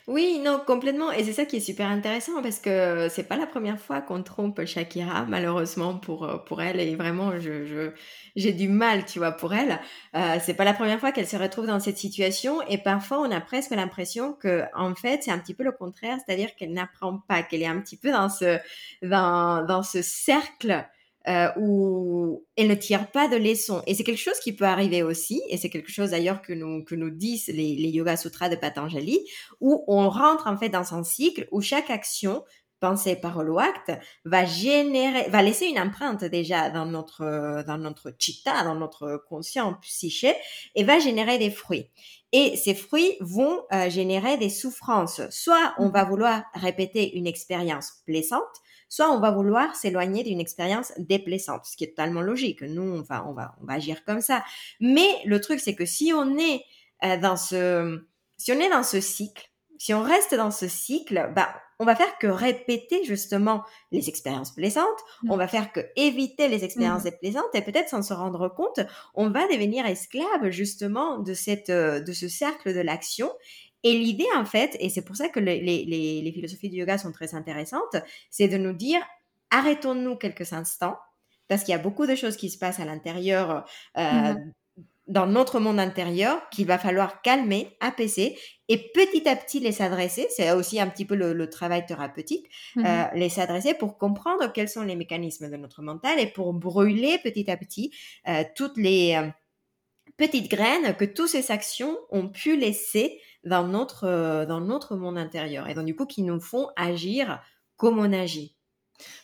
Oui, 0.08 0.40
non, 0.44 0.60
complètement. 0.66 1.12
Et 1.12 1.24
c'est 1.24 1.34
ça 1.34 1.46
qui 1.46 1.58
est 1.58 1.60
super 1.60 1.88
intéressant 1.88 2.42
parce 2.42 2.60
que 2.60 3.08
c'est 3.10 3.24
pas 3.28 3.38
la 3.38 3.46
première 3.46 3.80
fois 3.80 4.02
qu'on 4.02 4.24
trompe 4.24 4.66
Shakira, 4.66 5.26
malheureusement 5.26 5.96
pour, 5.98 6.24
euh, 6.26 6.38
pour 6.38 6.62
elle. 6.62 6.80
Et 6.80 6.96
vraiment, 6.96 7.40
je, 7.40 7.66
je, 7.66 7.92
j'ai 8.36 8.52
du 8.54 8.68
mal, 8.68 9.06
tu 9.06 9.20
vois, 9.20 9.32
pour 9.32 9.54
elle. 9.54 9.80
Euh, 10.16 10.38
c'est 10.44 10.56
pas 10.56 10.64
la 10.66 10.74
première 10.74 11.00
fois 11.00 11.12
qu'elle 11.12 11.28
se 11.28 11.38
retrouve 11.38 11.68
dans 11.68 11.80
cette 11.80 11.98
situation. 11.98 12.62
Et 12.68 12.78
parfois, 12.80 13.20
on 13.20 13.32
a 13.32 13.42
presque 13.42 13.72
l'impression 13.72 14.34
que, 14.34 14.64
en 14.76 14.96
fait, 14.96 15.24
c'est 15.24 15.32
un 15.32 15.40
petit 15.40 15.54
peu 15.54 15.64
le 15.64 15.72
contraire. 15.72 16.18
C'est-à-dire 16.26 16.56
qu'elle 16.56 16.74
n'apprend 16.74 17.20
pas, 17.28 17.44
qu'elle 17.44 17.62
est 17.62 17.68
un 17.68 17.80
petit 17.80 17.98
peu 17.98 18.12
dans 18.12 18.30
ce, 18.30 18.58
dans, 19.04 19.64
dans 19.66 19.84
ce 19.84 20.02
cercle 20.02 20.84
euh, 21.28 21.50
où 21.58 22.46
elle 22.56 22.68
ne 22.68 22.76
tire 22.76 23.12
pas 23.12 23.28
de 23.28 23.36
leçons. 23.36 23.82
Et 23.88 23.94
c'est 23.94 24.04
quelque 24.04 24.18
chose 24.18 24.40
qui 24.40 24.54
peut 24.54 24.66
arriver 24.66 25.04
aussi, 25.04 25.42
et 25.50 25.58
c'est 25.58 25.70
quelque 25.70 25.92
chose 25.92 26.12
d'ailleurs 26.12 26.42
que 26.42 26.54
nous, 26.54 26.84
que 26.84 26.96
nous 26.96 27.10
disent 27.10 27.48
les, 27.48 27.76
les 27.76 27.90
Yoga 27.90 28.18
Sutras 28.18 28.50
de 28.50 28.56
Patanjali, 28.56 29.20
où 29.60 29.84
on 29.88 30.10
rentre 30.10 30.48
en 30.48 30.58
fait 30.58 30.70
dans 30.70 30.94
un 30.94 31.04
cycle 31.04 31.48
où 31.52 31.62
chaque 31.62 31.90
action 31.90 32.44
pensée, 32.82 33.16
parole 33.16 33.50
ou 33.50 33.60
acte 33.60 33.92
va 34.26 34.44
générer, 34.44 35.30
va 35.30 35.42
laisser 35.42 35.68
une 35.68 35.80
empreinte 35.80 36.26
déjà 36.26 36.70
dans 36.70 36.86
notre, 36.86 37.64
dans 37.66 37.78
notre 37.78 38.14
chitta, 38.18 38.64
dans 38.64 38.76
notre 38.76 39.24
conscient 39.30 39.76
psyché, 39.82 40.34
et 40.76 40.84
va 40.84 41.00
générer 41.00 41.38
des 41.38 41.52
fruits. 41.52 41.88
Et 42.34 42.58
ces 42.58 42.74
fruits 42.74 43.16
vont 43.22 43.62
euh, 43.72 43.90
générer 43.90 44.38
des 44.38 44.50
souffrances. 44.50 45.22
Soit 45.30 45.76
on 45.78 45.90
va 45.90 46.04
vouloir 46.04 46.44
répéter 46.54 47.16
une 47.16 47.28
expérience 47.28 48.02
plaisante, 48.06 48.42
soit 48.92 49.10
on 49.10 49.22
va 49.22 49.32
vouloir 49.32 49.74
s'éloigner 49.74 50.22
d'une 50.22 50.42
expérience 50.42 50.92
déplaisante, 50.98 51.66
ce 51.66 51.78
qui 51.78 51.86
est 51.86 51.96
totalement 51.96 52.22
logique. 52.22 52.62
Nous, 52.62 52.84
on 52.84 53.02
va, 53.02 53.26
on 53.26 53.32
va, 53.32 53.56
on 53.62 53.66
va 53.66 53.74
agir 53.76 54.04
comme 54.04 54.20
ça. 54.20 54.44
Mais 54.82 55.08
le 55.26 55.40
truc, 55.40 55.62
c'est 55.62 55.76
que 55.76 55.86
si 55.86 56.12
on 56.14 56.38
est 56.38 56.62
euh, 57.06 57.18
dans 57.18 57.38
ce, 57.38 58.04
si 58.38 58.52
on 58.52 58.60
est 58.60 58.70
dans 58.70 58.84
ce 58.84 59.00
cycle, 59.00 59.50
si 59.78 59.94
on 59.94 60.04
reste 60.04 60.36
dans 60.36 60.52
ce 60.52 60.68
cycle, 60.68 61.32
bah, 61.34 61.56
on 61.80 61.86
va 61.86 61.96
faire 61.96 62.18
que 62.20 62.28
répéter 62.28 63.06
justement 63.06 63.64
les 63.94 64.10
expériences 64.10 64.54
plaisantes, 64.54 64.86
on 65.30 65.38
va 65.38 65.48
faire 65.48 65.72
que 65.72 65.80
éviter 65.96 66.50
les 66.50 66.66
expériences 66.66 67.04
mmh. 67.04 67.10
déplaisantes 67.12 67.56
et 67.56 67.62
peut-être 67.62 67.88
sans 67.88 68.04
se 68.04 68.14
rendre 68.14 68.50
compte, 68.50 68.82
on 69.16 69.30
va 69.30 69.48
devenir 69.48 69.86
esclave 69.86 70.50
justement 70.50 71.18
de 71.18 71.34
cette, 71.34 71.70
euh, 71.70 72.02
de 72.02 72.12
ce 72.12 72.28
cercle 72.28 72.76
de 72.76 72.82
l'action 72.82 73.32
et 73.84 73.94
l'idée, 73.94 74.28
en 74.36 74.46
fait, 74.46 74.76
et 74.80 74.90
c'est 74.90 75.04
pour 75.04 75.16
ça 75.16 75.30
que 75.30 75.40
les, 75.40 76.32
philosophies 76.34 76.70
du 76.70 76.78
yoga 76.78 76.98
sont 76.98 77.12
très 77.12 77.36
intéressantes, 77.36 77.96
c'est 78.30 78.48
de 78.48 78.58
nous 78.58 78.74
dire, 78.74 79.02
arrêtons-nous 79.50 80.16
quelques 80.16 80.54
instants, 80.54 80.98
parce 81.48 81.64
qu'il 81.64 81.72
y 81.72 81.76
a 81.76 81.82
beaucoup 81.82 82.06
de 82.06 82.16
choses 82.16 82.38
qui 82.38 82.50
se 82.50 82.58
passent 82.58 82.80
à 82.80 82.86
l'intérieur, 82.86 83.66
euh, 83.98 84.34
mmh 84.34 84.54
dans 85.08 85.28
notre 85.28 85.60
monde 85.60 85.80
intérieur, 85.80 86.48
qu'il 86.52 86.66
va 86.66 86.78
falloir 86.78 87.22
calmer, 87.22 87.76
apaiser, 87.82 88.38
et 88.70 88.78
petit 88.94 89.28
à 89.28 89.36
petit 89.36 89.60
les 89.60 89.74
s'adresser. 89.74 90.28
C'est 90.30 90.52
aussi 90.52 90.80
un 90.80 90.88
petit 90.88 91.04
peu 91.04 91.16
le, 91.16 91.50
travail 91.50 91.86
thérapeutique, 91.86 92.50
euh, 92.78 93.04
les 93.14 93.28
s'adresser 93.28 93.74
pour 93.74 93.98
comprendre 93.98 94.52
quels 94.54 94.70
sont 94.70 94.84
les 94.84 94.96
mécanismes 94.96 95.50
de 95.50 95.58
notre 95.58 95.82
mental 95.82 96.18
et 96.18 96.28
pour 96.28 96.54
brûler 96.54 97.18
petit 97.24 97.52
à 97.52 97.58
petit 97.58 97.92
euh, 98.30 98.44
toutes 98.56 98.78
les 98.78 99.32
petites 100.16 100.50
graines 100.50 100.96
que 100.96 101.06
toutes 101.06 101.30
ces 101.30 101.52
actions 101.52 101.98
ont 102.10 102.30
pu 102.30 102.56
laisser 102.56 103.20
dans 103.44 103.68
notre, 103.68 104.06
euh, 104.06 104.46
dans 104.46 104.62
notre 104.62 104.96
monde 104.96 105.18
intérieur 105.18 105.68
et 105.68 105.74
donc 105.74 105.86
du 105.86 105.96
coup 105.96 106.06
qui 106.06 106.24
nous 106.24 106.40
font 106.40 106.70
agir 106.76 107.42
comme 107.78 108.00
on 108.00 108.14
agit. 108.14 108.56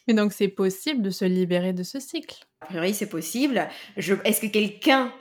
Mais 0.08 0.13
donc 0.13 0.34
c'est 0.34 0.47
possible 0.47 1.01
de 1.01 1.10
se 1.10 1.25
libérer 1.25 1.73
de 1.73 1.84
ce 1.84 1.99
cycle 1.99 2.47
A 2.62 2.65
priori 2.67 2.93
c'est 2.93 3.10
possible. 3.10 3.67
Est-ce 3.95 4.41
que 4.41 4.47
quelqu'un 4.47 5.13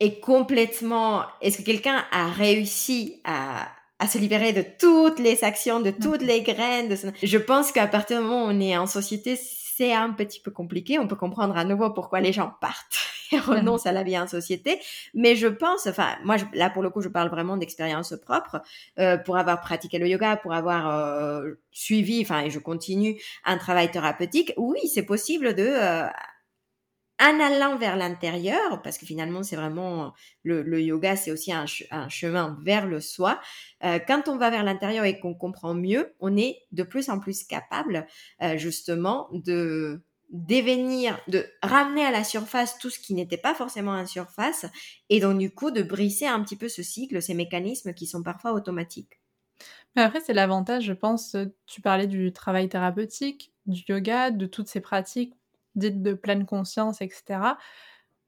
est 0.00 0.20
complètement... 0.20 1.24
Est-ce 1.40 1.58
que 1.58 1.62
quelqu'un 1.62 2.04
a 2.10 2.28
réussi 2.30 3.20
à, 3.24 3.68
à 4.00 4.08
se 4.08 4.18
libérer 4.18 4.52
de 4.52 4.64
toutes 4.78 5.18
les 5.18 5.44
actions, 5.44 5.80
de 5.80 5.90
toutes 5.90 6.22
les 6.22 6.40
graines. 6.40 6.88
De... 6.88 6.96
Je 7.22 7.38
pense 7.38 7.70
qu'à 7.70 7.86
partir 7.86 8.18
du 8.18 8.24
moment 8.24 8.46
où 8.46 8.48
on 8.48 8.60
est 8.60 8.76
en 8.76 8.86
société, 8.86 9.38
c'est 9.80 9.94
un 9.94 10.12
petit 10.12 10.40
peu 10.40 10.50
compliqué. 10.50 10.98
On 10.98 11.08
peut 11.08 11.16
comprendre 11.16 11.56
à 11.56 11.64
nouveau 11.64 11.88
pourquoi 11.88 12.20
les 12.20 12.34
gens 12.34 12.52
partent 12.60 12.98
et 13.32 13.38
renoncent 13.38 13.86
à 13.86 13.92
la 13.92 14.02
vie 14.02 14.18
en 14.18 14.26
société. 14.26 14.78
Mais 15.14 15.36
je 15.36 15.46
pense, 15.46 15.86
enfin, 15.86 16.16
moi, 16.22 16.36
là, 16.52 16.68
pour 16.68 16.82
le 16.82 16.90
coup, 16.90 17.00
je 17.00 17.08
parle 17.08 17.30
vraiment 17.30 17.56
d'expérience 17.56 18.14
propre. 18.22 18.60
Euh, 18.98 19.16
pour 19.16 19.38
avoir 19.38 19.62
pratiqué 19.62 19.98
le 19.98 20.06
yoga, 20.06 20.36
pour 20.36 20.52
avoir 20.52 20.90
euh, 20.90 21.52
suivi, 21.72 22.20
enfin, 22.20 22.42
et 22.42 22.50
je 22.50 22.58
continue 22.58 23.18
un 23.46 23.56
travail 23.56 23.90
thérapeutique, 23.90 24.52
oui, 24.58 24.80
c'est 24.92 25.06
possible 25.06 25.54
de... 25.54 25.66
Euh, 25.66 26.06
en 27.20 27.38
allant 27.38 27.76
vers 27.76 27.96
l'intérieur, 27.96 28.80
parce 28.82 28.96
que 28.96 29.04
finalement 29.04 29.42
c'est 29.42 29.56
vraiment 29.56 30.14
le, 30.42 30.82
yoga, 30.82 31.16
c'est 31.16 31.30
aussi 31.30 31.52
un, 31.52 31.66
chemin 32.08 32.58
vers 32.62 32.86
le 32.86 33.00
soi. 33.00 33.40
Euh, 33.84 33.98
quand 33.98 34.28
on 34.28 34.38
va 34.38 34.50
vers 34.50 34.64
l'intérieur 34.64 35.04
et 35.04 35.18
qu'on 35.20 35.34
comprend 35.34 35.74
mieux, 35.74 36.14
on 36.20 36.36
est 36.36 36.62
de 36.72 36.82
plus 36.82 37.10
en 37.10 37.20
plus 37.20 37.44
capable 37.44 38.06
euh, 38.42 38.56
justement 38.56 39.28
de 39.32 40.02
devenir, 40.30 41.20
de 41.28 41.44
ramener 41.62 42.04
à 42.04 42.10
la 42.10 42.24
surface 42.24 42.78
tout 42.78 42.88
ce 42.88 42.98
qui 43.00 43.14
n'était 43.14 43.36
pas 43.36 43.54
forcément 43.54 43.92
en 43.92 44.06
surface, 44.06 44.64
et 45.10 45.20
donc 45.20 45.38
du 45.38 45.50
coup 45.50 45.70
de 45.70 45.82
briser 45.82 46.26
un 46.26 46.42
petit 46.42 46.56
peu 46.56 46.68
ce 46.68 46.82
cycle, 46.82 47.20
ces 47.20 47.34
mécanismes 47.34 47.92
qui 47.92 48.06
sont 48.06 48.22
parfois 48.22 48.52
automatiques. 48.52 49.20
Mais 49.96 50.02
après, 50.02 50.20
c'est 50.20 50.32
l'avantage, 50.32 50.84
je 50.84 50.92
pense, 50.92 51.36
tu 51.66 51.80
parlais 51.80 52.06
du 52.06 52.32
travail 52.32 52.68
thérapeutique, 52.68 53.52
du 53.66 53.82
yoga, 53.88 54.30
de 54.30 54.46
toutes 54.46 54.68
ces 54.68 54.80
pratiques 54.80 55.34
dites 55.74 56.02
de 56.02 56.14
pleine 56.14 56.46
conscience, 56.46 57.00
etc. 57.00 57.56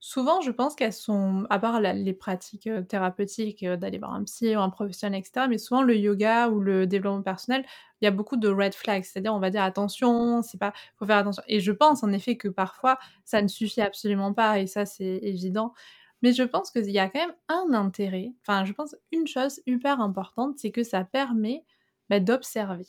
Souvent, 0.04 0.40
je 0.40 0.50
pense 0.50 0.74
qu'elles 0.74 0.92
sont, 0.92 1.46
à 1.48 1.60
part 1.60 1.80
les 1.80 2.12
pratiques 2.12 2.66
euh, 2.66 2.82
thérapeutiques, 2.82 3.62
euh, 3.62 3.76
d'aller 3.76 3.98
voir 3.98 4.14
un 4.14 4.24
psy 4.24 4.56
ou 4.56 4.58
un 4.58 4.68
professionnel, 4.68 5.20
etc., 5.20 5.46
mais 5.48 5.58
souvent 5.58 5.82
le 5.82 5.96
yoga 5.96 6.48
ou 6.48 6.58
le 6.58 6.88
développement 6.88 7.22
personnel, 7.22 7.64
il 8.00 8.06
y 8.06 8.08
a 8.08 8.10
beaucoup 8.10 8.36
de 8.36 8.48
red 8.48 8.74
flags, 8.74 9.04
c'est-à-dire 9.04 9.32
on 9.32 9.38
va 9.38 9.50
dire 9.50 9.62
attention, 9.62 10.42
c'est 10.42 10.58
pas, 10.58 10.72
faut 10.96 11.06
faire 11.06 11.18
attention. 11.18 11.44
Et 11.46 11.60
je 11.60 11.70
pense 11.70 12.02
en 12.02 12.12
effet 12.12 12.36
que 12.36 12.48
parfois 12.48 12.98
ça 13.24 13.40
ne 13.42 13.46
suffit 13.46 13.80
absolument 13.80 14.32
pas, 14.34 14.58
et 14.58 14.66
ça 14.66 14.86
c'est 14.86 15.20
évident. 15.22 15.72
Mais 16.20 16.32
je 16.32 16.42
pense 16.42 16.72
qu'il 16.72 16.90
y 16.90 16.98
a 16.98 17.08
quand 17.08 17.20
même 17.20 17.34
un 17.48 17.72
intérêt, 17.72 18.32
enfin 18.40 18.64
je 18.64 18.72
pense 18.72 18.96
une 19.12 19.28
chose 19.28 19.60
hyper 19.66 20.00
importante, 20.00 20.58
c'est 20.58 20.72
que 20.72 20.82
ça 20.82 21.04
permet 21.04 21.64
bah, 22.10 22.18
d'observer. 22.18 22.86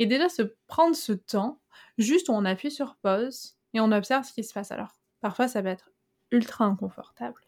Et 0.00 0.06
déjà 0.06 0.28
se 0.28 0.42
prendre 0.66 0.96
ce 0.96 1.12
temps, 1.12 1.60
juste 1.98 2.28
où 2.28 2.32
on 2.32 2.44
appuie 2.44 2.72
sur 2.72 2.96
pause, 2.96 3.57
et 3.74 3.80
on 3.80 3.92
observe 3.92 4.24
ce 4.24 4.32
qui 4.32 4.44
se 4.44 4.52
passe. 4.52 4.70
Alors, 4.70 4.96
parfois, 5.20 5.48
ça 5.48 5.62
peut 5.62 5.68
être 5.68 5.90
ultra 6.30 6.64
inconfortable. 6.64 7.40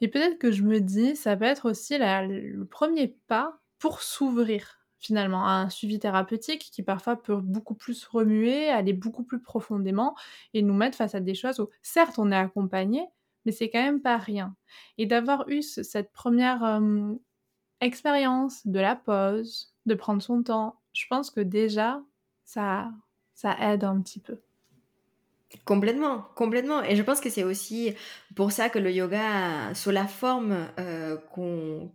Et 0.00 0.08
peut-être 0.08 0.38
que 0.38 0.52
je 0.52 0.62
me 0.62 0.80
dis, 0.80 1.16
ça 1.16 1.36
peut 1.36 1.44
être 1.44 1.68
aussi 1.68 1.98
le 1.98 2.64
premier 2.64 3.08
pas 3.26 3.60
pour 3.78 4.02
s'ouvrir 4.02 4.78
finalement, 4.98 5.46
à 5.46 5.52
un 5.52 5.70
suivi 5.70 5.98
thérapeutique 5.98 6.70
qui 6.72 6.82
parfois 6.82 7.16
peut 7.16 7.36
beaucoup 7.36 7.74
plus 7.74 8.04
remuer, 8.06 8.68
aller 8.68 8.92
beaucoup 8.92 9.22
plus 9.22 9.40
profondément 9.40 10.16
et 10.54 10.62
nous 10.62 10.74
mettre 10.74 10.96
face 10.96 11.14
à 11.14 11.20
des 11.20 11.34
choses 11.34 11.60
où, 11.60 11.68
certes, 11.82 12.18
on 12.18 12.32
est 12.32 12.36
accompagné, 12.36 13.06
mais 13.44 13.52
c'est 13.52 13.70
quand 13.70 13.82
même 13.82 14.02
pas 14.02 14.16
rien. 14.16 14.56
Et 14.98 15.06
d'avoir 15.06 15.48
eu 15.48 15.62
cette 15.62 16.12
première 16.12 16.80
expérience 17.80 18.66
de 18.66 18.80
la 18.80 18.96
pause, 18.96 19.72
de 19.86 19.94
prendre 19.94 20.22
son 20.22 20.42
temps, 20.42 20.80
je 20.92 21.06
pense 21.08 21.30
que 21.30 21.40
déjà, 21.40 22.02
ça, 22.44 22.90
ça 23.34 23.56
aide 23.60 23.84
un 23.84 24.00
petit 24.00 24.20
peu. 24.20 24.40
Complètement, 25.64 26.26
complètement. 26.34 26.82
Et 26.82 26.94
je 26.94 27.02
pense 27.02 27.20
que 27.20 27.30
c'est 27.30 27.44
aussi 27.44 27.94
pour 28.36 28.52
ça 28.52 28.68
que 28.68 28.78
le 28.78 28.92
yoga, 28.92 29.72
sous 29.74 29.90
la 29.90 30.06
forme 30.06 30.68
euh, 30.78 31.16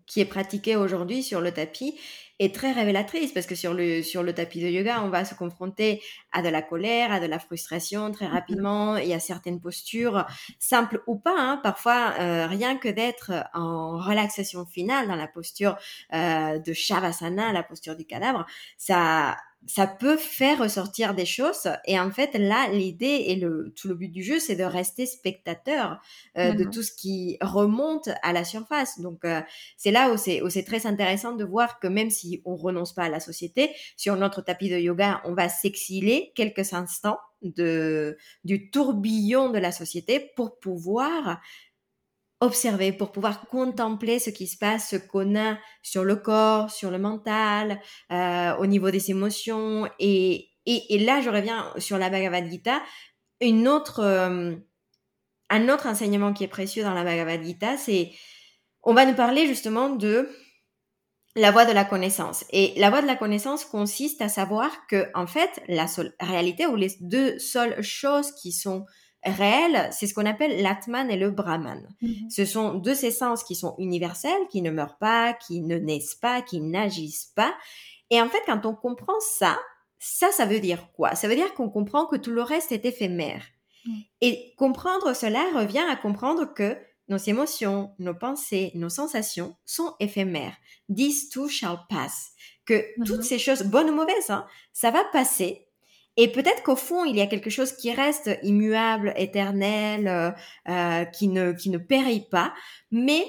qui 0.07 0.21
est 0.21 0.25
pratiquée 0.25 0.75
aujourd'hui 0.75 1.21
sur 1.21 1.39
le 1.39 1.51
tapis, 1.51 1.95
est 2.39 2.53
très 2.53 2.71
révélatrice 2.71 3.31
parce 3.31 3.45
que 3.45 3.53
sur 3.53 3.75
le, 3.75 4.01
sur 4.01 4.23
le 4.23 4.33
tapis 4.33 4.59
de 4.59 4.67
yoga, 4.67 5.03
on 5.03 5.09
va 5.09 5.23
se 5.23 5.35
confronter 5.35 6.01
à 6.31 6.41
de 6.41 6.49
la 6.49 6.63
colère, 6.63 7.11
à 7.11 7.19
de 7.19 7.27
la 7.27 7.37
frustration 7.37 8.11
très 8.11 8.27
mhm. 8.27 8.33
rapidement. 8.33 8.97
Il 8.97 9.07
y 9.07 9.13
a 9.13 9.19
certaines 9.19 9.61
postures, 9.61 10.25
simples 10.57 11.03
ou 11.05 11.15
pas, 11.15 11.35
hein. 11.37 11.59
parfois 11.61 12.13
euh, 12.19 12.47
rien 12.47 12.77
que 12.77 12.89
d'être 12.89 13.31
en 13.53 13.99
relaxation 13.99 14.65
finale 14.65 15.07
dans 15.07 15.15
la 15.15 15.27
posture 15.27 15.77
euh, 16.13 16.57
de 16.57 16.73
Shavasana, 16.73 17.53
la 17.53 17.61
posture 17.63 17.95
du 17.95 18.05
cadavre, 18.05 18.47
ça 18.77 19.37
ça 19.67 19.88
peut 19.88 20.17
faire 20.17 20.60
ressortir 20.60 21.13
des 21.13 21.26
choses. 21.26 21.69
Et 21.86 21.99
en 21.99 22.12
fait, 22.12 22.38
là, 22.38 22.67
l'idée 22.69 23.26
et 23.28 23.36
le, 23.36 23.73
tout 23.76 23.88
le 23.88 23.95
but 23.95 24.10
du 24.10 24.23
jeu, 24.23 24.39
c'est 24.39 24.56
de 24.56 24.63
rester 24.63 25.06
spectateur 25.06 26.02
euh, 26.38 26.54
de 26.54 26.63
tout 26.63 26.84
ce 26.84 26.91
qui 26.91 27.38
remonte 27.41 28.10
à 28.23 28.34
la 28.34 28.43
surface. 28.43 28.99
Donc, 28.99 29.23
euh, 29.26 29.41
c'est 29.78 29.91
là 29.91 30.12
où 30.12 30.17
c'est, 30.17 30.41
où 30.41 30.49
c'est 30.49 30.63
très 30.63 30.86
intéressant 30.86 31.34
de 31.34 31.45
voir 31.45 31.80
que 31.80 31.88
même 31.88 32.10
si 32.10 32.41
on 32.45 32.56
renonce 32.56 32.93
pas 32.93 33.04
à 33.04 33.10
la 33.10 33.19
société, 33.19 33.71
sur 33.95 34.15
notre 34.17 34.41
tapis 34.41 34.69
de 34.69 34.78
yoga, 34.78 35.21
on 35.26 35.34
va 35.34 35.49
s'exiler 35.49 36.32
quelques 36.36 36.73
instants 36.73 37.19
de, 37.41 38.17
du 38.43 38.69
tourbillon 38.69 39.49
de 39.49 39.60
la 39.60 39.71
société 39.71 40.32
pour 40.36 40.60
pouvoir 40.60 41.41
observer, 42.43 42.91
pour 42.91 43.12
pouvoir 43.12 43.47
contempler 43.47 44.19
ce 44.19 44.29
qui 44.29 44.47
se 44.47 44.58
passe, 44.58 44.89
ce 44.89 44.95
qu'on 44.97 45.36
a 45.36 45.58
sur 45.82 46.03
le 46.03 46.15
corps, 46.15 46.69
sur 46.69 46.91
le 46.91 46.99
mental, 46.99 47.79
euh, 48.12 48.56
au 48.58 48.65
niveau 48.65 48.91
des 48.91 49.12
émotions. 49.12 49.89
Et, 49.99 50.49
et, 50.65 50.99
là, 50.99 51.21
je 51.21 51.29
reviens 51.29 51.73
sur 51.77 51.97
la 51.97 52.10
Bhagavad 52.10 52.49
Gita. 52.49 52.82
Une 53.41 53.67
autre, 53.67 54.01
euh, 54.01 54.56
un 55.49 55.69
autre 55.69 55.88
enseignement 55.88 56.34
qui 56.34 56.43
est 56.43 56.49
précieux 56.49 56.84
dans 56.84 56.93
la 56.93 57.03
Bhagavad 57.03 57.43
Gita, 57.43 57.77
c'est, 57.77 58.12
on 58.84 58.93
va 58.93 59.06
nous 59.06 59.15
parler 59.15 59.47
justement 59.47 59.89
de 59.89 60.29
la 61.36 61.51
voie 61.51 61.65
de 61.65 61.71
la 61.71 61.86
connaissance. 61.86 62.45
Et 62.51 62.73
la 62.77 62.89
voie 62.89 63.01
de 63.01 63.08
la 63.08 63.15
connaissance 63.15 63.65
consiste 63.65 64.21
à 64.21 64.29
savoir 64.29 64.69
que, 64.88 65.08
en 65.15 65.27
fait, 65.27 65.63
la 65.67 65.88
seule 65.88 66.13
réalité 66.19 66.67
ou 66.67 66.75
les 66.75 66.91
deux 66.99 67.39
seules 67.39 67.82
choses 67.82 68.32
qui 68.34 68.51
sont 68.51 68.86
réel, 69.25 69.89
c'est 69.91 70.07
ce 70.07 70.13
qu'on 70.13 70.25
appelle 70.25 70.62
l'Atman 70.62 71.09
et 71.09 71.17
le 71.17 71.31
Brahman. 71.31 71.88
Mhm. 72.01 72.29
Ce 72.29 72.45
sont 72.45 72.75
deux 72.75 73.05
essences 73.05 73.43
qui 73.43 73.55
sont 73.55 73.75
universelles, 73.77 74.47
qui 74.49 74.62
ne 74.62 74.71
meurent 74.71 74.97
pas, 74.97 75.33
qui 75.33 75.62
ne 75.62 75.77
naissent 75.77 76.15
pas, 76.15 76.41
qui 76.41 76.62
n'agissent 76.62 77.31
pas. 77.36 77.53
Et 78.09 78.21
en 78.21 78.29
fait, 78.29 78.41
quand 78.45 78.65
on 78.65 78.75
comprend 78.75 79.19
ça, 79.19 79.57
ça, 79.99 80.31
ça 80.31 80.45
veut 80.45 80.59
dire 80.59 80.91
quoi? 80.93 81.15
Ça 81.15 81.27
veut 81.27 81.36
dire 81.36 81.53
qu'on 81.53 81.69
comprend 81.69 82.05
que 82.05 82.17
tout 82.17 82.31
le 82.31 82.41
reste 82.41 82.71
est 82.71 82.86
éphémère. 82.86 83.43
Mhm. 83.86 84.01
Et 84.21 84.53
comprendre 84.57 85.15
cela 85.15 85.43
revient 85.55 85.86
à 85.89 85.95
comprendre 85.95 86.53
que 86.53 86.77
nos 87.09 87.17
émotions, 87.17 87.93
nos 87.99 88.13
pensées, 88.13 88.71
nos 88.75 88.89
sensations 88.89 89.55
sont 89.65 89.93
éphémères. 89.99 90.55
This 90.93 91.29
too 91.29 91.47
shall 91.49 91.79
pass. 91.89 92.31
Que 92.65 92.81
toutes 93.05 93.23
ces 93.23 93.39
choses, 93.39 93.63
bonnes 93.63 93.89
ou 93.89 93.95
mauvaises, 93.95 94.29
hein, 94.29 94.45
ça 94.71 94.89
va 94.89 95.03
passer 95.12 95.62
et 96.15 96.32
peut-être 96.32 96.63
qu'au 96.63 96.76
fond, 96.76 97.06
il 97.06 97.15
y 97.15 97.21
a 97.21 97.28
quelque 97.28 97.49
chose 97.49 97.73
qui 97.73 97.91
reste 97.91 98.30
immuable, 98.43 99.13
éternel, 99.15 100.08
euh, 100.08 100.32
euh, 100.69 101.06
qui, 101.06 101.28
ne, 101.28 101.54
qui 101.54 101.69
ne 101.69 101.80
périt 101.80 102.28
pas. 102.30 102.54
Mais 102.91 103.26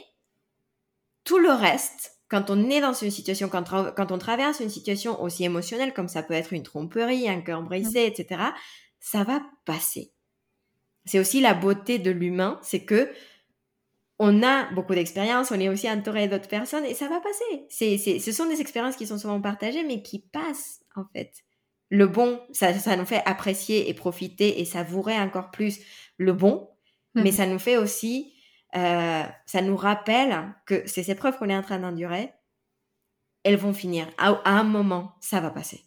tout 1.24 1.38
le 1.38 1.50
reste, 1.50 2.18
quand 2.28 2.50
on 2.50 2.68
est 2.68 2.80
dans 2.80 2.92
une 2.92 3.10
situation, 3.10 3.48
quand, 3.48 3.94
quand 3.94 4.12
on 4.12 4.18
traverse 4.18 4.60
une 4.60 4.68
situation 4.68 5.22
aussi 5.22 5.44
émotionnelle, 5.44 5.94
comme 5.94 6.08
ça 6.08 6.22
peut 6.22 6.34
être 6.34 6.52
une 6.52 6.62
tromperie, 6.62 7.28
un 7.28 7.40
cœur 7.40 7.62
brisé, 7.62 8.04
mmh. 8.04 8.12
etc., 8.12 8.42
ça 9.00 9.24
va 9.24 9.40
passer. 9.64 10.12
C'est 11.06 11.18
aussi 11.18 11.40
la 11.40 11.54
beauté 11.54 11.98
de 11.98 12.10
l'humain, 12.10 12.58
c'est 12.62 12.84
que 12.84 13.10
on 14.18 14.42
a 14.42 14.70
beaucoup 14.72 14.94
d'expériences, 14.94 15.50
on 15.50 15.58
est 15.58 15.68
aussi 15.68 15.90
entouré 15.90 16.28
d'autres 16.28 16.48
personnes 16.48 16.84
et 16.84 16.94
ça 16.94 17.08
va 17.08 17.20
passer. 17.20 17.66
C'est, 17.68 17.98
c'est, 17.98 18.18
ce 18.20 18.30
sont 18.30 18.46
des 18.46 18.60
expériences 18.60 18.96
qui 18.96 19.06
sont 19.06 19.18
souvent 19.18 19.40
partagées, 19.40 19.82
mais 19.82 20.02
qui 20.02 20.20
passent 20.20 20.84
en 20.94 21.04
fait 21.12 21.32
le 21.90 22.06
bon, 22.06 22.40
ça, 22.52 22.72
ça, 22.74 22.96
nous 22.96 23.04
fait 23.04 23.22
apprécier 23.26 23.88
et 23.88 23.94
profiter 23.94 24.60
et 24.60 24.64
savourer 24.64 25.18
encore 25.18 25.50
plus 25.50 25.80
le 26.18 26.32
bon, 26.32 26.70
mais 27.14 27.30
mhm. 27.30 27.32
ça 27.32 27.46
nous 27.46 27.58
fait 27.58 27.76
aussi, 27.76 28.34
euh, 28.74 29.22
ça 29.46 29.62
nous 29.62 29.76
rappelle 29.76 30.54
que 30.66 30.86
ces 30.86 31.10
épreuves 31.10 31.38
qu'on 31.38 31.48
est 31.48 31.56
en 31.56 31.62
train 31.62 31.78
d'endurer, 31.78 32.32
elles 33.44 33.56
vont 33.56 33.74
finir. 33.74 34.08
À, 34.18 34.40
un 34.44 34.64
moment, 34.64 35.14
ça 35.20 35.40
va 35.40 35.50
passer. 35.50 35.84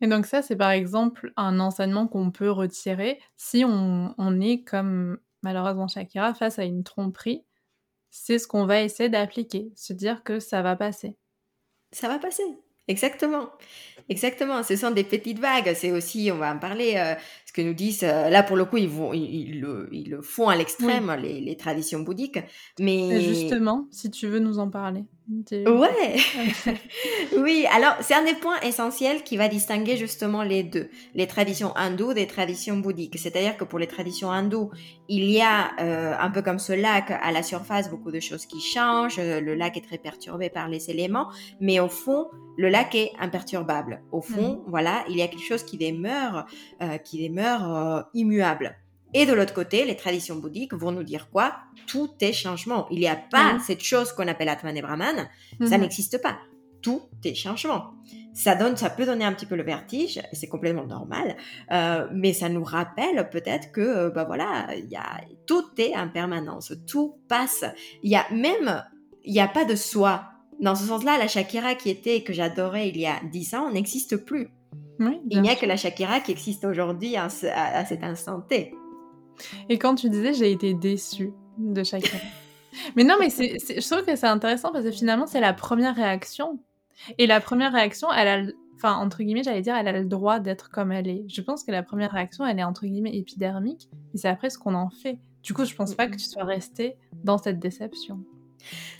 Et 0.00 0.06
donc 0.06 0.26
ça, 0.26 0.42
c'est 0.42 0.56
par 0.56 0.70
exemple 0.70 1.32
un 1.36 1.60
enseignement 1.60 2.08
qu'on 2.08 2.30
peut 2.30 2.50
retirer 2.50 3.20
si 3.36 3.64
on, 3.64 4.14
on, 4.16 4.40
est 4.40 4.62
comme 4.62 5.18
malheureusement 5.42 5.88
Shakira 5.88 6.34
face 6.34 6.58
à 6.58 6.64
une 6.64 6.84
tromperie. 6.84 7.44
C'est 8.10 8.38
ce 8.38 8.48
qu'on 8.48 8.64
va 8.64 8.80
essayer 8.80 9.10
d'appliquer, 9.10 9.70
se 9.76 9.92
dire 9.92 10.24
que 10.24 10.40
ça 10.40 10.62
va 10.62 10.76
passer. 10.76 11.16
Ça 11.92 12.08
va 12.08 12.18
passer. 12.18 12.58
Exactement. 12.88 13.50
Exactement. 14.08 14.62
Ce 14.62 14.74
sont 14.76 14.90
des 14.90 15.04
petites 15.04 15.38
vagues. 15.38 15.74
C'est 15.74 15.92
aussi, 15.92 16.30
on 16.32 16.38
va 16.38 16.52
en 16.54 16.58
parler, 16.58 16.94
euh, 16.96 17.14
ce 17.46 17.52
que 17.52 17.60
nous 17.60 17.74
disent, 17.74 18.02
euh, 18.04 18.30
là 18.30 18.42
pour 18.42 18.56
le 18.56 18.64
coup, 18.64 18.78
ils, 18.78 18.88
vont, 18.88 19.12
ils, 19.12 19.60
le, 19.60 19.88
ils 19.92 20.10
le, 20.10 20.22
font 20.22 20.48
à 20.48 20.56
l'extrême, 20.56 21.14
les, 21.20 21.40
les, 21.40 21.56
traditions 21.56 22.00
bouddhiques. 22.00 22.40
Mais 22.80 23.20
justement, 23.20 23.86
si 23.90 24.10
tu 24.10 24.26
veux 24.26 24.38
nous 24.38 24.58
en 24.58 24.70
parler. 24.70 25.04
Ouais. 25.30 26.16
oui, 27.38 27.66
alors 27.70 27.94
c'est 28.00 28.14
un 28.14 28.24
des 28.24 28.34
points 28.34 28.58
essentiels 28.60 29.22
qui 29.22 29.36
va 29.36 29.48
distinguer 29.48 29.98
justement 29.98 30.42
les 30.42 30.62
deux, 30.62 30.88
les 31.14 31.26
traditions 31.26 31.76
hindoues 31.76 32.14
des 32.14 32.26
traditions 32.26 32.78
bouddhiques. 32.78 33.18
C'est-à-dire 33.18 33.58
que 33.58 33.64
pour 33.64 33.78
les 33.78 33.86
traditions 33.86 34.30
hindoues, 34.30 34.70
il 35.08 35.24
y 35.24 35.42
a 35.42 35.72
euh, 35.80 36.14
un 36.18 36.30
peu 36.30 36.40
comme 36.40 36.58
ce 36.58 36.72
lac 36.72 37.10
à 37.10 37.30
la 37.30 37.42
surface, 37.42 37.90
beaucoup 37.90 38.10
de 38.10 38.20
choses 38.20 38.46
qui 38.46 38.60
changent. 38.60 39.18
Le 39.18 39.54
lac 39.54 39.76
est 39.76 39.84
très 39.84 39.98
perturbé 39.98 40.48
par 40.48 40.68
les 40.68 40.90
éléments, 40.90 41.28
mais 41.60 41.78
au 41.78 41.88
fond, 41.88 42.28
le 42.56 42.70
lac 42.70 42.94
est 42.94 43.12
imperturbable. 43.20 44.02
Au 44.12 44.22
fond, 44.22 44.62
mm. 44.66 44.70
voilà, 44.70 45.04
il 45.10 45.16
y 45.16 45.22
a 45.22 45.28
quelque 45.28 45.46
chose 45.46 45.62
qui 45.62 45.76
demeure, 45.76 46.46
euh, 46.80 46.96
qui 46.96 47.28
demeure 47.28 47.76
euh, 47.76 48.02
immuable. 48.14 48.76
Et 49.14 49.26
de 49.26 49.32
l'autre 49.32 49.54
côté, 49.54 49.84
les 49.84 49.96
traditions 49.96 50.36
bouddhiques 50.36 50.74
vont 50.74 50.92
nous 50.92 51.02
dire 51.02 51.30
quoi? 51.30 51.56
Tout 51.86 52.10
est 52.20 52.32
changement. 52.32 52.86
Il 52.90 52.98
n'y 52.98 53.08
a 53.08 53.16
pas 53.16 53.58
cette 53.64 53.82
chose 53.82 54.12
qu'on 54.12 54.28
appelle 54.28 54.48
Atman 54.48 54.76
et 54.76 54.82
Brahman. 54.82 55.28
Ça 55.64 55.76
mhm. 55.76 55.80
n'existe 55.80 56.20
pas. 56.20 56.38
Tout 56.82 57.02
est 57.24 57.34
changement. 57.34 57.94
Ça 58.34 58.54
donne, 58.54 58.76
ça 58.76 58.90
peut 58.90 59.04
donner 59.04 59.24
un 59.24 59.32
petit 59.32 59.46
peu 59.46 59.56
le 59.56 59.64
vertige, 59.64 60.18
et 60.18 60.36
c'est 60.36 60.46
complètement 60.46 60.86
normal, 60.86 61.36
euh, 61.72 62.06
mais 62.12 62.32
ça 62.32 62.48
nous 62.48 62.62
rappelle 62.62 63.28
peut-être 63.30 63.72
que, 63.72 63.80
euh, 63.80 64.10
bah 64.10 64.22
voilà, 64.22 64.68
y 64.76 64.94
a, 64.94 65.20
tout 65.44 65.64
est 65.76 65.96
en 65.96 66.08
permanence, 66.08 66.72
tout 66.86 67.16
passe. 67.26 67.64
Il 68.04 68.10
y 68.12 68.14
a 68.14 68.24
même, 68.30 68.84
il 69.24 69.32
n'y 69.32 69.40
a 69.40 69.48
pas 69.48 69.64
de 69.64 69.74
soi. 69.74 70.22
Dans 70.60 70.76
ce 70.76 70.84
sens-là, 70.84 71.18
la 71.18 71.26
Shakira 71.26 71.74
qui 71.74 71.90
était, 71.90 72.22
que 72.22 72.32
j'adorais 72.32 72.90
il 72.90 72.98
y 72.98 73.06
a 73.06 73.16
dix 73.32 73.54
ans, 73.54 73.72
n'existe 73.72 74.16
plus. 74.16 74.50
il 75.00 75.42
n'y 75.42 75.50
a 75.50 75.56
que 75.56 75.66
la 75.66 75.76
Shakira 75.76 76.20
qui 76.20 76.30
existe 76.30 76.64
aujourd'hui 76.64 77.16
à, 77.16 77.24
à 77.24 77.84
cet 77.84 78.04
instant 78.04 78.40
T. 78.40 78.72
Et 79.68 79.78
quand 79.78 79.94
tu 79.94 80.08
disais 80.10 80.34
j'ai 80.34 80.52
été 80.52 80.74
déçue 80.74 81.32
de 81.58 81.82
chacun. 81.82 82.18
mais 82.96 83.04
non, 83.04 83.16
mais 83.18 83.30
c'est, 83.30 83.56
je 83.58 83.86
trouve 83.88 84.04
que 84.04 84.16
c'est 84.16 84.26
intéressant 84.26 84.72
parce 84.72 84.84
que 84.84 84.90
finalement 84.90 85.26
c'est 85.26 85.40
la 85.40 85.52
première 85.52 85.94
réaction. 85.94 86.60
Et 87.18 87.26
la 87.26 87.40
première 87.40 87.72
réaction, 87.72 88.08
elle 88.12 88.28
a, 88.28 88.52
enfin 88.76 88.94
entre 88.94 89.22
guillemets, 89.22 89.42
j'allais 89.42 89.62
dire, 89.62 89.76
elle 89.76 89.88
a 89.88 89.92
le 89.92 90.04
droit 90.04 90.40
d'être 90.40 90.70
comme 90.70 90.92
elle 90.92 91.08
est. 91.08 91.24
Je 91.28 91.40
pense 91.40 91.62
que 91.62 91.70
la 91.70 91.82
première 91.82 92.10
réaction, 92.10 92.44
elle 92.44 92.58
est 92.58 92.64
entre 92.64 92.86
guillemets 92.86 93.16
épidermique, 93.16 93.88
et 94.14 94.18
c'est 94.18 94.28
après 94.28 94.50
ce 94.50 94.58
qu'on 94.58 94.74
en 94.74 94.90
fait. 94.90 95.18
Du 95.42 95.54
coup, 95.54 95.64
je 95.64 95.74
pense 95.74 95.94
pas 95.94 96.08
que 96.08 96.16
tu 96.16 96.24
sois 96.24 96.44
resté 96.44 96.96
dans 97.24 97.38
cette 97.38 97.58
déception. 97.58 98.24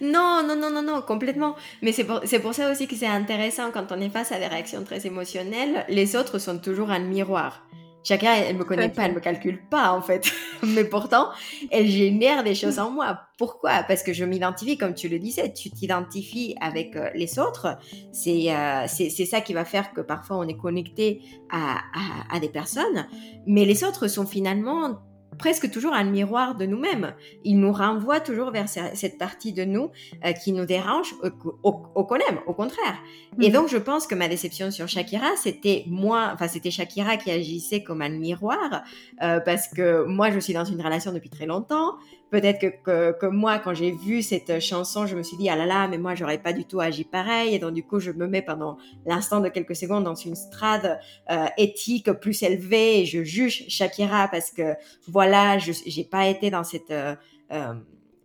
Non, 0.00 0.42
non, 0.46 0.56
non, 0.56 0.70
non, 0.70 0.82
non, 0.82 1.02
complètement. 1.02 1.56
Mais 1.82 1.92
c'est 1.92 2.04
pour, 2.04 2.20
c'est 2.24 2.38
pour 2.38 2.54
ça 2.54 2.70
aussi 2.70 2.86
que 2.86 2.94
c'est 2.94 3.06
intéressant 3.06 3.70
quand 3.72 3.92
on 3.92 4.00
est 4.00 4.08
face 4.08 4.32
à 4.32 4.38
des 4.38 4.46
réactions 4.46 4.84
très 4.84 5.06
émotionnelles. 5.06 5.84
Les 5.88 6.16
autres 6.16 6.38
sont 6.38 6.58
toujours 6.58 6.90
un 6.90 7.00
miroir. 7.00 7.66
Chacun, 8.08 8.36
elle 8.36 8.56
me 8.56 8.64
connaît 8.64 8.88
pas, 8.88 9.04
elle 9.04 9.12
me 9.12 9.20
calcule 9.20 9.60
pas 9.68 9.92
en 9.92 10.00
fait. 10.00 10.32
Mais 10.62 10.84
pourtant, 10.84 11.28
elle 11.70 11.86
génère 11.86 12.42
des 12.42 12.54
choses 12.54 12.78
en 12.78 12.90
moi. 12.90 13.20
Pourquoi? 13.36 13.82
Parce 13.86 14.02
que 14.02 14.14
je 14.14 14.24
m'identifie, 14.24 14.78
comme 14.78 14.94
tu 14.94 15.10
le 15.10 15.18
disais, 15.18 15.52
tu 15.52 15.68
t'identifies 15.68 16.54
avec 16.58 16.96
euh, 16.96 17.10
les 17.14 17.38
autres. 17.38 17.66
Euh, 17.66 18.86
c'est 18.86 19.08
c'est 19.10 19.26
ça 19.26 19.42
qui 19.42 19.52
va 19.52 19.66
faire 19.66 19.92
que 19.92 20.00
parfois 20.00 20.38
on 20.38 20.48
est 20.48 20.56
connecté 20.56 21.20
à, 21.50 21.80
à, 21.94 22.34
à, 22.34 22.40
des 22.40 22.48
personnes. 22.48 23.06
Mais 23.46 23.66
les 23.66 23.84
autres 23.84 24.08
sont 24.08 24.24
finalement 24.24 25.02
presque 25.38 25.70
toujours 25.70 25.94
un 25.94 26.04
miroir 26.04 26.56
de 26.56 26.66
nous-mêmes. 26.66 27.14
Il 27.44 27.58
nous 27.60 27.72
renvoie 27.72 28.20
toujours 28.20 28.50
vers 28.50 28.68
cette 28.68 29.18
partie 29.18 29.52
de 29.52 29.64
nous 29.64 29.90
euh, 30.24 30.32
qui 30.32 30.52
nous 30.52 30.66
dérange, 30.66 31.14
au, 31.62 31.72
qu'on 31.72 32.16
aime, 32.16 32.40
au 32.46 32.54
contraire. 32.54 32.98
Et 33.40 33.48
mhm. 33.48 33.54
donc, 33.54 33.68
je 33.68 33.76
pense 33.76 34.06
que 34.06 34.14
ma 34.14 34.28
déception 34.28 34.70
sur 34.70 34.88
Shakira, 34.88 35.36
c'était 35.36 35.84
moi, 35.86 36.30
enfin, 36.34 36.48
c'était 36.48 36.70
Shakira 36.70 37.16
qui 37.16 37.30
agissait 37.30 37.82
comme 37.82 38.02
un 38.02 38.08
miroir, 38.08 38.82
euh, 39.22 39.40
parce 39.40 39.68
que 39.68 40.04
moi, 40.04 40.30
je 40.30 40.38
suis 40.38 40.52
dans 40.52 40.64
une 40.64 40.80
relation 40.80 41.12
depuis 41.12 41.30
très 41.30 41.46
longtemps. 41.46 41.94
Peut-être 42.30 42.60
que, 42.60 43.12
que, 43.12 43.26
moi, 43.26 43.58
quand 43.58 43.72
j'ai 43.72 43.90
vu 43.90 44.22
cette 44.22 44.60
chanson, 44.60 45.06
je 45.06 45.16
me 45.16 45.22
suis 45.22 45.36
dit, 45.36 45.48
ah 45.48 45.56
là 45.56 45.64
là, 45.64 45.88
mais 45.88 45.96
moi, 45.96 46.14
j'aurais 46.14 46.38
pas 46.38 46.52
du 46.52 46.64
tout 46.64 46.80
agi 46.80 47.04
pareil. 47.04 47.54
Et 47.54 47.58
donc, 47.58 47.72
du 47.72 47.82
coup, 47.82 48.00
je 48.00 48.10
me 48.10 48.26
mets 48.26 48.42
pendant 48.42 48.76
l'instant 49.06 49.40
de 49.40 49.48
quelques 49.48 49.76
secondes 49.76 50.04
dans 50.04 50.14
une 50.14 50.34
strade 50.34 51.00
euh, 51.30 51.46
éthique 51.56 52.12
plus 52.12 52.42
élevée 52.42 53.00
et 53.00 53.04
je 53.06 53.22
juge 53.22 53.64
Shakira 53.68 54.28
parce 54.28 54.50
que, 54.50 54.74
voilà, 55.08 55.58
je 55.58 55.72
n'ai 55.72 56.04
pas 56.04 56.26
été 56.26 56.50
dans 56.50 56.64
cette... 56.64 56.90
Euh, 56.90 57.14
euh, 57.52 57.74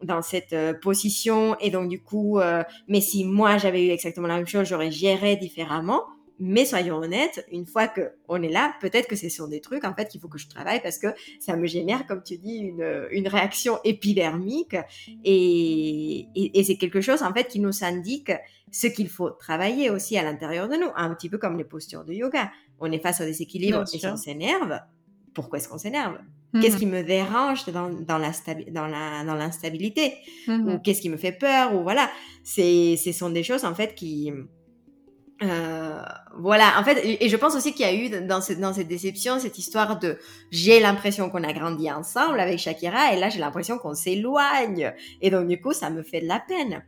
dans 0.02 0.22
cette 0.22 0.54
position 0.82 1.56
et 1.62 1.70
donc 1.70 1.88
du 1.88 2.02
coup 2.02 2.38
mais 2.90 3.00
si 3.00 3.24
moi 3.24 3.58
j'avais 3.58 3.86
eu 3.86 3.90
exactement 3.90 4.28
la 4.28 4.36
même 4.36 4.46
chose 4.46 4.68
j'aurais 4.68 4.92
géré 4.92 5.38
différemment 5.38 6.04
mais 6.40 6.66
soyons 6.66 6.98
honnêtes, 6.98 7.46
une 7.52 7.66
fois 7.66 7.88
que 7.88 8.14
on 8.28 8.42
est 8.42 8.50
là, 8.50 8.74
peut-être 8.82 9.08
que 9.08 9.16
ce 9.16 9.30
sont 9.30 9.48
des 9.48 9.62
trucs 9.62 9.84
en 9.86 9.94
fait 9.94 10.08
qu'il 10.08 10.20
faut 10.20 10.28
que 10.28 10.38
je 10.38 10.48
travaille 10.48 10.82
parce 10.82 10.98
que 10.98 11.08
ça 11.40 11.56
me 11.56 11.68
génère, 11.68 12.08
comme 12.08 12.24
tu 12.24 12.38
dis, 12.38 12.58
une, 12.58 13.08
une 13.12 13.28
réaction 13.28 13.80
épidermique. 13.84 14.76
Et, 15.24 16.28
et, 16.36 16.64
c'est 16.64 16.78
quelque 16.78 17.02
chose 17.02 17.22
en 17.22 17.34
fait 17.34 17.48
qui 17.48 17.60
nous 17.60 17.84
indique 17.84 18.32
ce 18.72 18.88
qu'il 18.88 19.10
faut 19.10 19.30
travailler 19.30 19.90
aussi 19.90 20.18
à 20.18 20.24
l'intérieur 20.24 20.68
de 20.68 20.76
nous, 20.76 20.90
un 20.96 21.14
petit 21.14 21.30
peu 21.30 21.38
comme 21.38 21.58
les 21.58 21.64
postures 21.64 22.04
de 22.04 22.14
yoga. 22.14 22.52
On 22.80 22.92
est 22.92 23.00
face 23.00 23.22
au 23.22 23.26
déséquilibre 23.26 23.84
et 23.94 24.08
on 24.08 24.18
s'énerve. 24.18 24.80
Pourquoi 25.34 25.60
est-ce 25.60 25.70
qu'on 25.70 25.78
s'énerve? 25.78 26.18
Qu'est-ce 26.62 26.76
mmh 26.76 26.80
qui 26.80 26.86
me 26.86 27.04
dérange 27.04 27.66
dans, 27.66 27.90
dans, 27.90 28.20
la 28.20 28.32
dans, 28.72 28.86
la, 28.86 29.24
dans 29.24 29.34
l'instabilité? 29.34 30.14
Mmh. 30.48 30.68
Ou 30.68 30.80
qu'est-ce 30.80 31.02
qui 31.02 31.10
me 31.10 31.18
fait 31.18 31.32
peur? 31.32 31.74
Ou 31.74 31.82
voilà, 31.82 32.10
c'est, 32.44 32.96
ce 32.96 33.12
sont 33.12 33.32
des 33.32 33.42
choses 33.42 33.66
en 33.66 33.74
fait 33.74 33.96
qui, 33.96 34.32
euh, 35.44 36.02
voilà, 36.38 36.80
en 36.80 36.84
fait, 36.84 37.02
et 37.04 37.28
je 37.28 37.38
pense 37.38 37.56
aussi 37.56 37.74
qu'il 37.74 37.86
y 37.86 37.90
a 37.90 37.94
eu 37.94 38.28
dans 38.28 38.42
cette, 38.42 38.60
dans 38.60 38.74
cette 38.74 38.88
déception 38.88 39.40
cette 39.40 39.58
histoire 39.58 40.00
de 40.00 40.18
j'ai 40.52 40.80
l'impression 40.80 41.30
qu'on 41.30 41.44
a 41.44 41.54
grandi 41.54 41.92
ensemble 41.92 42.40
avec 42.40 42.60
Shakira 42.60 43.14
et 43.14 43.20
là 43.20 43.30
j'ai 43.30 43.40
l'impression 43.40 43.78
qu'on 43.78 43.94
s'éloigne 43.94 44.94
et 45.22 45.30
donc 45.30 45.48
du 45.48 45.60
coup 45.60 45.74
ça 45.74 45.90
me 45.90 46.04
fait 46.04 46.22
de 46.22 46.28
la 46.28 46.40
peine. 46.40 46.84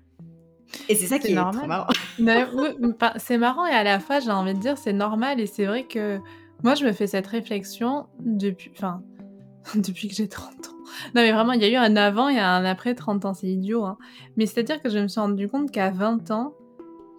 Et 0.89 0.95
c'est 0.95 1.07
ça 1.07 1.19
qui 1.19 1.31
est, 1.31 1.35
normal. 1.35 1.55
trop 1.55 1.67
marrant. 1.67 3.13
c'est 3.17 3.37
marrant 3.37 3.65
et 3.65 3.71
à 3.71 3.83
la 3.83 3.99
fois 3.99 4.19
j'ai 4.19 4.31
envie 4.31 4.53
de 4.53 4.59
dire 4.59 4.77
c'est 4.77 4.93
normal 4.93 5.39
et 5.39 5.47
c'est 5.47 5.65
vrai 5.65 5.83
que 5.83 6.19
moi 6.63 6.75
je 6.75 6.85
me 6.85 6.91
fais 6.91 7.07
cette 7.07 7.27
réflexion 7.27 8.07
depuis, 8.19 8.71
enfin, 8.75 9.01
depuis 9.75 10.07
que 10.07 10.15
j'ai 10.15 10.29
30 10.29 10.47
ans. 10.49 10.71
Non 11.13 11.21
mais 11.21 11.31
vraiment 11.31 11.53
il 11.53 11.61
y 11.61 11.65
a 11.65 11.69
eu 11.69 11.75
un 11.75 11.95
avant 11.95 12.29
et 12.29 12.39
un 12.39 12.63
après 12.63 12.95
30 12.95 13.25
ans, 13.25 13.33
c'est 13.33 13.47
idiot. 13.47 13.85
Hein. 13.85 13.97
Mais 14.37 14.45
c'est-à-dire 14.45 14.81
que 14.81 14.89
je 14.89 14.99
me 14.99 15.07
suis 15.07 15.19
rendu 15.19 15.47
compte 15.49 15.71
qu'à 15.71 15.89
20 15.89 16.31
ans, 16.31 16.53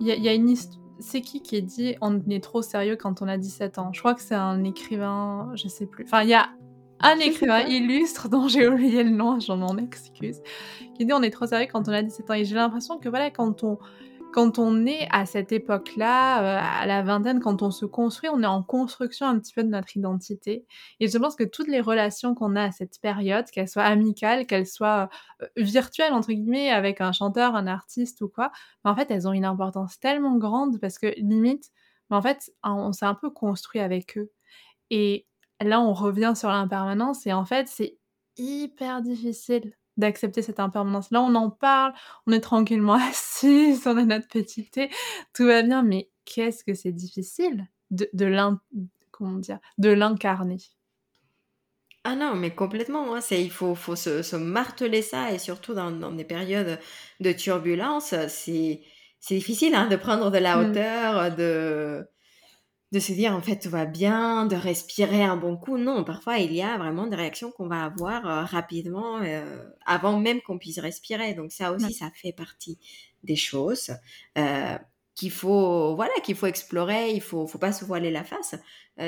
il 0.01 0.09
y, 0.09 0.21
y, 0.21 0.29
a 0.29 0.35
une 0.35 0.51
histoire 0.51 0.86
c'est 0.99 1.21
qui 1.21 1.43
qui 1.43 1.63
dit 1.63 1.97
on 2.01 2.21
est 2.29 2.43
trop 2.43 2.63
sérieux 2.63 2.97
quand 2.97 3.23
on 3.23 3.29
a 3.29 3.39
17 3.39 3.79
ans? 3.79 3.93
Je 3.93 4.01
crois 4.01 4.15
que 4.15 4.23
c'est 4.23 4.35
un 4.35 4.65
écrivain, 4.65 5.53
je 5.55 5.69
sais 5.69 5.87
plus. 5.87 6.05
Enfin, 6.05 6.23
il 6.23 6.29
y 6.29 6.35
a 6.35 6.49
un 7.01 7.19
écrivain 7.19 7.61
illustre 7.61 8.29
dont 8.31 8.49
j'ai 8.49 8.69
oublié 8.69 9.03
le 9.05 9.11
nom, 9.11 9.39
j'en 9.41 9.57
m'en 9.57 9.77
excuse, 9.77 10.41
qui 10.95 11.05
dit 11.05 11.13
on 11.13 11.23
est 11.23 11.31
trop 11.31 11.47
sérieux 11.47 11.69
quand 11.71 11.89
on 11.89 11.93
a 11.93 12.03
17 12.03 12.31
ans. 12.31 12.35
Et 12.35 12.45
j'ai 12.45 12.55
l'impression 12.55 12.99
que 12.99 13.09
voilà, 13.09 13.31
quand 13.31 13.63
on 13.63 13.79
quand 14.37 14.59
on 14.59 14.85
est 14.85 15.09
à 15.13 15.25
cette 15.25 15.51
époque-là, 15.51 16.43
euh, 16.43 16.83
à 16.83 16.85
la 16.85 17.03
vingtaine, 17.03 17.41
quand 17.41 17.63
on 17.63 17.71
se 17.71 17.87
construit, 17.87 18.29
on 18.31 18.43
est 18.43 18.47
en 18.47 18.63
construction 18.63 19.27
un 19.27 19.39
petit 19.39 19.55
peu 19.55 19.65
de 19.65 19.71
notre 19.71 19.97
identité. 19.97 20.67
Et 21.01 21.09
je 21.09 21.17
pense 21.17 21.37
que 21.37 21.45
toutes 21.45 21.69
les 21.69 21.81
relations 21.81 22.35
qu'on 22.35 22.55
a 22.55 22.65
à 22.65 22.71
cette 22.71 23.01
période, 23.01 23.47
qu'elles 23.47 23.71
soient 23.71 23.85
amicales, 23.85 24.47
qu'elles 24.47 24.67
soient 24.67 25.09
euh, 25.41 25.47
virtuelles, 25.57 26.13
entre 26.13 26.33
guillemets, 26.33 26.71
avec 26.71 27.01
un 27.01 27.13
chanteur, 27.13 27.57
un 27.57 27.67
artiste 27.67 28.21
ou 28.21 28.29
quoi, 28.29 28.53
en 28.85 28.95
fait, 28.95 29.11
elles 29.11 29.27
ont 29.27 29.33
une 29.33 29.47
importance 29.47 29.99
tellement 30.01 30.37
grande 30.37 30.79
parce 30.81 30.99
que 30.99 31.15
limite, 31.17 31.71
en 32.11 32.21
fait, 32.21 32.53
on 32.63 32.93
s'est 32.93 33.07
un 33.07 33.15
peu 33.15 33.31
construit 33.31 33.81
avec 33.81 34.19
eux. 34.19 34.31
Et 34.91 35.27
là, 35.63 35.81
on 35.81 35.95
revient 35.95 36.35
sur 36.37 36.51
l'impermanence 36.51 37.27
et 37.27 37.33
en 37.33 37.47
fait, 37.47 37.69
c'est 37.69 37.97
hyper 38.37 39.01
difficile 39.01 39.73
d'accepter 39.97 40.43
cette 40.43 40.61
impermanence. 40.61 41.11
Là, 41.11 41.23
on 41.23 41.35
en 41.35 41.51
parle, 41.51 41.93
on 42.27 42.33
est 42.33 42.41
tranquillement 42.41 42.95
assis, 43.11 43.81
on 43.87 43.97
a 43.97 44.05
notre 44.05 44.29
petit 44.29 44.69
thé, 44.69 44.91
tout 45.35 45.47
va 45.47 45.63
bien, 45.63 45.83
mais 45.83 46.11
qu'est-ce 46.25 46.65
que 46.65 46.75
c'est 46.75 46.93
difficile 46.93 47.69
de, 47.91 48.09
de 48.13 48.27
l'incarner? 49.89 50.59
Ah 52.05 52.15
non, 52.15 52.37
mais 52.37 52.55
complètement. 52.55 53.15
Hein, 53.15 53.21
c'est, 53.21 53.43
il 53.43 53.51
faut, 53.51 53.75
faut 53.75 53.97
se, 53.97 54.37
marteler 54.37 55.03
ça, 55.03 55.33
et 55.33 55.39
surtout 55.39 55.75
dans, 55.75 55.91
des 55.91 56.25
périodes 56.25 56.79
de 57.21 57.33
turbulence, 57.33 58.15
c'est, 58.29 58.83
c'est 59.19 59.35
difficile 59.35 59.75
hein, 59.75 59.89
de 59.89 59.97
prendre 59.97 60.31
de 60.31 60.39
la 60.39 60.57
mmh. 60.57 60.71
hauteur, 60.71 61.35
de 61.35 62.07
de 62.93 63.01
se 63.01 63.13
dire 63.13 63.33
en 63.33 63.41
fait 63.41 63.59
tout 63.59 63.71
va 63.71 63.85
bien, 63.85 64.47
de 64.47 64.57
respirer 64.57 65.23
un 65.23 65.37
bon 65.37 65.57
coup. 65.57 65.77
Non, 65.77 66.05
parfois 66.05 66.39
il 66.39 66.53
y 66.53 66.63
a 66.63 66.79
vraiment 66.79 67.07
des 67.07 67.17
réactions 67.17 67.51
qu'on 67.51 67.67
va 67.67 67.85
avoir 67.85 68.27
euh, 68.27 68.45
rapidement 68.45 69.19
euh, 69.23 69.65
avant 69.85 70.19
même 70.19 70.41
qu'on 70.41 70.59
puisse 70.59 70.79
respirer. 70.79 71.35
Donc 71.35 71.53
ça 71.53 71.73
aussi, 71.73 71.93
ça 71.93 72.11
fait 72.15 72.33
partie 72.33 72.79
des 73.25 73.37
choses 73.37 73.91
euh, 74.39 74.79
qu'il 75.15 75.33
faut, 75.33 75.97
voilà, 75.97 76.13
qu'il 76.23 76.37
faut 76.37 76.47
explorer. 76.47 77.13
Il 77.13 77.21
faut, 77.21 77.47
faut 77.47 77.59
pas 77.59 77.73
se 77.73 77.85
voiler 77.85 78.11
la 78.11 78.23
face 78.23 78.55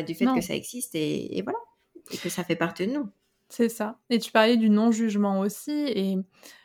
du 0.06 0.14
fait 0.14 0.26
que 0.26 0.40
ça 0.40 0.54
existe 0.54 0.94
et, 0.94 1.40
voilà, 1.42 1.58
et 2.10 2.16
que 2.18 2.28
ça 2.28 2.44
fait 2.44 2.56
partie 2.56 2.86
de 2.86 2.92
nous. 2.92 3.08
C'est 3.48 3.68
ça. 3.68 3.98
Et 4.10 4.18
tu 4.18 4.30
parlais 4.30 4.58
du 4.58 4.68
non-jugement 4.68 5.40
aussi, 5.40 5.70
et 5.70 6.16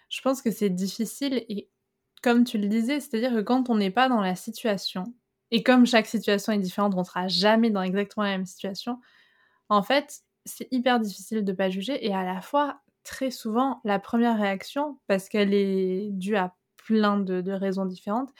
je 0.09 0.21
pense 0.21 0.41
que 0.41 0.51
c'est 0.51 0.69
difficile. 0.69 1.45
Et 1.47 1.69
comme 2.21 2.43
tu 2.43 2.57
le 2.57 2.67
disais, 2.67 2.99
c'est-à-dire 2.99 3.31
que 3.31 3.41
quand 3.41 3.69
on 3.69 3.75
n'est 3.75 3.91
pas 3.91 4.09
dans 4.09 4.19
la 4.19 4.35
situation, 4.35 5.05
et 5.53 5.61
comme 5.61 5.85
chaque 5.85 6.07
situation 6.07 6.51
est 6.51 6.57
différente, 6.57 6.95
on 6.95 7.01
ne 7.01 7.03
sera 7.03 7.27
jamais 7.27 7.69
dans 7.69 7.83
exactement 7.83 8.23
la 8.23 8.31
même 8.31 8.47
situation. 8.47 8.99
En 9.69 9.83
fait, 9.83 10.21
c'est 10.45 10.67
hyper 10.71 10.99
difficile 10.99 11.45
de 11.45 11.51
ne 11.51 11.55
pas 11.55 11.69
juger 11.69 12.03
et 12.03 12.11
à 12.11 12.23
la 12.23 12.41
fois, 12.41 12.81
très 13.03 13.29
souvent, 13.29 13.79
la 13.83 13.99
première 13.99 14.35
réaction, 14.35 14.97
parce 15.05 15.29
qu'elle 15.29 15.53
est 15.53 16.09
due 16.09 16.37
à 16.37 16.55
plein 16.77 17.19
de, 17.19 17.51
raisons 17.51 17.85
différentes, 17.85 18.31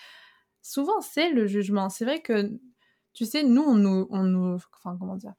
souvent 0.63 1.01
c'est 1.01 1.29
le 1.29 1.45
jugement. 1.45 1.87
C'est 1.89 2.03
vrai 2.03 2.19
que, 2.19 2.59
tu 3.13 3.25
sais, 3.25 3.43
nous, 3.43 3.61
on 3.61 3.75
nous, 3.75 4.57
enfin, 4.73 4.97
comment 4.99 5.15
dire, 5.15 5.35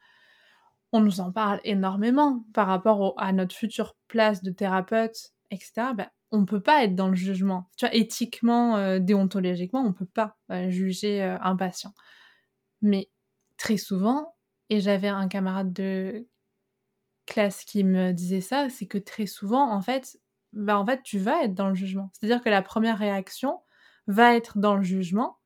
on 0.93 1.01
nous 1.01 1.19
en 1.19 1.33
parle 1.33 1.61
énormément 1.65 2.45
par 2.55 2.69
rapport 2.69 3.15
à 3.17 3.33
notre 3.33 3.57
future 3.57 3.97
place 4.07 4.45
de 4.45 4.53
thérapeute, 4.53 5.33
etc 5.51 6.07
on 6.35 6.45
peut 6.45 6.61
pas 6.61 6.85
être 6.85 6.95
dans 6.97 7.09
le 7.09 7.15
jugement. 7.15 7.71
Tu 7.77 7.87
vois, 7.87 7.95
éthiquement, 7.95 8.77
euh, 8.77 8.99
déontologiquement, 8.99 9.83
on 9.85 9.93
peut 9.93 10.05
pas 10.07 10.37
euh, 10.51 10.69
juger 10.69 11.23
euh, 11.23 11.39
un 11.41 11.57
patient. 11.57 11.95
Mais 12.83 13.11
très 13.59 13.77
souvent, 13.77 14.35
et 14.71 14.81
j'avais 14.81 15.09
un 15.09 15.29
camarade 15.29 15.73
de 15.73 16.27
classe 17.27 17.65
qui 17.65 17.85
me 17.85 18.13
disait 18.13 18.41
ça, 18.41 18.69
c'est 18.71 18.87
que 18.87 18.99
très 18.99 19.27
souvent, 19.27 19.71
en 19.71 19.81
fait, 19.81 20.19
bah 20.53 20.79
en 20.79 20.87
fait, 20.87 21.03
tu 21.03 21.19
vas 21.19 21.45
être 21.45 21.55
dans 21.55 21.69
le 21.69 21.75
jugement. 21.75 22.11
C'est-à-dire 22.13 22.43
que 22.43 22.51
la 22.51 22.63
première 22.63 22.99
réaction 22.99 23.61
va 24.07 24.35
être 24.37 24.59
dans 24.59 24.77
le 24.77 24.83
jugement, 24.83 25.39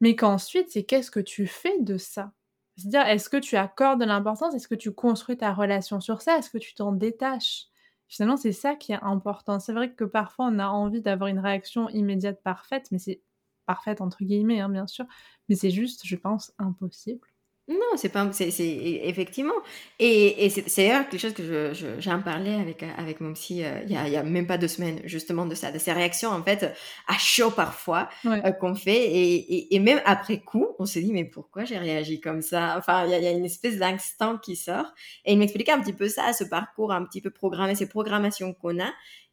mais 0.00 0.16
qu'ensuite, 0.16 0.70
c'est 0.70 0.84
qu'est-ce 0.84 1.10
que 1.10 1.20
tu 1.20 1.46
fais 1.46 1.80
de 1.80 1.98
ça? 1.98 2.32
C'est-à-dire, 2.76 3.06
est-ce 3.08 3.28
que 3.30 3.36
tu 3.38 3.56
accordes 3.56 4.00
de 4.00 4.06
l'importance? 4.06 4.54
Est-ce 4.54 4.68
que 4.68 4.74
tu 4.76 4.92
construis 4.92 5.36
ta 5.38 5.52
relation 5.54 6.00
sur 6.00 6.22
ça? 6.22 6.38
Est-ce 6.38 6.50
que 6.50 6.58
tu 6.58 6.74
t'en 6.74 6.92
détaches? 6.92 7.68
Finalement, 8.08 8.36
c'est 8.36 8.52
ça 8.52 8.76
qui 8.76 8.92
est 8.92 8.98
important. 9.02 9.60
C'est 9.60 9.72
vrai 9.72 9.92
que 9.94 10.04
parfois, 10.04 10.46
on 10.46 10.58
a 10.58 10.68
envie 10.68 11.00
d'avoir 11.02 11.28
une 11.28 11.38
réaction 11.40 11.88
immédiate 11.90 12.42
parfaite, 12.42 12.88
mais 12.92 12.98
c'est 12.98 13.22
parfaite 13.66 14.00
entre 14.00 14.24
guillemets, 14.24 14.60
hein, 14.60 14.68
bien 14.68 14.86
sûr, 14.86 15.06
mais 15.48 15.56
c'est 15.56 15.70
juste, 15.70 16.02
je 16.06 16.16
pense, 16.16 16.52
impossible. 16.58 17.26
Non, 17.66 17.96
c'est 17.96 18.10
pas, 18.10 18.30
c'est, 18.32 18.50
effectivement. 18.58 19.54
Et, 19.98 20.44
et 20.44 20.50
c'est, 20.50 20.66
d'ailleurs 20.76 21.08
quelque 21.08 21.20
chose 21.20 21.32
que 21.32 21.72
je, 21.72 21.98
j'ai 21.98 22.12
en 22.12 22.20
parlé 22.20 22.52
avec, 22.52 22.82
avec 22.98 23.22
mon 23.22 23.32
psy 23.32 23.64
euh, 23.64 23.80
il 23.86 23.92
y, 23.92 23.96
a, 23.96 24.06
y, 24.06 24.16
a, 24.16 24.22
même 24.22 24.46
pas 24.46 24.58
deux 24.58 24.68
semaines, 24.68 25.00
justement, 25.04 25.46
de 25.46 25.54
ça, 25.54 25.72
de 25.72 25.78
ces 25.78 25.92
réactions, 25.92 26.28
en 26.28 26.42
fait, 26.42 26.74
à 27.08 27.16
chaud 27.16 27.50
parfois, 27.50 28.10
euh, 28.26 28.52
qu'on 28.52 28.74
fait. 28.74 29.02
Et, 29.06 29.74
et, 29.74 29.78
même 29.80 30.02
après 30.04 30.40
coup, 30.40 30.68
on 30.78 30.84
se 30.84 30.98
dit, 30.98 31.10
mais 31.10 31.24
pourquoi 31.24 31.64
j'ai 31.64 31.78
réagi 31.78 32.20
comme 32.20 32.42
ça? 32.42 32.74
Enfin, 32.76 33.06
il 33.06 33.12
y 33.12 33.14
a, 33.14 33.18
y 33.18 33.26
a, 33.26 33.30
une 33.30 33.46
espèce 33.46 33.78
d'instant 33.78 34.36
qui 34.36 34.56
sort. 34.56 34.92
Et 35.24 35.32
il 35.32 35.38
m'expliquait 35.38 35.72
un 35.72 35.80
petit 35.80 35.94
peu 35.94 36.08
ça, 36.08 36.34
ce 36.34 36.44
parcours 36.44 36.92
un 36.92 37.06
petit 37.06 37.22
peu 37.22 37.30
programmé, 37.30 37.74
ces 37.74 37.88
programmations 37.88 38.52
qu'on 38.52 38.78
a. 38.78 38.92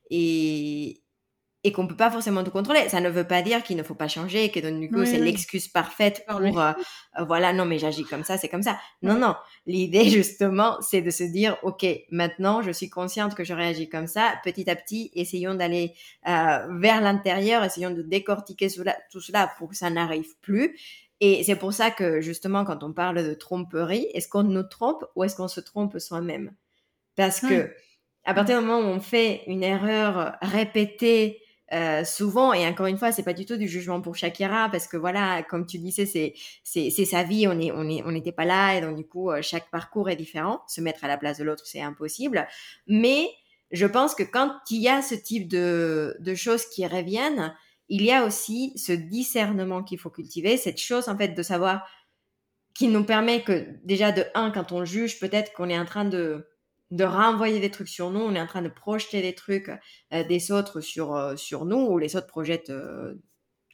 Et, 0.10 1.02
et 1.64 1.72
qu'on 1.72 1.86
peut 1.86 1.96
pas 1.96 2.10
forcément 2.10 2.44
tout 2.44 2.52
contrôler. 2.52 2.90
Ça 2.90 3.02
ne 3.02 3.10
veut 3.10 3.28
pas 3.28 3.42
dire 3.42 3.62
qu'il 3.62 3.78
ne 3.78 3.84
faut 3.84 3.94
pas 3.94 4.08
changer, 4.08 4.50
que 4.50 4.60
du 4.60 4.90
coup 4.90 5.06
c'est 5.06 5.20
l'excuse 5.20 5.68
parfaite 5.68 6.26
pour 6.28 6.40
euh, 6.40 6.72
euh, 7.20 7.24
voilà 7.26 7.54
non 7.54 7.66
mais 7.66 7.78
j'agis 7.78 8.04
comme 8.04 8.24
ça, 8.24 8.38
c'est 8.38 8.50
comme 8.50 8.64
ça. 8.64 8.80
Non 9.02 9.18
non, 9.18 9.36
l'idée 9.68 10.06
justement 10.10 10.78
c'est 10.82 11.02
de 11.02 11.12
se 11.12 11.24
dire 11.24 11.58
ok 11.64 11.86
maintenant 12.10 12.62
je 12.62 12.72
suis 12.72 12.90
consciente 12.90 13.36
que 13.36 13.44
je 13.44 13.54
réagis 13.54 13.90
comme 13.90 14.08
ça. 14.08 14.34
Petit 14.44 14.70
à 14.70 14.76
petit 14.76 15.12
essayons 15.14 15.54
d'aller 15.54 15.94
euh, 16.28 16.68
vers 16.80 17.02
l'intérieur, 17.02 17.64
essayons 17.64 17.92
de 17.92 18.02
décortiquer 18.02 18.68
tout 19.12 19.22
cela 19.22 19.52
pour 19.58 19.70
que 19.70 19.76
ça 19.76 19.90
n'arrive 19.90 20.36
plus. 20.42 20.80
Et 21.20 21.44
c'est 21.44 21.56
pour 21.56 21.74
ça 21.74 21.92
que 21.92 22.22
justement 22.22 22.66
quand 22.66 22.84
on 22.84 22.92
parle 22.92 23.24
de 23.24 23.34
tromperie, 23.36 24.08
est-ce 24.16 24.28
qu'on 24.28 24.44
nous 24.44 24.64
trompe 24.64 25.06
ou 25.16 25.24
est-ce 25.24 25.36
qu'on 25.36 25.48
se 25.48 25.60
trompe 25.60 26.00
soi-même? 26.00 26.52
Parce 27.16 27.40
que 27.40 27.72
À 28.24 28.34
partir 28.34 28.60
du 28.60 28.66
moment 28.66 28.88
où 28.88 28.92
on 28.92 29.00
fait 29.00 29.44
une 29.48 29.64
erreur 29.64 30.38
répétée 30.42 31.42
euh, 31.74 32.04
souvent, 32.04 32.54
et 32.54 32.68
encore 32.68 32.88
une 32.88 32.98
fois, 32.98 33.12
c'est 33.12 33.24
pas 33.24 33.34
du 33.34 33.46
tout 33.46 33.58
du 33.58 33.68
jugement 33.68 34.02
pour 34.02 34.16
Shakira, 34.16 34.70
parce 34.70 34.88
que 34.88 34.98
voilà, 34.98 35.44
comme 35.44 35.66
tu 35.66 35.78
disais, 35.78 36.06
c'est 36.06 36.34
c'est 36.64 37.06
sa 37.06 37.24
vie, 37.24 37.48
on 37.48 37.60
est 37.60 37.72
on 37.72 37.90
est 37.90 38.04
on 38.04 38.12
n'était 38.12 38.32
pas 38.32 38.46
là, 38.46 38.76
et 38.76 38.82
donc 38.82 38.98
du 38.98 39.06
coup, 39.06 39.32
euh, 39.32 39.42
chaque 39.42 39.70
parcours 39.72 40.10
est 40.10 40.16
différent. 40.16 40.62
Se 40.68 40.82
mettre 40.82 41.04
à 41.06 41.08
la 41.08 41.18
place 41.18 41.38
de 41.38 41.44
l'autre, 41.44 41.64
c'est 41.66 41.82
impossible. 41.82 42.48
Mais 42.88 43.28
je 43.72 43.86
pense 43.86 44.16
que 44.16 44.24
quand 44.24 44.54
il 44.70 44.82
y 44.82 44.90
a 44.90 45.02
ce 45.02 45.16
type 45.16 45.48
de 45.48 46.16
de 46.20 46.36
choses 46.36 46.66
qui 46.66 46.86
reviennent, 46.86 47.56
il 47.88 48.04
y 48.04 48.12
a 48.12 48.26
aussi 48.26 48.74
ce 48.78 48.92
discernement 48.94 49.84
qu'il 49.84 50.00
faut 50.00 50.10
cultiver, 50.10 50.58
cette 50.58 50.80
chose 50.80 51.10
en 51.10 51.18
fait 51.18 51.30
de 51.30 51.44
savoir 51.44 51.86
qui 52.74 52.88
nous 52.88 53.04
permet 53.04 53.44
que 53.44 53.68
déjà 53.84 54.12
de 54.12 54.26
un, 54.34 54.52
quand 54.52 54.72
on 54.72 54.86
juge, 54.86 55.20
peut-être 55.20 55.54
qu'on 55.54 55.70
est 55.70 55.78
en 55.78 55.86
train 55.86 56.06
de 56.06 56.48
de 56.92 57.06
renvoyer 57.06 57.60
des 57.60 57.72
trucs 57.72 57.88
sur 57.88 58.12
nous, 58.12 58.20
on 58.20 58.36
est 58.36 58.42
en 58.42 58.48
train 58.48 58.62
de 58.62 58.70
projeter 58.70 59.22
des 59.22 59.34
trucs 59.34 59.72
euh, 60.14 60.24
des 60.24 60.52
autres 60.52 60.82
sur, 60.82 61.16
euh, 61.16 61.36
sur 61.38 61.66
nous, 61.66 61.78
ou 61.78 61.98
les 61.98 62.16
autres 62.16 62.28
projettent 62.28 62.70
euh, 62.70 63.16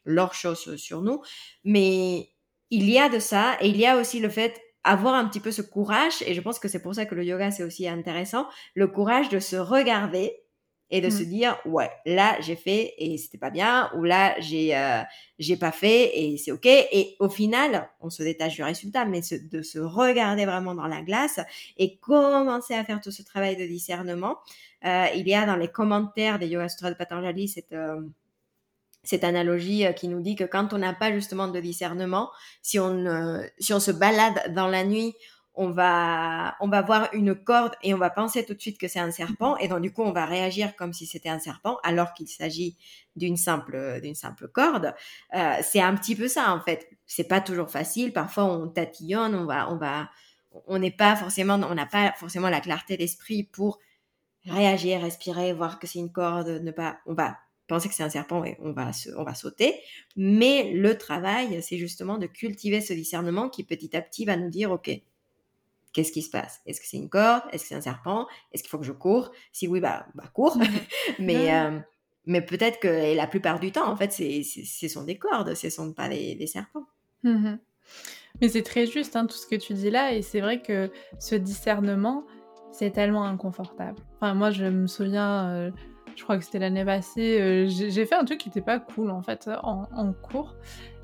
leurs 0.06 0.34
choses 0.34 0.76
sur 0.78 1.02
nous. 1.02 1.22
Mais 1.64 2.30
il 2.70 2.90
y 2.90 3.00
a 3.00 3.10
de 3.10 3.20
ça, 3.20 3.58
et 3.60 3.70
il 3.70 3.78
y 3.78 3.86
a 3.86 3.98
aussi 3.98 4.20
le 4.20 4.30
fait 4.30 4.62
avoir 4.84 5.16
un 5.16 5.28
petit 5.28 5.40
peu 5.40 5.52
ce 5.52 5.62
courage, 5.62 6.22
et 6.26 6.34
je 6.34 6.42
pense 6.42 6.60
que 6.60 6.68
c'est 6.68 6.82
pour 6.82 6.96
ça 6.96 7.06
que 7.06 7.16
le 7.16 7.26
yoga 7.26 7.52
c'est 7.52 7.64
aussi 7.64 7.88
intéressant, 7.88 8.48
le 8.76 8.88
courage 8.88 9.30
de 9.30 9.40
se 9.40 9.58
regarder 9.58 10.38
et 10.90 11.02
de 11.02 11.10
se 11.10 11.24
mmh. 11.24 11.26
dire 11.26 11.58
ouais 11.66 11.90
là 12.06 12.38
j'ai 12.40 12.56
fait 12.56 12.94
et 12.98 13.18
c'était 13.18 13.38
pas 13.38 13.50
bien 13.50 13.90
ou 13.96 14.04
là 14.04 14.40
j'ai 14.40 14.76
euh, 14.76 15.02
j'ai 15.38 15.58
pas 15.58 15.72
fait 15.72 16.18
et 16.18 16.38
c'est 16.38 16.52
ok 16.52 16.66
et 16.66 17.16
au 17.20 17.30
final 17.30 17.90
on 18.00 18.10
se 18.10 18.24
détache 18.24 18.56
du 18.56 18.64
résultat 18.64 19.06
mais 19.06 19.22
de 19.52 19.62
se 19.62 19.80
regarder 19.80 20.46
vraiment 20.46 20.76
dans 20.76 20.88
la 20.88 21.02
glace 21.02 21.40
et 21.78 21.98
commencer 21.98 22.74
à 22.74 22.84
faire 22.84 23.02
tout 23.02 23.12
ce 23.12 23.22
travail 23.22 23.58
de 23.58 23.66
discernement 23.66 24.38
euh, 24.86 25.08
il 25.16 25.28
y 25.28 25.34
a 25.34 25.46
dans 25.46 25.58
les 25.58 25.68
commentaires 25.68 26.40
des 26.40 26.48
Yoga 26.48 26.70
Sutras 26.70 26.92
de 26.92 26.96
Patanjali 26.96 27.48
cette 27.48 27.74
euh, 27.74 28.02
cette 29.04 29.24
analogie 29.24 29.86
qui 29.96 30.10
nous 30.10 30.20
dit 30.20 30.36
que 30.36 30.44
quand 30.44 30.74
on 30.74 30.80
n'a 30.80 30.94
pas 30.94 31.14
justement 31.14 31.48
de 31.48 31.62
discernement, 31.62 32.30
si 32.62 32.78
on, 32.78 33.40
si 33.58 33.72
on 33.72 33.80
se 33.80 33.92
balade 33.92 34.54
dans 34.54 34.68
la 34.68 34.84
nuit, 34.84 35.16
on 35.58 35.72
va, 35.72 36.56
on 36.60 36.70
va 36.70 36.84
voir 36.84 37.10
une 37.14 37.34
corde 37.36 37.74
et 37.82 37.94
on 37.96 37.98
va 37.98 38.12
penser 38.12 38.46
tout 38.46 38.54
de 38.54 38.62
suite 38.62 38.78
que 38.78 38.88
c'est 38.88 39.00
un 39.00 39.10
serpent 39.10 39.58
et 39.58 39.68
donc 39.68 39.82
du 39.82 39.92
coup 39.92 40.04
on 40.04 40.12
va 40.12 40.26
réagir 40.26 40.76
comme 40.76 40.94
si 40.94 41.08
c'était 41.08 41.30
un 41.30 41.40
serpent 41.40 41.80
alors 41.84 42.14
qu'il 42.14 42.28
s'agit 42.28 42.78
d'une 43.16 43.38
simple, 43.38 44.00
d'une 44.02 44.14
simple 44.14 44.48
corde. 44.48 44.94
Euh, 45.34 45.56
c'est 45.64 45.82
un 45.82 45.96
petit 45.96 46.16
peu 46.16 46.28
ça 46.28 46.54
en 46.54 46.62
fait. 46.62 46.88
C'est 47.08 47.28
pas 47.28 47.42
toujours 47.42 47.72
facile. 47.72 48.14
Parfois 48.14 48.46
on 48.46 48.68
tatillonne, 48.68 49.34
on 49.34 49.46
va, 49.46 49.72
on 49.72 49.78
va, 49.78 50.10
on 50.68 50.78
n'est 50.78 50.92
pas 50.92 51.16
forcément, 51.16 51.56
on 51.56 51.74
n'a 51.74 51.88
pas 51.88 52.14
forcément 52.18 52.50
la 52.50 52.62
clarté 52.62 52.96
d'esprit 52.96 53.44
pour 53.44 53.80
réagir, 54.46 55.02
respirer, 55.02 55.54
voir 55.54 55.80
que 55.80 55.88
c'est 55.88 56.00
une 56.00 56.12
corde, 56.12 56.50
ne 56.50 56.72
pas, 56.72 57.00
on 57.08 57.16
va 57.16 57.36
penser 57.68 57.90
que 57.90 57.96
c'est 57.96 58.04
un 58.04 58.10
serpent 58.10 58.46
et 58.46 58.58
on 58.62 58.72
va, 58.72 58.92
on 59.18 59.24
va 59.24 59.34
sauter. 59.34 59.74
Mais 60.16 60.72
le 60.72 60.98
travail, 60.98 61.62
c'est 61.64 61.78
justement 61.78 62.20
de 62.20 62.28
cultiver 62.28 62.80
ce 62.80 62.94
discernement 62.94 63.50
qui 63.50 63.64
petit 63.64 63.96
à 63.98 64.02
petit 64.02 64.24
va 64.24 64.38
nous 64.38 64.50
dire, 64.50 64.72
ok, 64.72 64.90
qu'est-ce 65.98 66.12
qui 66.12 66.22
se 66.22 66.30
passe? 66.30 66.62
Est-ce 66.68 66.80
que 66.80 66.86
c'est 66.86 66.98
une 66.98 67.10
corde? 67.10 67.42
Est-ce 67.52 67.64
que 67.64 67.70
c'est 67.70 67.76
un 67.76 67.82
serpent? 67.82 68.28
Est-ce 68.52 68.62
qu'il 68.62 68.70
faut 68.70 68.78
que 68.78 68.86
je 68.86 68.92
cours? 68.92 69.32
Si 69.52 69.68
oui, 69.68 69.80
bah, 69.80 70.06
bah 70.14 70.26
cours. 70.32 70.56
mais 71.20 71.52
euh, 71.56 71.80
mais 72.28 72.42
peut-être 72.42 72.80
que 72.80 73.16
la 73.16 73.26
plupart 73.26 73.60
du 73.60 73.72
temps, 73.72 73.90
en 73.90 73.96
fait, 73.96 74.12
ce 74.12 74.88
sont 74.88 75.04
des 75.06 75.18
cordes, 75.18 75.56
ce 75.56 75.68
ne 75.68 75.72
sont 75.72 75.94
pas 75.94 76.08
des, 76.08 76.46
serpents. 76.46 76.86
Mmh 77.24 77.56
mais 78.40 78.50
c'est 78.50 78.62
très 78.62 78.86
juste 78.86 79.16
hein, 79.16 79.26
tout 79.26 79.38
ce 79.38 79.48
que 79.48 79.56
tu 79.56 79.74
dis 79.74 79.90
là, 79.90 80.14
et 80.14 80.22
c'est 80.22 80.42
vrai 80.42 80.62
que 80.62 80.92
ce 81.18 81.34
discernement, 81.34 82.24
c'est 82.72 82.92
tellement 82.92 83.24
inconfortable. 83.24 83.98
Enfin, 84.18 84.36
moi, 84.36 84.52
je 84.52 84.66
me 84.66 84.86
souviens, 84.86 85.50
euh, 85.50 85.72
je 86.16 86.22
crois 86.22 86.38
que 86.38 86.44
c'était 86.44 86.60
l'année 86.60 86.86
passée, 86.86 87.42
euh, 87.42 87.66
j'ai 87.68 88.06
fait 88.06 88.14
un 88.14 88.26
truc 88.26 88.38
qui 88.40 88.50
n'était 88.50 88.62
pas 88.62 88.78
cool 88.78 89.10
en 89.10 89.24
fait 89.24 89.50
en, 89.64 89.88
en, 89.92 90.14
cours, 90.14 90.56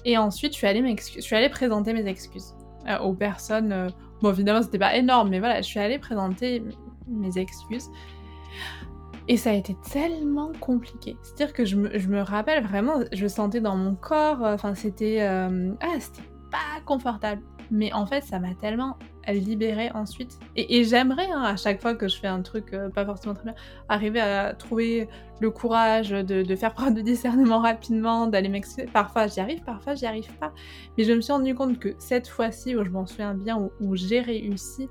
et 0.06 0.16
ensuite 0.20 0.52
je 0.52 0.58
suis 0.58 0.68
allée, 0.68 0.96
je 0.96 1.22
suis 1.22 1.36
allée 1.36 1.50
présenter 1.50 1.94
mes 1.94 2.06
excuses 2.06 2.54
aux 3.02 3.14
personnes 3.14 3.91
Bon, 4.24 4.32
évidemment, 4.32 4.61
c'était 4.61 4.80
pas 4.80 4.95
énorme, 4.95 5.28
mais 5.28 5.39
voilà, 5.39 5.57
je 5.57 5.67
suis 5.67 5.82
allée 5.82 5.99
présenter 5.99 6.63
mes 7.09 7.38
excuses. 7.38 7.89
Et 9.28 9.36
ça 9.36 9.49
a 9.49 9.53
été 9.53 9.76
tellement 9.91 10.53
compliqué. 10.61 11.17
C'est-à-dire 11.21 11.53
que 11.53 11.65
je 11.65 11.76
me, 11.76 12.21
rappelle 12.21 12.63
vraiment, 12.63 13.01
je 13.11 13.28
sentais 13.28 13.59
dans 13.59 13.76
mon 13.76 13.95
corps, 13.95 14.39
enfin, 14.41 14.76
c'était. 14.76 15.21
Euh, 15.24 15.74
ah, 15.82 15.99
c'était 15.99 16.26
pas 16.49 16.80
confortable. 16.86 17.41
Mais 17.69 17.91
en 17.91 18.05
fait, 18.05 18.24
ça 18.24 18.39
m'a 18.39 18.55
tellement 18.55 18.97
libérée 19.32 19.89
ensuite. 19.93 20.38
Et, 20.55 20.84
j'aimerais, 20.84 21.30
hein, 21.32 21.43
à 21.43 21.55
chaque 21.55 21.82
fois 21.82 21.95
que 21.95 22.07
je 22.07 22.19
fais 22.19 22.28
un 22.28 22.41
truc 22.41 22.74
euh, 22.74 22.89
pas 22.89 23.05
forcément 23.05 23.34
très 23.34 23.45
bien, 23.45 23.55
arriver 23.88 24.19
à 24.19 24.53
trouver 24.53 25.07
le 25.39 25.49
courage 25.49 26.09
de, 26.09 26.55
faire 26.55 26.74
preuve 26.76 26.93
de 26.95 27.01
discernement 27.01 27.59
rapidement, 27.59 28.28
d'aller 28.28 28.49
m'excuser. 28.49 28.88
Parfois 28.91 29.28
j'y 29.28 29.39
arrive, 29.39 29.63
parfois 29.63 29.95
j'y 29.95 30.05
arrive 30.05 30.32
pas. 30.39 30.53
Mais 30.97 31.05
je 31.05 31.13
me 31.13 31.21
suis 31.21 31.32
rendu 31.32 31.55
compte 31.55 31.80
que 31.80 31.95
cette 31.99 32.28
fois-ci, 32.28 32.76
où 32.76 32.84
je 32.84 32.89
m'en 32.89 33.05
souviens 33.05 33.34
bien, 33.34 33.69
où, 33.80 33.95
j'ai 33.95 34.19
réussi 34.19 34.88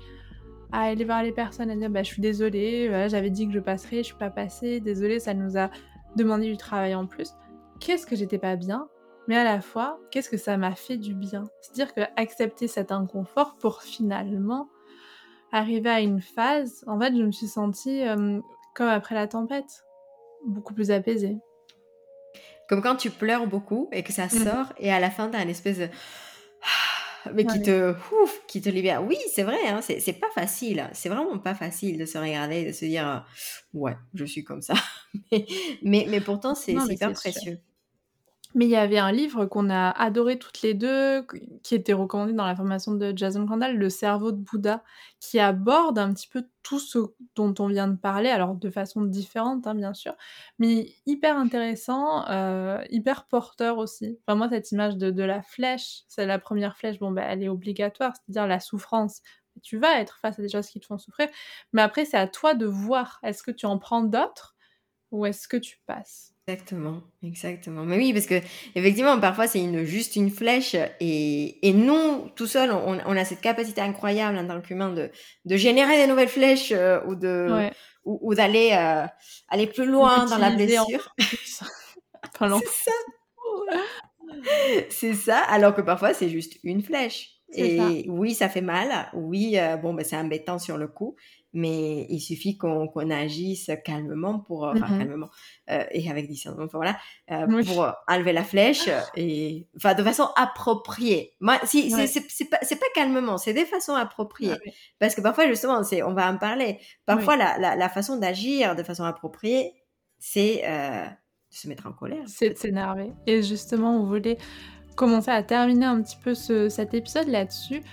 à 0.71 0.83
aller 0.85 1.05
voir 1.05 1.21
les 1.21 1.31
personnes 1.31 1.69
et 1.69 1.75
dire 1.75 1.89
bah, 1.89 2.01
je 2.01 2.07
suis 2.07 2.21
désolée, 2.21 3.07
j'avais 3.09 3.29
dit 3.29 3.47
que 3.47 3.53
je 3.53 3.59
passerais, 3.59 3.97
je 3.97 4.03
suis 4.03 4.15
pas 4.15 4.31
passée, 4.31 4.79
désolée, 4.79 5.19
ça 5.19 5.33
nous 5.33 5.57
a 5.57 5.69
demandé 6.15 6.49
du 6.49 6.57
travail 6.57 6.95
en 6.95 7.05
plus. 7.05 7.33
Qu'est-ce 7.79 8.07
que 8.07 8.15
j'étais 8.15 8.37
pas 8.37 8.55
bien 8.55 8.87
mais 9.27 9.37
à 9.37 9.43
la 9.43 9.61
fois, 9.61 9.99
qu'est-ce 10.11 10.29
que 10.29 10.37
ça 10.37 10.57
m'a 10.57 10.75
fait 10.75 10.97
du 10.97 11.13
bien? 11.13 11.45
C'est-à-dire 11.61 11.93
que 11.93 12.01
accepter 12.15 12.67
cet 12.67 12.91
inconfort 12.91 13.55
pour 13.55 13.81
finalement 13.81 14.69
arriver 15.51 15.89
à 15.89 16.01
une 16.01 16.21
phase, 16.21 16.83
en 16.87 16.99
fait, 16.99 17.15
je 17.15 17.23
me 17.23 17.31
suis 17.31 17.47
sentie 17.47 18.05
euh, 18.05 18.39
comme 18.75 18.87
après 18.87 19.15
la 19.15 19.27
tempête, 19.27 19.85
beaucoup 20.45 20.73
plus 20.73 20.91
apaisée. 20.91 21.37
Comme 22.67 22.81
quand 22.81 22.95
tu 22.95 23.11
pleures 23.11 23.47
beaucoup 23.47 23.87
et 23.91 24.03
que 24.03 24.11
ça 24.11 24.25
mmh. 24.25 24.29
sort, 24.29 24.73
et 24.77 24.91
à 24.91 24.99
la 24.99 25.11
fin, 25.11 25.29
tu 25.29 25.37
as 25.37 25.43
une 25.43 25.49
espèce 25.49 25.77
de. 25.77 25.87
Mais 27.33 27.45
qui 27.45 27.61
te, 27.61 27.91
ouf, 27.91 28.41
qui 28.47 28.59
te 28.59 28.67
libère. 28.67 29.01
Oui, 29.01 29.17
c'est 29.33 29.43
vrai, 29.43 29.65
hein, 29.69 29.79
c'est 29.81 30.19
pas 30.19 30.29
facile. 30.35 30.89
C'est 30.91 31.07
vraiment 31.07 31.39
pas 31.39 31.55
facile 31.55 31.97
de 31.97 32.05
se 32.05 32.17
regarder 32.17 32.57
et 32.57 32.65
de 32.65 32.71
se 32.73 32.83
dire, 32.83 33.25
ouais, 33.73 33.95
je 34.13 34.25
suis 34.25 34.43
comme 34.43 34.61
ça. 34.61 34.73
mais, 35.31 36.05
mais, 36.09 36.19
pourtant, 36.19 36.53
c'est 36.53 36.73
hyper 36.73 37.13
précieux. 37.13 37.59
Mais 38.55 38.65
il 38.65 38.71
y 38.71 38.75
avait 38.75 38.99
un 38.99 39.11
livre 39.11 39.45
qu'on 39.45 39.69
a 39.71 39.89
adoré 39.89 40.37
toutes 40.37 40.61
les 40.61 40.73
deux, 40.75 41.25
qui 41.63 41.73
était 41.75 41.93
recommandé 41.93 42.33
dans 42.33 42.45
la 42.45 42.55
formation 42.55 42.93
de 42.93 43.11
Jason 43.15 43.45
Kandal, 43.47 43.75
Le 43.77 43.89
cerveau 43.89 44.31
de 44.31 44.37
Bouddha, 44.37 44.83
qui 45.19 45.39
aborde 45.39 45.97
un 45.97 46.13
petit 46.13 46.27
peu 46.27 46.45
tout 46.61 46.79
ce 46.79 46.99
dont 47.35 47.53
on 47.59 47.67
vient 47.67 47.87
de 47.87 47.97
parler, 47.97 48.29
alors 48.29 48.53
de 48.55 48.69
façon 48.69 49.01
différente, 49.03 49.65
hein, 49.65 49.73
bien 49.75 49.93
sûr, 49.93 50.15
mais 50.59 50.93
hyper 51.05 51.37
intéressant, 51.37 52.27
euh, 52.29 52.83
hyper 52.89 53.25
porteur 53.27 53.77
aussi. 53.79 54.19
Enfin, 54.27 54.35
moi, 54.37 54.49
cette 54.49 54.71
image 54.71 54.97
de, 54.97 55.23
la 55.23 55.41
flèche, 55.41 56.03
c'est 56.07 56.25
la 56.25 56.37
première 56.39 56.77
flèche, 56.77 56.99
bon, 56.99 57.11
bah, 57.11 57.23
elle 57.27 57.43
est 57.43 57.49
obligatoire, 57.49 58.13
c'est-à-dire 58.15 58.47
la 58.47 58.59
souffrance. 58.59 59.21
Tu 59.63 59.77
vas 59.77 59.99
être 59.99 60.17
face 60.19 60.37
à 60.39 60.41
des 60.41 60.49
choses 60.49 60.67
qui 60.67 60.79
te 60.79 60.85
font 60.85 60.97
souffrir, 60.97 61.27
mais 61.73 61.81
après, 61.81 62.05
c'est 62.05 62.17
à 62.17 62.27
toi 62.27 62.53
de 62.55 62.65
voir, 62.65 63.19
est-ce 63.23 63.43
que 63.43 63.51
tu 63.51 63.65
en 63.65 63.77
prends 63.79 64.03
d'autres 64.03 64.55
ou 65.11 65.25
est-ce 65.25 65.47
que 65.47 65.57
tu 65.57 65.79
passes? 65.87 66.32
Exactement, 66.45 67.01
exactement. 67.23 67.85
Mais 67.85 67.95
oui, 67.95 68.11
parce 68.11 68.25
que 68.25 68.35
effectivement, 68.75 69.17
parfois 69.17 69.47
c'est 69.47 69.61
une, 69.61 69.85
juste 69.85 70.17
une 70.17 70.29
flèche 70.29 70.75
et, 70.99 71.65
et 71.65 71.71
nous, 71.71 72.29
tout 72.35 72.47
seul, 72.47 72.71
on, 72.71 72.99
on, 73.05 73.15
a 73.15 73.23
cette 73.23 73.39
capacité 73.39 73.79
incroyable 73.79 74.37
en 74.37 74.45
tant 74.45 74.59
qu'humain 74.59 74.91
de, 74.91 75.09
de 75.45 75.55
générer 75.55 75.95
des 75.95 76.07
nouvelles 76.07 76.27
flèches 76.27 76.73
euh, 76.73 76.99
ou 77.07 77.15
de 77.15 77.69
ou, 78.03 78.19
ou 78.21 78.35
d'aller 78.35 78.71
euh, 78.73 79.05
aller 79.47 79.67
plus 79.67 79.85
loin 79.85 80.25
dans 80.25 80.37
la 80.37 80.49
blessure. 80.49 81.15
c'est 81.19 81.37
ça. 81.47 81.65
c'est 84.89 85.13
ça. 85.13 85.39
Alors 85.43 85.73
que 85.73 85.81
parfois 85.81 86.13
c'est 86.13 86.29
juste 86.29 86.57
une 86.65 86.83
flèche. 86.83 87.29
Et 87.55 88.05
oui, 88.09 88.33
ça 88.33 88.49
fait 88.49 88.61
mal. 88.61 89.09
Oui, 89.13 89.57
euh, 89.57 89.77
bon, 89.77 89.93
ben, 89.93 90.03
c'est 90.03 90.17
embêtant 90.17 90.59
sur 90.59 90.77
le 90.77 90.87
coup 90.87 91.15
mais 91.53 92.07
il 92.09 92.19
suffit 92.19 92.57
qu'on 92.57 93.09
agisse 93.11 93.69
calmement 93.85 94.39
pour, 94.39 94.63
enfin 94.63 94.87
mmh 94.87 94.97
calmement, 94.97 95.29
euh, 95.69 95.83
et 95.91 96.09
avec 96.09 96.27
discernement, 96.27 96.67
voilà, 96.73 96.97
euh, 97.31 97.63
pour 97.63 97.87
enlever 98.07 98.33
la 98.33 98.43
flèche 98.43 98.89
et, 99.15 99.67
enfin, 99.75 99.93
de 99.93 100.03
façon 100.03 100.27
appropriée. 100.35 101.33
Moi, 101.39 101.59
si, 101.63 101.91
c'est 101.91 102.49
pas, 102.49 102.57
pas 102.57 102.85
calmement, 102.95 103.37
c'est 103.37 103.53
des 103.53 103.65
façons 103.65 103.93
appropriées. 103.93 104.57
Parce 104.99 105.13
que 105.15 105.21
parfois, 105.21 105.47
justement, 105.47 105.83
c'est, 105.83 106.01
on 106.01 106.13
va 106.13 106.31
en 106.31 106.37
parler. 106.37 106.79
Parfois, 107.05 107.37
la, 107.37 107.57
la, 107.59 107.75
la, 107.75 107.89
façon 107.89 108.17
d'agir 108.17 108.75
de 108.75 108.83
façon 108.83 109.03
appropriée, 109.03 109.73
c'est 110.17 110.61
euh, 110.65 111.05
de 111.05 111.55
se 111.55 111.67
mettre 111.67 111.85
en 111.85 111.93
colère. 111.93 112.23
C'est 112.25 112.49
de 112.49 112.57
s'énerver. 112.57 113.11
Et 113.27 113.43
justement, 113.43 113.97
on 113.97 114.05
voulait 114.05 114.37
commencer 114.95 115.31
à 115.31 115.43
terminer 115.43 115.85
un 115.85 116.01
petit 116.01 116.17
peu 116.17 116.33
ce, 116.33 116.69
cet 116.69 116.93
épisode 116.93 117.27
là-dessus 117.27 117.83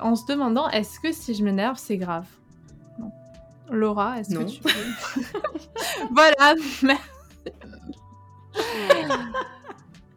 en 0.00 0.14
se 0.14 0.26
demandant 0.26 0.68
est-ce 0.68 1.00
que 1.00 1.12
si 1.12 1.34
je 1.34 1.42
m'énerve, 1.42 1.76
c'est 1.78 1.96
grave? 1.96 2.26
Laura, 3.70 4.20
est-ce 4.20 4.34
que 4.34 4.44
tu 4.44 4.60
peux... 4.60 4.70
voilà, 6.14 6.54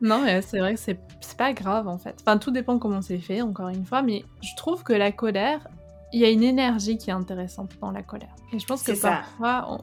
non, 0.02 0.22
mais 0.24 0.41
c'est 0.41 0.60
vrai 0.60 0.74
que 0.74 0.80
c'est 0.80 0.99
pas 1.38 1.54
grave 1.54 1.88
en 1.88 1.97
fait. 1.97 2.18
Enfin, 2.22 2.38
tout 2.38 2.52
dépend 2.52 2.78
comment 2.80 3.02
c'est 3.02 3.20
fait, 3.20 3.41
encore 3.41 3.70
une 3.70 3.86
fois, 3.86 4.02
mais 4.02 4.26
je 4.41 4.56
trouve 4.58 4.84
que 4.84 4.93
la 4.93 5.12
colère, 5.12 5.68
il 6.12 6.20
y 6.20 6.26
a 6.26 6.30
une 6.30 6.43
énergie 6.43 6.97
qui 6.97 7.10
est 7.10 7.14
intéressante 7.14 7.72
dans 7.80 7.91
la 7.91 8.02
colère. 8.02 8.36
Et 8.52 8.60
je 8.60 8.66
pense 8.66 8.84
que 8.84 8.99
parfois, 8.99 9.80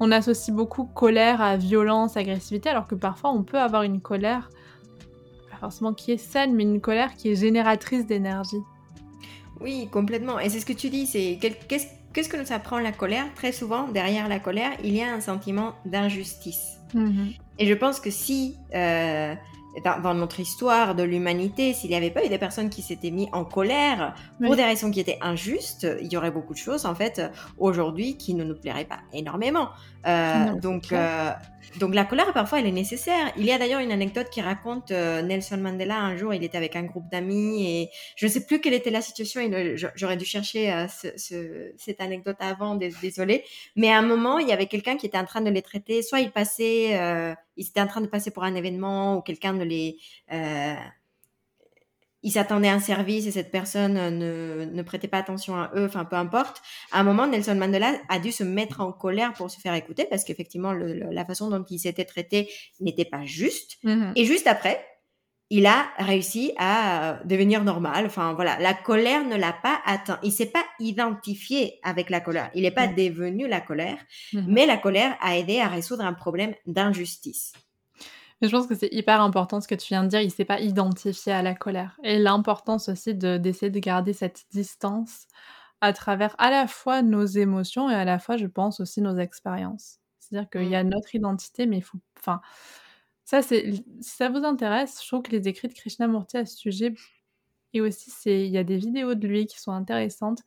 on, 0.00 0.12
associe 0.12 0.54
beaucoup 0.54 0.84
colère 0.84 1.40
à 1.40 1.56
violence, 1.56 2.16
agressivité, 2.16 2.68
alors 2.68 2.86
que 2.86 2.94
parfois, 2.94 3.30
on 3.30 3.42
peut 3.42 3.58
avoir 3.58 3.82
une 3.82 4.00
colère, 4.00 4.50
pas 5.50 5.56
forcément 5.56 5.94
qui 5.94 6.12
est 6.12 6.18
saine, 6.18 6.54
mais 6.54 6.64
une 6.64 6.80
colère 6.80 7.14
qui 7.14 7.30
est 7.30 7.36
génératrice 7.36 8.06
d'énergie. 8.06 8.62
Oui, 9.60 9.88
complètement. 9.90 10.38
Et 10.38 10.48
c'est 10.50 10.60
ce 10.60 10.66
que 10.66 10.72
tu 10.72 10.90
dis, 10.90 11.06
c'est 11.06 11.38
qu'est-ce 11.40 11.86
que 12.28 12.36
nous 12.36 12.52
apprend 12.52 12.78
la 12.78 12.92
colère? 12.92 13.26
Très 13.34 13.52
souvent, 13.52 13.88
derrière 13.88 14.28
la 14.28 14.38
colère, 14.38 14.72
il 14.82 14.94
y 14.94 15.02
a 15.02 15.12
un 15.12 15.20
sentiment 15.20 15.74
d'injustice. 15.84 16.78
Mm-hmm. 16.94 17.38
Et 17.58 17.66
je 17.66 17.74
pense 17.74 18.00
que 18.00 18.10
si... 18.10 18.56
Euh, 18.74 19.34
dans, 19.84 20.14
notre 20.14 20.40
histoire 20.40 20.94
de 20.94 21.02
l'humanité, 21.02 21.72
s'il 21.72 21.90
n'y 21.90 21.96
avait 21.96 22.10
pas 22.10 22.24
eu 22.24 22.28
des 22.28 22.38
personnes 22.38 22.70
qui 22.70 22.82
s'étaient 22.82 23.10
mis 23.10 23.28
en 23.32 23.44
colère 23.44 24.14
pour 24.42 24.56
des 24.56 24.64
raisons 24.64 24.90
qui 24.90 25.00
étaient 25.00 25.18
injustes, 25.20 25.86
il 26.00 26.12
y 26.12 26.16
aurait 26.16 26.30
beaucoup 26.30 26.52
de 26.52 26.58
choses 26.58 26.86
en 26.86 26.94
fait 26.94 27.22
aujourd'hui 27.58 28.16
qui 28.16 28.34
ne 28.34 28.44
nous 28.44 28.56
plairaient 28.56 28.84
pas 28.84 29.00
énormément. 29.12 29.68
Euh, 30.06 30.54
donc, 30.54 30.92
euh, 30.92 31.30
donc 31.80 31.94
la 31.94 32.04
colère 32.04 32.32
parfois 32.32 32.60
elle 32.60 32.66
est 32.66 32.72
nécessaire. 32.72 33.32
Il 33.36 33.44
y 33.44 33.52
a 33.52 33.58
d'ailleurs 33.58 33.80
une 33.80 33.90
anecdote 33.90 34.28
qui 34.30 34.40
raconte 34.40 34.90
euh, 34.90 35.22
Nelson 35.22 35.58
Mandela 35.58 35.98
un 35.98 36.16
jour 36.16 36.32
il 36.32 36.44
était 36.44 36.56
avec 36.56 36.76
un 36.76 36.84
groupe 36.84 37.10
d'amis 37.10 37.66
et 37.66 37.90
je 38.16 38.26
ne 38.26 38.30
sais 38.30 38.46
plus 38.46 38.60
quelle 38.60 38.74
était 38.74 38.90
la 38.90 39.02
situation. 39.02 39.40
J'aurais 39.94 40.16
dû 40.16 40.24
chercher 40.24 40.86
cette 40.88 42.00
anecdote 42.00 42.36
avant, 42.40 42.76
désolé. 42.76 43.44
Mais 43.76 43.90
à 43.90 43.98
un 43.98 44.02
moment 44.02 44.38
il 44.38 44.48
y 44.48 44.52
avait 44.52 44.66
quelqu'un 44.66 44.96
qui 44.96 45.06
était 45.06 45.18
en 45.18 45.24
train 45.26 45.40
de 45.40 45.50
les 45.50 45.62
traiter. 45.62 46.02
Soit 46.02 46.20
il 46.20 46.30
passait, 46.30 46.92
il 47.56 47.66
était 47.66 47.80
en 47.80 47.86
train 47.86 48.00
de 48.00 48.06
passer 48.06 48.30
pour 48.30 48.44
un 48.44 48.54
événement 48.54 49.16
ou 49.16 49.20
quelqu'un 49.20 49.52
de 49.52 49.64
les 49.68 49.98
ils 52.22 52.32
s'attendaient 52.32 52.68
à 52.68 52.74
un 52.74 52.80
service 52.80 53.26
et 53.26 53.30
cette 53.30 53.50
personne 53.50 53.94
ne, 53.94 54.64
ne, 54.64 54.82
prêtait 54.82 55.08
pas 55.08 55.18
attention 55.18 55.56
à 55.56 55.70
eux, 55.76 55.84
enfin 55.84 56.04
peu 56.04 56.16
importe. 56.16 56.60
À 56.90 57.00
un 57.00 57.04
moment, 57.04 57.26
Nelson 57.26 57.54
Mandela 57.54 57.94
a 58.08 58.18
dû 58.18 58.32
se 58.32 58.42
mettre 58.42 58.80
en 58.80 58.92
colère 58.92 59.32
pour 59.34 59.50
se 59.50 59.60
faire 59.60 59.74
écouter 59.74 60.06
parce 60.10 60.24
qu'effectivement, 60.24 60.72
la 60.72 61.24
façon 61.24 61.48
dont 61.48 61.64
il 61.70 61.78
s'était 61.78 62.04
traité 62.04 62.50
n'était 62.80 63.04
pas 63.04 63.24
juste. 63.24 63.78
Mmh 63.84 64.12
et 64.16 64.24
juste 64.24 64.46
après, 64.46 64.84
il 65.50 65.66
a 65.66 65.86
réussi 65.98 66.52
à 66.58 67.20
devenir 67.24 67.62
normal. 67.62 68.06
Enfin 68.06 68.34
voilà, 68.34 68.58
la 68.58 68.74
colère 68.74 69.24
ne 69.24 69.36
l'a 69.36 69.52
pas 69.52 69.80
atteint. 69.86 70.18
Il 70.22 70.32
s'est 70.32 70.46
pas 70.46 70.64
identifié 70.80 71.78
avec 71.82 72.10
la 72.10 72.20
colère. 72.20 72.50
Il 72.54 72.62
n'est 72.62 72.70
pas 72.70 72.88
mmh. 72.88 72.94
devenu 72.96 73.48
la 73.48 73.60
colère, 73.60 73.98
mmh 74.32 74.40
mais 74.48 74.66
la 74.66 74.76
colère 74.76 75.16
a 75.20 75.36
aidé 75.36 75.60
à 75.60 75.68
résoudre 75.68 76.04
un 76.04 76.14
problème 76.14 76.54
d'injustice. 76.66 77.52
Mais 78.40 78.48
je 78.48 78.56
pense 78.56 78.66
que 78.66 78.74
c'est 78.74 78.92
hyper 78.92 79.20
important 79.20 79.60
ce 79.60 79.68
que 79.68 79.74
tu 79.74 79.88
viens 79.88 80.04
de 80.04 80.08
dire, 80.08 80.20
il 80.20 80.30
s'est 80.30 80.44
pas 80.44 80.60
identifié 80.60 81.32
à 81.32 81.42
la 81.42 81.54
colère. 81.54 81.98
Et 82.04 82.18
l'importance 82.18 82.88
aussi 82.88 83.14
d'essayer 83.14 83.70
de, 83.70 83.78
garder 83.80 84.12
cette 84.12 84.44
distance 84.52 85.26
à 85.80 85.92
travers 85.92 86.34
à 86.38 86.50
la 86.50 86.66
fois 86.66 87.02
nos 87.02 87.24
émotions 87.24 87.90
et 87.90 87.94
à 87.94 88.04
la 88.04 88.18
fois, 88.18 88.36
je 88.36 88.46
pense, 88.46 88.80
aussi 88.80 89.00
nos 89.00 89.16
expériences. 89.16 89.98
C'est-à-dire 90.18 90.50
qu'il 90.50 90.68
y 90.68 90.76
a 90.76 90.84
mmh. 90.84 90.88
notre 90.88 91.14
identité, 91.14 91.66
mais 91.66 91.78
il 91.78 91.82
faut... 91.82 91.98
Enfin, 92.18 92.40
ça, 93.24 93.42
c'est... 93.42 93.72
Si 94.00 94.16
ça 94.16 94.28
vous 94.28 94.44
intéresse, 94.44 95.00
je 95.02 95.08
trouve 95.08 95.22
que 95.22 95.32
les 95.32 95.48
écrits 95.48 95.68
de 95.68 95.74
Krishnamurti 95.74 96.36
à 96.36 96.46
ce 96.46 96.56
sujet, 96.56 96.94
et 97.74 97.80
aussi, 97.80 98.10
il 98.26 98.50
y 98.50 98.58
a 98.58 98.64
des 98.64 98.76
vidéos 98.76 99.14
de 99.14 99.26
lui 99.26 99.46
qui 99.46 99.60
sont 99.60 99.72
intéressantes. 99.72 100.42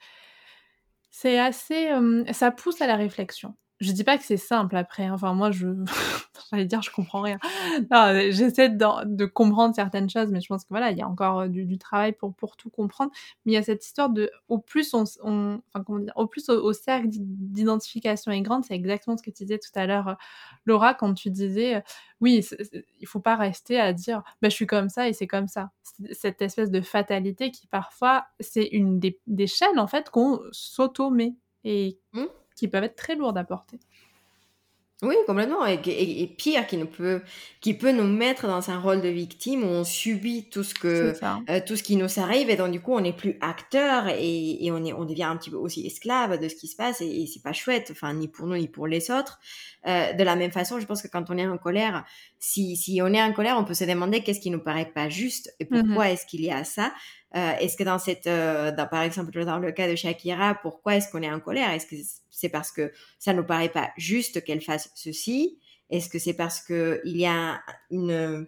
C'est 1.10 1.40
assez... 1.40 1.90
ça 2.32 2.52
pousse 2.52 2.82
à 2.82 2.88
la 2.88 2.96
réflexion 2.96 3.56
je 3.82 3.92
dis 3.92 4.04
pas 4.04 4.18
que 4.18 4.24
c'est 4.24 4.38
simple 4.38 4.78
après. 4.78 5.06
Hein. 5.06 5.14
Enfin, 5.16 5.34
moi, 5.34 5.50
je, 5.50 5.68
j'allais 6.52 6.66
dire, 6.66 6.82
je 6.84 6.92
comprends 6.92 7.22
rien. 7.22 7.40
j'essaie 8.30 8.70
de, 8.70 9.26
comprendre 9.26 9.74
certaines 9.76 10.10
choses, 10.10 10.30
mais 10.32 10.40
je 10.40 10.48
pense 10.48 10.64
que 10.64 10.70
voilà, 10.70 10.92
il 10.92 10.98
y 10.98 11.02
a 11.02 11.08
encore 11.08 11.42
euh, 11.42 11.48
du, 11.48 11.78
travail 11.80 12.14
pour 12.14 12.34
pour 12.36 12.58
tout 12.58 12.70
comprendre. 12.70 13.12
Mais 13.46 13.54
il 13.54 13.56
y 13.56 13.58
a 13.58 13.64
cette 13.64 13.84
histoire 13.84 14.10
de, 14.10 14.30
au 14.50 14.60
plus 14.60 14.94
on, 14.94 15.04
enfin 15.04 15.84
comment 15.84 16.00
dire, 16.00 16.14
au 16.16 16.28
plus 16.28 16.48
au, 16.50 16.74
cercle 16.74 17.08
d'identification 17.10 18.32
est 18.32 18.42
grande, 18.42 18.64
c'est 18.66 18.76
exactement 18.76 19.18
ce 19.18 19.24
que 19.24 19.32
tu 19.32 19.44
disais 19.44 19.58
tout 19.58 19.72
à 19.76 19.88
l'heure, 19.88 20.10
euh, 20.10 20.16
Laura, 20.66 20.94
quand 20.94 21.14
tu 21.16 21.32
disais, 21.32 21.78
euh, 21.78 21.82
oui, 22.22 22.46
il 23.00 23.08
faut 23.08 23.20
pas 23.20 23.36
rester 23.36 23.80
à 23.80 23.94
dire, 23.94 24.22
bah, 24.42 24.50
je 24.50 24.56
suis 24.56 24.68
comme 24.68 24.90
ça 24.90 25.10
et 25.10 25.14
c'est 25.14 25.28
comme 25.28 25.48
ça. 25.48 25.72
Cette 26.12 26.42
espèce 26.42 26.70
de 26.70 26.82
fatalité 26.82 27.50
qui 27.50 27.66
parfois, 27.68 28.26
c'est 28.40 28.66
une 28.66 29.00
des, 29.00 29.20
des 29.26 29.48
chaînes 29.48 29.80
en 29.80 29.88
fait 29.88 30.12
qu'on 30.12 30.40
s'auto-met 30.52 31.34
et 31.64 32.00
mmh 32.14 32.26
qui 32.62 32.68
peuvent 32.68 32.84
être 32.84 32.96
très 32.96 33.16
lourdes 33.16 33.40
à 33.40 33.44
porter. 33.44 33.80
Oui, 35.02 35.16
complètement. 35.26 35.66
Et, 35.66 36.28
pire, 36.38 36.68
qui, 36.68 36.78
peut, 36.78 37.24
qui 37.60 37.74
peut 37.74 37.92
nous 37.92 38.06
mettre 38.06 38.46
dans 38.46 38.70
un 38.70 38.80
rôle 38.80 39.02
de 39.02 39.08
victime 39.08 39.64
où 39.64 39.66
on 39.66 39.84
subit 39.84 40.48
tout 40.52 40.64
ce, 40.64 40.76
que, 40.76 41.16
euh, 41.50 41.60
tout 41.66 41.76
ce 41.76 41.82
qui 41.82 41.96
nous 41.96 42.20
arrive 42.20 42.52
et 42.52 42.56
donc 42.56 42.72
du 42.72 42.80
coup 42.80 42.94
on 42.94 43.02
n'est 43.02 43.16
plus 43.16 43.36
acteur 43.42 44.10
et, 44.10 44.70
on, 44.72 44.86
est, 44.86 44.94
on 44.94 45.06
devient 45.06 45.24
un 45.24 45.38
petit 45.38 45.50
peu 45.50 45.56
aussi 45.56 45.88
esclave 45.88 46.40
de 46.40 46.48
ce 46.48 46.54
qui 46.54 46.68
se 46.68 46.76
passe 46.76 47.02
et, 47.02 47.26
c'est 47.26 47.42
pas 47.42 47.52
chouette, 47.52 47.88
enfin 47.92 48.14
ni 48.14 48.28
pour 48.28 48.46
nous 48.46 48.58
ni 48.58 48.68
pour 48.68 48.86
les 48.86 49.10
autres. 49.10 49.40
Euh, 49.88 50.14
de 50.14 50.24
la 50.24 50.36
même 50.36 50.52
façon, 50.52 50.80
je 50.80 50.86
pense 50.86 51.02
que 51.02 51.08
quand 51.08 51.32
on 51.32 51.38
est 51.40 51.48
en 51.48 51.58
colère, 51.58 52.06
si, 52.38 52.78
si 52.78 53.02
on 53.02 53.08
est 53.08 53.24
en 53.24 53.34
colère, 53.34 53.58
on 53.58 53.64
peut 53.64 53.74
se 53.74 53.86
demander 53.86 54.22
qu'est-ce 54.22 54.40
qui 54.40 54.52
nous 54.52 54.62
paraît 54.62 54.92
pas 54.94 55.10
juste 55.10 55.52
et 55.60 55.66
pourquoi 55.66 56.06
mmh 56.06 56.10
est-ce 56.12 56.26
qu'il 56.28 56.42
y 56.42 56.52
a 56.52 56.64
ça. 56.64 56.94
Euh, 57.36 57.54
est-ce 57.60 57.78
que 57.78 57.84
dans 57.84 58.00
cette, 58.00 58.28
euh, 58.28 58.72
dans, 58.72 58.88
par 58.88 59.04
exemple, 59.04 59.46
dans 59.46 59.60
le 59.60 59.72
cas 59.72 59.90
de 59.90 59.96
Shakira, 59.96 60.56
pourquoi 60.62 60.96
est-ce 60.96 61.10
qu'on 61.12 61.22
est 61.22 61.32
en 61.32 61.40
colère? 61.40 61.72
Est-ce 61.72 61.86
que 61.86 61.96
c'est 62.30 62.50
parce 62.50 62.72
que 62.72 62.92
ça 63.20 63.34
nous 63.34 63.46
paraît 63.46 63.70
pas 63.70 63.92
juste 63.98 64.44
qu'elle 64.44 64.62
fasse 64.62 64.92
ceci? 64.96 65.60
Est-ce 65.90 66.10
que 66.10 66.20
c'est 66.20 66.34
parce 66.34 66.62
que 66.62 67.02
il 67.06 67.18
y 67.18 67.26
a 67.26 67.62
une 67.90 68.48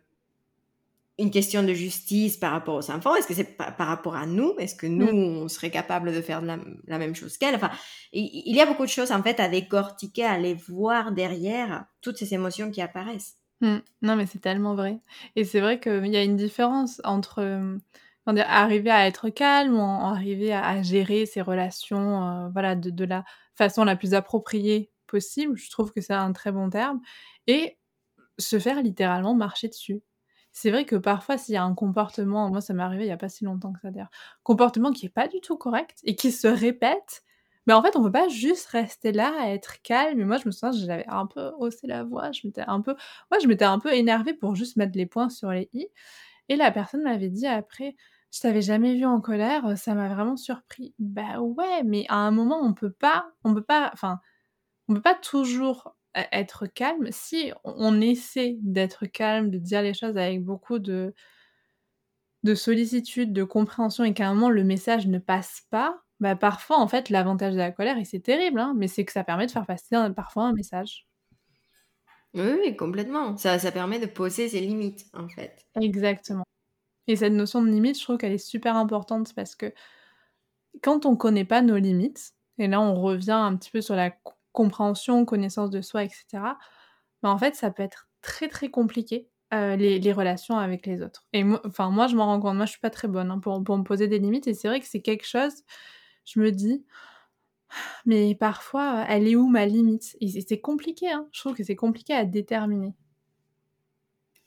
une 1.19 1.29
question 1.29 1.61
de 1.61 1.73
justice 1.73 2.37
par 2.37 2.51
rapport 2.51 2.75
aux 2.75 2.91
enfants? 2.91 3.15
Est-ce 3.15 3.27
que 3.27 3.33
c'est 3.33 3.55
par, 3.55 3.75
rapport 3.77 4.15
à 4.15 4.25
nous? 4.25 4.55
Est-ce 4.57 4.75
que 4.75 4.87
nous, 4.87 5.05
mm. 5.05 5.43
on 5.43 5.47
serait 5.47 5.69
capable 5.69 6.11
de 6.11 6.21
faire 6.21 6.41
la, 6.41 6.57
même 6.97 7.15
chose 7.15 7.37
qu'elle? 7.37 7.55
Enfin, 7.55 7.69
il, 8.11 8.55
y 8.55 8.61
a 8.61 8.65
beaucoup 8.65 8.83
de 8.83 8.89
choses 8.89 9.11
en 9.11 9.21
fait 9.21 9.39
à 9.39 9.47
décortiquer, 9.47 10.25
à 10.25 10.31
aller 10.31 10.55
voir 10.55 11.11
derrière 11.11 11.85
toutes 12.01 12.17
ces 12.17 12.33
émotions 12.33 12.71
qui 12.71 12.81
apparaissent. 12.81 13.37
Mm. 13.61 13.77
Non, 14.01 14.15
mais 14.15 14.25
c'est 14.25 14.41
tellement 14.41 14.75
vrai. 14.75 14.97
Et 15.35 15.43
c'est 15.43 15.61
vrai 15.61 15.79
qu'il 15.79 16.07
y 16.07 16.17
a 16.17 16.23
une 16.23 16.35
différence 16.35 16.99
entre 17.03 17.77
arriver 18.25 18.91
à 18.91 19.07
être 19.07 19.29
calme 19.29 19.75
ou 19.75 19.81
arriver 19.81 20.53
à, 20.53 20.81
gérer 20.81 21.25
ses 21.25 21.41
relations 21.41 22.23
euh, 22.23 22.49
voilà, 22.49 22.75
de, 22.75 23.05
la 23.05 23.23
façon 23.55 23.83
la 23.83 23.95
plus 23.95 24.13
appropriée 24.13 24.91
possible. 25.07 25.57
Je 25.57 25.69
trouve 25.69 25.91
que 25.91 26.01
c'est 26.01 26.13
un 26.13 26.33
très 26.33 26.51
bon 26.51 26.69
terme. 26.69 27.01
Et 27.47 27.77
se 28.39 28.59
faire 28.59 28.81
littéralement 28.81 29.35
marcher 29.35 29.67
dessus. 29.67 30.01
C'est 30.53 30.71
vrai 30.71 30.85
que 30.85 30.95
parfois, 30.95 31.37
s'il 31.37 31.55
y 31.55 31.57
a 31.57 31.63
un 31.63 31.73
comportement, 31.73 32.49
moi 32.49 32.61
ça 32.61 32.73
m'est 32.73 32.83
arrivé 32.83 33.03
il 33.03 33.07
n'y 33.07 33.13
a 33.13 33.17
pas 33.17 33.29
si 33.29 33.43
longtemps 33.43 33.73
que 33.73 33.79
ça 33.81 33.91
d'ailleurs, 33.91 34.11
comportement 34.43 34.91
qui 34.91 35.07
est 35.07 35.09
pas 35.09 35.27
du 35.27 35.41
tout 35.41 35.57
correct 35.57 35.99
et 36.03 36.15
qui 36.15 36.31
se 36.31 36.47
répète, 36.47 37.23
mais 37.65 37.73
en 37.73 37.81
fait, 37.81 37.95
on 37.95 38.03
peut 38.03 38.11
pas 38.11 38.27
juste 38.27 38.67
rester 38.67 39.11
là 39.11 39.33
à 39.39 39.49
être 39.49 39.81
calme. 39.81 40.19
Et 40.19 40.25
moi, 40.25 40.37
je 40.37 40.45
me 40.47 40.51
souviens, 40.51 40.71
j'avais 40.71 41.07
un 41.07 41.25
peu 41.27 41.51
haussé 41.57 41.87
la 41.87 42.03
voix, 42.03 42.31
je 42.31 42.41
m'étais 42.45 42.63
un 42.67 42.81
peu, 42.81 42.95
moi, 43.31 43.39
je 43.41 43.47
m'étais 43.47 43.65
un 43.65 43.79
peu 43.79 43.93
énervée 43.93 44.33
pour 44.33 44.55
juste 44.55 44.75
mettre 44.77 44.97
les 44.97 45.05
points 45.05 45.29
sur 45.29 45.51
les 45.51 45.69
i. 45.73 45.87
Et 46.49 46.55
la 46.57 46.71
personne 46.71 47.03
m'avait 47.03 47.29
dit 47.29 47.47
après, 47.47 47.95
je 48.33 48.39
t'avais 48.41 48.61
jamais 48.61 48.95
vu 48.95 49.05
en 49.05 49.21
colère, 49.21 49.77
ça 49.77 49.93
m'a 49.95 50.09
vraiment 50.09 50.37
surpris. 50.37 50.95
Bah 50.99 51.39
ouais, 51.39 51.83
mais 51.83 52.05
à 52.09 52.15
un 52.17 52.31
moment, 52.31 52.59
on 52.63 52.73
peut 52.73 52.91
pas, 52.91 53.31
on 53.43 53.53
peut 53.53 53.63
pas, 53.63 53.91
enfin, 53.93 54.19
on 54.89 54.95
peut 54.95 55.01
pas 55.01 55.15
toujours 55.15 55.95
e-, 56.17 56.21
être 56.33 56.67
calme. 56.67 57.07
Si 57.11 57.53
on 57.65 58.01
essaie 58.01 58.57
d'être 58.61 59.05
calme, 59.07 59.51
de 59.51 59.59
dire 59.59 59.81
les 59.83 59.93
choses 59.93 60.17
avec 60.17 60.43
beaucoup 60.43 60.79
de, 60.79 61.13
de 62.43 62.55
sollicitude, 62.55 63.33
de 63.33 63.43
compréhension, 63.43 64.03
et 64.05 64.13
qu'à 64.13 64.27
un 64.29 64.33
moment 64.33 64.49
le 64.49 64.63
message 64.63 65.07
ne 65.07 65.19
passe 65.19 65.63
pas, 65.69 66.01
bah 66.19 66.35
parfois 66.35 66.77
en 66.79 66.87
fait 66.87 67.09
l'avantage 67.09 67.53
de 67.53 67.57
la 67.59 67.71
colère, 67.71 67.97
et 67.97 68.05
c'est 68.05 68.19
terrible, 68.21 68.59
hein, 68.59 68.73
mais 68.77 68.87
c'est 68.87 69.03
que 69.05 69.11
ça 69.11 69.23
permet 69.23 69.45
de 69.47 69.51
faire 69.51 69.65
passer 69.65 69.95
parfois 70.15 70.43
un 70.45 70.53
message. 70.53 71.07
Oui, 72.35 72.75
complètement. 72.75 73.37
Ça, 73.37 73.57
ça 73.59 73.71
permet 73.71 73.99
de 73.99 74.05
poser 74.07 74.47
ses 74.49 74.59
limites, 74.61 75.05
en 75.13 75.27
fait. 75.29 75.65
Exactement. 75.79 76.45
Et 77.07 77.15
cette 77.15 77.33
notion 77.33 77.61
de 77.61 77.69
limite, 77.69 77.97
je 77.97 78.03
trouve 78.03 78.17
qu'elle 78.17 78.31
est 78.31 78.37
super 78.37 78.77
importante 78.77 79.33
parce 79.35 79.55
que 79.55 79.73
quand 80.81 81.05
on 81.05 81.15
connaît 81.15 81.45
pas 81.45 81.61
nos 81.61 81.77
limites, 81.77 82.33
et 82.57 82.67
là 82.67 82.81
on 82.81 82.95
revient 83.01 83.31
un 83.31 83.55
petit 83.55 83.71
peu 83.71 83.81
sur 83.81 83.95
la 83.95 84.11
compréhension, 84.51 85.25
connaissance 85.25 85.69
de 85.69 85.81
soi, 85.81 86.03
etc., 86.03 86.25
bah 87.21 87.29
en 87.29 87.37
fait 87.37 87.55
ça 87.55 87.71
peut 87.71 87.83
être 87.83 88.07
très 88.21 88.47
très 88.47 88.69
compliqué 88.69 89.29
euh, 89.53 89.75
les, 89.75 90.13
relations 90.13 90.57
avec 90.57 90.85
les 90.87 91.01
autres. 91.01 91.27
Et 91.33 91.43
moi, 91.43 91.61
moi 91.79 92.07
je 92.07 92.15
m'en 92.15 92.25
rends 92.25 92.39
compte, 92.39 92.55
moi 92.55 92.65
je 92.65 92.71
suis 92.71 92.79
pas 92.79 92.89
très 92.89 93.07
bonne 93.07 93.31
hein, 93.31 93.39
pour, 93.39 93.63
pour 93.63 93.77
me 93.77 93.83
poser 93.83 94.07
des 94.07 94.19
limites 94.19 94.47
et 94.47 94.53
c'est 94.53 94.67
vrai 94.67 94.79
que 94.79 94.87
c'est 94.87 95.01
quelque 95.01 95.27
chose, 95.27 95.53
je 96.25 96.39
me 96.39 96.51
dis, 96.51 96.85
mais 98.05 98.35
parfois 98.35 99.05
elle 99.07 99.27
est 99.27 99.35
où 99.35 99.47
ma 99.47 99.65
limite? 99.65 100.15
Et 100.21 100.29
c'est 100.29 100.61
compliqué, 100.61 101.11
hein. 101.11 101.27
je 101.31 101.39
trouve 101.41 101.55
que 101.55 101.63
c'est 101.63 101.75
compliqué 101.75 102.13
à 102.13 102.25
déterminer. 102.25 102.93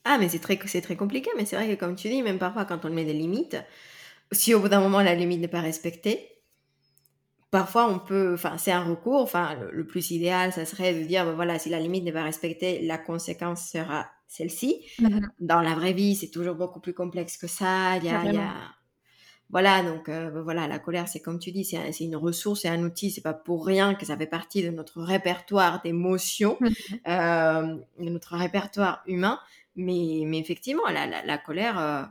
Ah, 0.09 0.17
mais 0.17 0.29
c'est 0.29 0.39
très, 0.39 0.57
c'est 0.65 0.79
très 0.79 0.95
compliqué, 0.95 1.29
mais 1.35 1.45
c'est 1.45 1.57
vrai 1.57 1.67
que 1.67 1.77
comme 1.77 1.95
tu 1.95 2.07
dis, 2.07 2.21
même 2.21 2.39
parfois 2.39 2.63
quand 2.63 2.85
on 2.85 2.89
met 2.89 3.03
des 3.03 3.13
limites, 3.13 3.57
si 4.31 4.53
au 4.53 4.61
bout 4.61 4.69
d'un 4.69 4.79
moment 4.79 5.01
la 5.01 5.15
limite 5.15 5.41
n'est 5.41 5.49
pas 5.49 5.59
respectée, 5.59 6.29
parfois 7.51 7.89
on 7.89 7.99
peut, 7.99 8.33
enfin 8.33 8.57
c'est 8.57 8.71
un 8.71 8.85
recours, 8.85 9.21
enfin 9.21 9.57
le, 9.71 9.85
plus 9.85 10.11
idéal, 10.11 10.53
ça 10.53 10.65
serait 10.65 10.93
de 10.93 11.03
dire, 11.03 11.25
ben 11.25 11.33
voilà, 11.33 11.59
si 11.59 11.69
la 11.69 11.81
limite 11.81 12.05
n'est 12.05 12.13
pas 12.13 12.23
respectée, 12.23 12.81
la 12.85 12.97
conséquence 12.97 13.69
sera 13.69 14.07
celle-ci. 14.29 14.85
Mmh 14.99 15.19
Dans 15.41 15.59
la 15.59 15.75
vraie 15.75 15.93
vie, 15.93 16.15
c'est 16.15 16.29
toujours 16.29 16.55
beaucoup 16.55 16.79
plus 16.79 16.93
complexe 16.93 17.35
que 17.35 17.47
ça. 17.47 17.97
Il 17.97 18.05
y 18.05 18.09
a, 18.09 18.53
voilà, 19.49 19.81
donc 19.81 20.09
euh, 20.09 20.41
voilà, 20.41 20.67
la 20.67 20.79
colère, 20.79 21.07
c'est 21.07 21.21
comme 21.21 21.39
tu 21.39 21.51
dis, 21.51 21.63
c'est 21.63 21.99
une 21.99 22.17
ressource, 22.17 22.61
c'est 22.61 22.69
un 22.69 22.83
outil, 22.83 23.11
c'est 23.11 23.21
pas 23.21 23.33
pour 23.33 23.65
rien 23.65 23.95
que 23.95 24.05
ça 24.05 24.17
fait 24.17 24.27
partie 24.27 24.61
de 24.63 24.69
notre 24.69 25.01
répertoire 25.01 25.81
d'émotions, 25.81 26.57
mmh 26.59 26.67
euh, 27.07 27.75
de 27.99 28.09
notre 28.09 28.35
répertoire 28.37 29.03
humain. 29.05 29.39
Mais, 29.77 30.21
effectivement, 30.37 30.83
la, 30.89 31.37
colère, 31.37 31.79
euh, 31.79 32.03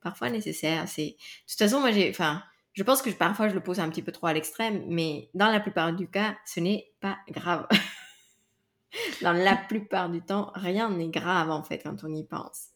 parfois 0.00 0.30
nécessaire. 0.30 0.88
C'est 0.88 1.06
de 1.06 1.48
toute 1.48 1.58
façon, 1.58 1.80
moi, 1.80 1.90
enfin, 2.08 2.42
je 2.72 2.82
pense 2.82 3.02
que 3.02 3.10
parfois 3.10 3.48
je 3.48 3.54
le 3.54 3.60
pose 3.60 3.80
un 3.80 3.88
petit 3.90 4.02
peu 4.02 4.12
trop 4.12 4.28
à 4.28 4.32
l'extrême, 4.32 4.82
mais 4.88 5.28
dans 5.34 5.48
la 5.50 5.60
plupart 5.60 5.92
du 5.92 6.08
cas, 6.08 6.36
ce 6.46 6.60
n'est 6.60 6.92
pas 7.00 7.18
grave. 7.28 7.66
dans 9.22 9.32
la 9.32 9.56
plupart 9.56 10.08
du 10.08 10.22
temps, 10.22 10.52
rien 10.54 10.88
n'est 10.90 11.08
grave 11.08 11.50
en 11.50 11.62
fait 11.62 11.78
quand 11.78 12.04
on 12.04 12.14
y 12.14 12.24
pense. 12.24 12.68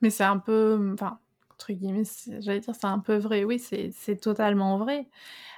Mais 0.00 0.10
c'est 0.10 0.24
un 0.24 0.38
peu, 0.38 0.92
enfin, 0.94 1.18
entre 1.52 1.72
guillemets, 1.72 2.04
j'allais 2.40 2.60
dire 2.60 2.74
c'est 2.74 2.86
un 2.86 2.98
peu 2.98 3.16
vrai. 3.16 3.44
Oui, 3.44 3.58
c'est 3.58 4.20
totalement 4.20 4.78
vrai. 4.78 5.08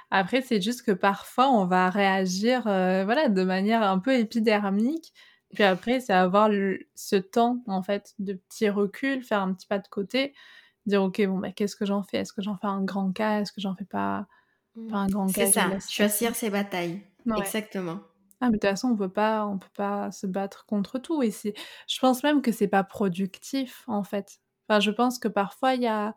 Après, 0.09 0.41
c'est 0.41 0.61
juste 0.61 0.83
que 0.83 0.91
parfois, 0.91 1.49
on 1.49 1.65
va 1.65 1.89
réagir 1.89 2.67
euh, 2.67 3.05
voilà, 3.05 3.29
de 3.29 3.43
manière 3.43 3.83
un 3.83 3.99
peu 3.99 4.13
épidermique. 4.13 5.13
Puis 5.53 5.63
après, 5.63 5.99
c'est 5.99 6.13
avoir 6.13 6.49
ce 6.95 7.15
temps, 7.15 7.63
en 7.67 7.83
fait, 7.83 8.13
de 8.19 8.33
petit 8.33 8.69
recul, 8.69 9.23
faire 9.23 9.41
un 9.41 9.53
petit 9.53 9.67
pas 9.67 9.79
de 9.79 9.87
côté, 9.87 10.33
dire, 10.85 11.03
OK, 11.03 11.21
bon, 11.25 11.39
bah, 11.39 11.51
qu'est-ce 11.51 11.75
que 11.75 11.85
j'en 11.85 12.03
fais? 12.03 12.17
Est-ce 12.17 12.33
que 12.33 12.41
j'en 12.41 12.57
fais 12.57 12.67
un 12.67 12.83
grand 12.83 13.11
cas? 13.11 13.41
Est-ce 13.41 13.51
que 13.51 13.61
j'en 13.61 13.75
fais 13.75 13.85
pas, 13.85 14.27
pas 14.89 14.97
un 14.97 15.07
grand 15.07 15.27
cas 15.27 15.45
C'est 15.45 15.51
ça, 15.51 15.69
choisir 15.89 16.35
ses 16.35 16.49
batailles. 16.49 17.01
Exactement. 17.37 17.99
Ah, 18.39 18.47
mais 18.47 18.53
de 18.53 18.57
toute 18.57 18.69
façon, 18.69 18.89
on 18.89 18.95
peut 18.95 19.09
pas, 19.09 19.45
on 19.45 19.59
peut 19.59 19.67
pas 19.75 20.11
se 20.11 20.25
battre 20.25 20.65
contre 20.65 20.97
tout. 20.97 21.21
Et 21.21 21.31
je 21.31 21.99
pense 21.99 22.23
même 22.23 22.41
que 22.41 22.51
c'est 22.51 22.67
pas 22.67 22.83
productif, 22.83 23.83
en 23.87 24.03
fait 24.03 24.39
je 24.79 24.91
pense 24.91 25.19
que 25.19 25.27
parfois, 25.27 25.75
il 25.75 25.81
y 25.81 25.87
a. 25.87 26.15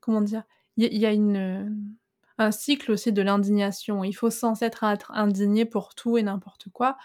Comment 0.00 0.20
dire 0.20 0.44
Il 0.76 0.96
y, 0.96 1.04
a 1.04 1.12
une, 1.12 1.88
un 2.38 2.50
cycle 2.52 2.92
aussi 2.92 3.12
de 3.12 3.22
l'indignation. 3.22 4.04
Il 4.04 4.12
faut 4.12 4.30
sans 4.30 4.62
être, 4.62 4.84
être 4.84 5.10
indigné 5.12 5.64
pour 5.64 5.94
tout 5.94 6.16
et 6.16 6.22
n'importe 6.22 6.68
quoi. 6.72 6.96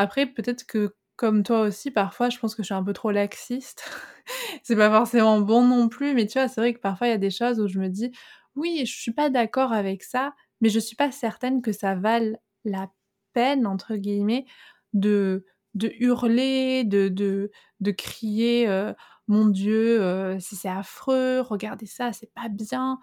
Après, 0.00 0.26
peut-être 0.26 0.64
que, 0.66 0.94
comme 1.16 1.42
toi 1.42 1.60
aussi, 1.62 1.90
parfois, 1.90 2.30
je 2.30 2.38
pense 2.38 2.54
que 2.54 2.62
je 2.62 2.66
suis 2.66 2.74
un 2.74 2.84
peu 2.84 2.92
trop 2.94 3.10
laxiste. 3.10 3.84
c'est 4.62 4.76
pas 4.76 4.90
forcément 4.90 5.40
bon 5.40 5.64
non 5.66 5.88
plus, 5.88 6.14
mais 6.14 6.26
tu 6.26 6.38
vois, 6.38 6.48
c'est 6.48 6.60
vrai 6.60 6.74
que 6.74 6.80
parfois, 6.80 7.08
il 7.08 7.10
y 7.10 7.12
a 7.14 7.18
des 7.18 7.30
choses 7.30 7.60
où 7.60 7.68
je 7.68 7.78
me 7.78 7.88
dis, 7.88 8.12
oui, 8.56 8.84
je 8.86 8.92
suis 8.94 9.12
pas 9.12 9.30
d'accord 9.30 9.72
avec 9.72 10.02
ça, 10.02 10.34
mais 10.60 10.70
je 10.70 10.78
suis 10.78 10.96
pas 10.96 11.10
certaine 11.12 11.62
que 11.62 11.72
ça 11.72 11.94
vale 11.94 12.38
la 12.64 12.90
peine, 13.34 13.66
entre 13.66 13.96
guillemets, 13.96 14.46
de, 14.94 15.44
de 15.74 15.92
hurler, 15.98 16.84
de, 16.84 17.08
de, 17.08 17.50
de 17.80 17.90
crier 17.90 18.68
euh, 18.68 18.92
mon 19.28 19.46
Dieu, 19.48 20.36
si 20.40 20.56
c'est 20.56 20.68
affreux, 20.68 21.40
regardez 21.40 21.86
ça, 21.86 22.12
c'est 22.12 22.32
pas 22.34 22.48
bien. 22.48 22.98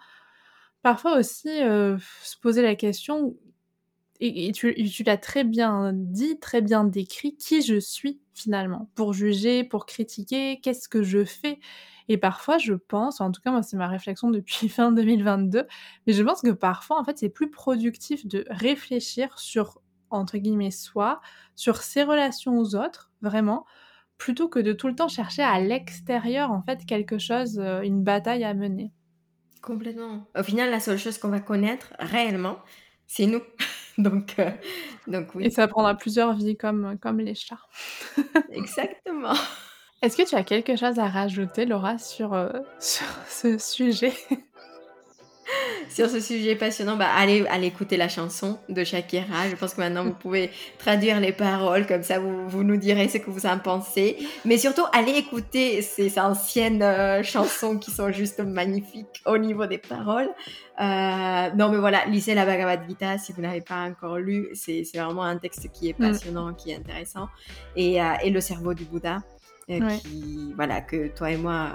Parfois 0.82 1.18
aussi, 1.18 1.48
se 1.48 2.36
poser 2.40 2.62
la 2.62 2.74
question, 2.76 3.36
et, 4.20 4.52
tu, 4.52 4.74
l'as 5.04 5.16
très 5.16 5.44
bien 5.44 5.92
dit, 5.94 6.38
très 6.40 6.60
bien 6.60 6.84
décrit, 6.84 7.36
qui 7.36 7.62
je 7.62 7.78
suis 7.78 8.20
finalement, 8.34 8.90
pour 8.94 9.12
juger, 9.12 9.64
pour 9.64 9.86
critiquer, 9.86 10.60
qu'est-ce 10.60 10.88
que 10.88 11.02
je 11.02 11.24
fais. 11.24 11.58
Et 12.08 12.16
parfois, 12.16 12.58
je 12.58 12.74
pense, 12.74 13.20
en 13.20 13.30
tout 13.30 13.40
cas, 13.42 13.50
moi, 13.50 13.62
c'est 13.62 13.76
ma 13.76 13.86
réflexion 13.86 14.30
depuis 14.30 14.68
fin 14.68 14.92
2022, 14.92 15.66
mais 16.06 16.12
je 16.12 16.22
pense 16.22 16.40
que 16.40 16.50
parfois, 16.50 16.98
en 17.00 17.04
fait, 17.04 17.18
c'est 17.18 17.28
plus 17.28 17.50
productif 17.50 18.26
de 18.26 18.44
réfléchir 18.48 19.38
sur, 19.38 19.80
entre 20.10 20.38
guillemets, 20.38 20.70
soi, 20.70 21.20
sur 21.54 21.78
ses 21.78 22.02
relations 22.02 22.58
aux 22.58 22.74
autres, 22.74 23.10
vraiment, 23.20 23.66
plutôt 24.16 24.48
que 24.48 24.58
de 24.58 24.72
tout 24.72 24.88
le 24.88 24.94
temps 24.94 25.08
chercher 25.08 25.42
à 25.42 25.60
l'extérieur, 25.60 26.50
en 26.50 26.62
fait, 26.62 26.84
quelque 26.86 27.18
chose, 27.18 27.58
euh, 27.58 27.82
une 27.82 28.02
bataille 28.02 28.44
à 28.44 28.54
mener. 28.54 28.92
Complètement. 29.62 30.26
Au 30.36 30.42
final, 30.42 30.70
la 30.70 30.80
seule 30.80 30.98
chose 30.98 31.18
qu'on 31.18 31.28
va 31.28 31.40
connaître 31.40 31.92
réellement, 31.98 32.58
c'est 33.06 33.26
nous. 33.26 33.42
donc, 34.02 34.36
euh, 34.38 34.50
donc 35.06 35.34
oui. 35.34 35.46
Et 35.46 35.50
ça 35.50 35.68
prendra 35.68 35.94
plusieurs 35.94 36.34
vies 36.34 36.56
comme, 36.56 36.98
comme 37.00 37.20
les 37.20 37.34
chats. 37.34 37.58
Exactement. 38.50 39.34
Est-ce 40.00 40.16
que 40.16 40.28
tu 40.28 40.36
as 40.36 40.44
quelque 40.44 40.76
chose 40.76 40.98
à 41.00 41.08
rajouter, 41.08 41.66
Laura, 41.66 41.98
sur, 41.98 42.32
euh, 42.32 42.50
sur 42.78 43.06
ce 43.28 43.58
sujet? 43.58 44.14
sur 45.88 46.08
ce 46.08 46.20
sujet 46.20 46.56
passionnant, 46.56 46.96
bah, 46.96 47.08
allez, 47.16 47.44
allez 47.48 47.66
écouter 47.66 47.96
la 47.96 48.08
chanson 48.08 48.58
de 48.68 48.84
Shakira. 48.84 49.48
Je 49.50 49.56
pense 49.56 49.74
que 49.74 49.80
maintenant 49.80 50.04
vous 50.04 50.14
pouvez 50.14 50.50
traduire 50.78 51.20
les 51.20 51.32
paroles, 51.32 51.86
comme 51.86 52.02
ça 52.02 52.18
vous, 52.18 52.48
vous 52.48 52.64
nous 52.64 52.76
direz 52.76 53.08
ce 53.08 53.18
que 53.18 53.30
vous 53.30 53.46
en 53.46 53.58
pensez. 53.58 54.16
Mais 54.44 54.58
surtout, 54.58 54.84
allez 54.92 55.12
écouter 55.12 55.82
ces 55.82 56.18
anciennes 56.18 56.82
euh, 56.82 57.22
chansons 57.22 57.78
qui 57.78 57.90
sont 57.90 58.12
juste 58.12 58.40
magnifiques 58.40 59.22
au 59.26 59.38
niveau 59.38 59.66
des 59.66 59.78
paroles. 59.78 60.28
Euh, 60.80 61.50
non, 61.56 61.70
mais 61.70 61.78
voilà, 61.78 62.04
lisez 62.06 62.34
la 62.34 62.44
Bhagavad 62.44 62.80
Gita 62.88 63.18
si 63.18 63.32
vous 63.32 63.42
n'avez 63.42 63.60
pas 63.60 63.82
encore 63.82 64.18
lu. 64.18 64.48
C'est 64.54 64.82
vraiment 64.94 65.24
un 65.24 65.38
texte 65.38 65.70
qui 65.72 65.88
est 65.88 65.98
mm. 65.98 66.10
passionnant, 66.10 66.54
qui 66.54 66.70
est 66.70 66.76
intéressant. 66.76 67.28
Et, 67.76 68.00
euh, 68.00 68.14
et 68.22 68.30
le 68.30 68.40
cerveau 68.40 68.74
du 68.74 68.84
Bouddha. 68.84 69.18
qui, 69.66 70.54
voilà, 70.56 70.80
que 70.80 71.08
toi 71.08 71.30
et 71.30 71.36
moi, 71.36 71.70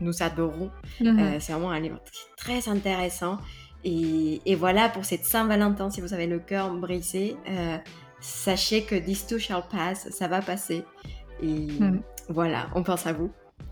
nous 0.00 0.22
adorons. 0.22 0.70
Mhm. 1.00 1.18
Euh, 1.18 1.36
c'est 1.40 1.52
vraiment 1.52 1.70
un 1.70 1.80
livre 1.80 2.00
très 2.36 2.68
intéressant. 2.68 3.38
Et, 3.84 4.40
et 4.44 4.54
voilà, 4.54 4.88
pour 4.88 5.04
cette 5.04 5.24
Saint-Valentin, 5.24 5.90
si 5.90 6.00
vous 6.00 6.12
avez 6.12 6.26
le 6.26 6.38
cœur 6.38 6.72
brisé, 6.74 7.36
euh, 7.48 7.78
sachez 8.20 8.82
que 8.82 8.94
this 8.94 9.26
too 9.26 9.38
shall 9.38 9.62
pass, 9.70 10.08
ça 10.10 10.28
va 10.28 10.40
passer. 10.40 10.84
Et 11.42 11.66
mhm. 11.66 12.02
voilà, 12.28 12.68
on 12.74 12.82
pense 12.82 13.06
à 13.06 13.12
vous. 13.12 13.30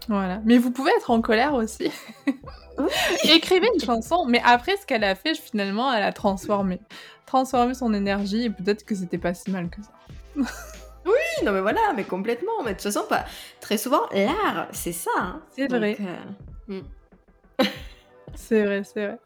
Voilà. 0.09 0.41
Mais 0.45 0.59
vous 0.59 0.71
pouvez 0.71 0.91
être 0.97 1.11
en 1.11 1.21
colère 1.21 1.55
aussi. 1.55 1.91
Écrivez 3.25 3.69
une 3.75 3.81
chanson, 3.81 4.27
mais 4.27 4.41
après 4.45 4.77
ce 4.77 4.87
qu'elle 4.87 5.05
a 5.05 5.15
fait, 5.15 5.35
finalement, 5.35 5.93
elle 5.93 6.03
a 6.03 6.13
transformé. 6.13 6.81
Transformé 7.25 7.75
son 7.75 7.93
énergie 7.93 8.45
et 8.45 8.51
peut-être 8.51 8.85
que 8.85 8.95
c'était 8.95 9.19
pas 9.19 9.35
si 9.35 9.51
mal 9.51 9.69
que 9.69 9.83
ça. 9.83 9.93
Oui, 11.07 11.45
non 11.45 11.53
mais 11.53 11.61
voilà, 11.61 11.93
mais 11.95 12.05
complètement. 12.05 12.63
Mais 12.65 12.71
de 12.71 12.75
toute 12.75 12.83
façon, 12.83 13.05
pas... 13.09 13.25
très 13.61 13.79
souvent, 13.79 14.03
l'art, 14.13 14.69
c'est 14.73 14.93
ça. 14.93 15.11
Hein. 15.19 15.43
C'est 15.51 15.69
vrai. 15.69 15.97
Euh, 16.01 16.81
hmm. 16.81 17.65
c'est 18.35 18.65
vrai, 18.65 18.83
c'est 18.85 19.07
vrai. 19.07 19.19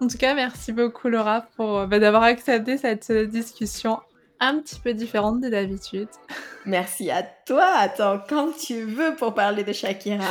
En 0.00 0.08
tout 0.08 0.18
cas, 0.18 0.34
merci 0.34 0.72
beaucoup 0.72 1.08
Laura 1.08 1.42
pour 1.56 1.78
euh, 1.78 1.86
bah, 1.86 1.98
d'avoir 1.98 2.24
accepté 2.24 2.76
cette 2.78 3.10
euh, 3.10 3.26
discussion 3.26 4.00
un 4.40 4.58
petit 4.58 4.80
peu 4.80 4.94
différente 4.94 5.40
de 5.40 5.48
d'habitude. 5.48 6.08
Merci 6.66 7.10
à 7.10 7.22
toi. 7.22 7.66
Attends, 7.76 8.22
quand 8.26 8.52
tu 8.52 8.84
veux 8.84 9.14
pour 9.14 9.34
parler 9.34 9.64
de 9.64 9.72
Shakira. 9.72 10.24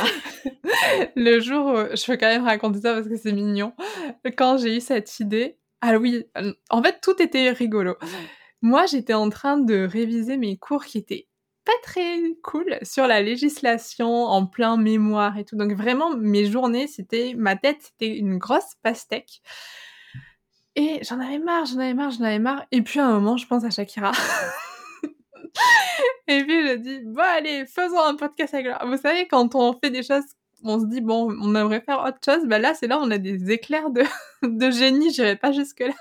Le 1.16 1.40
jour 1.40 1.66
où 1.66 1.96
je 1.96 2.06
peux 2.06 2.16
quand 2.16 2.26
même 2.26 2.44
raconter 2.44 2.80
ça 2.80 2.92
parce 2.94 3.08
que 3.08 3.16
c'est 3.16 3.32
mignon. 3.32 3.72
Quand 4.36 4.58
j'ai 4.58 4.76
eu 4.76 4.80
cette 4.80 5.20
idée, 5.20 5.58
ah 5.80 5.96
oui, 5.96 6.26
en 6.70 6.82
fait 6.82 7.00
tout 7.00 7.20
était 7.22 7.50
rigolo. 7.50 7.96
Moi, 8.62 8.86
j'étais 8.86 9.14
en 9.14 9.30
train 9.30 9.58
de 9.58 9.84
réviser 9.84 10.36
mes 10.36 10.56
cours 10.56 10.84
qui 10.84 10.98
étaient 10.98 11.28
pas 11.64 11.72
très 11.82 12.20
cool 12.42 12.78
sur 12.82 13.06
la 13.06 13.22
législation 13.22 14.24
en 14.24 14.46
plein 14.46 14.76
mémoire 14.76 15.38
et 15.38 15.44
tout. 15.44 15.56
Donc 15.56 15.72
vraiment, 15.72 16.16
mes 16.16 16.46
journées, 16.46 16.86
c'était 16.86 17.34
ma 17.36 17.56
tête, 17.56 17.78
c'était 17.80 18.16
une 18.16 18.38
grosse 18.38 18.74
pastèque. 18.82 19.42
Et 20.76 21.00
j'en 21.02 21.20
avais 21.20 21.38
marre, 21.38 21.66
j'en 21.66 21.78
avais 21.78 21.94
marre, 21.94 22.10
j'en 22.10 22.24
avais 22.24 22.38
marre. 22.38 22.64
Et 22.70 22.82
puis 22.82 23.00
à 23.00 23.06
un 23.06 23.14
moment, 23.14 23.36
je 23.36 23.46
pense 23.46 23.64
à 23.64 23.70
Shakira. 23.70 24.12
et 26.28 26.44
puis 26.44 26.68
je 26.68 26.76
dis, 26.76 27.00
bon 27.04 27.22
allez, 27.22 27.66
faisons 27.66 28.00
un 28.00 28.14
podcast 28.14 28.54
avec 28.54 28.68
Vous 28.86 28.96
savez, 28.96 29.26
quand 29.26 29.54
on 29.54 29.78
fait 29.78 29.90
des 29.90 30.02
choses, 30.02 30.24
on 30.62 30.78
se 30.78 30.86
dit, 30.86 31.00
bon, 31.00 31.34
on 31.40 31.54
aimerait 31.54 31.80
faire 31.80 32.04
autre 32.04 32.18
chose. 32.24 32.46
Bah 32.46 32.58
là, 32.58 32.74
c'est 32.74 32.86
là, 32.86 32.98
on 33.00 33.10
a 33.10 33.18
des 33.18 33.50
éclairs 33.50 33.90
de, 33.90 34.04
de 34.42 34.70
génie, 34.70 35.12
j'irai 35.12 35.36
pas 35.36 35.52
jusque-là. 35.52 35.94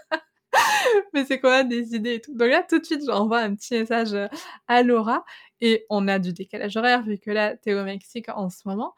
mais 1.14 1.26
c'est 1.26 1.40
qu'on 1.40 1.50
a 1.50 1.64
des 1.64 1.96
idées 1.96 2.16
et 2.16 2.22
tout. 2.22 2.34
Donc 2.34 2.50
là, 2.50 2.64
tout 2.68 2.80
de 2.80 2.86
suite, 2.86 3.02
j'envoie 3.06 3.40
un 3.40 3.56
petit 3.56 3.74
message 3.76 4.14
euh, 4.14 4.28
à 4.68 4.84
Laura 4.84 5.24
et 5.62 5.86
on 5.90 6.08
a 6.08 6.20
du 6.20 6.34
décalage 6.34 6.78
horaire 6.78 7.04
vu 7.04 7.18
que 7.18 7.32
là, 7.32 7.56
t'es 7.58 7.74
au 7.74 7.84
Mexique 7.84 8.30
en 8.30 8.50
ce 8.50 8.62
moment. 8.66 8.94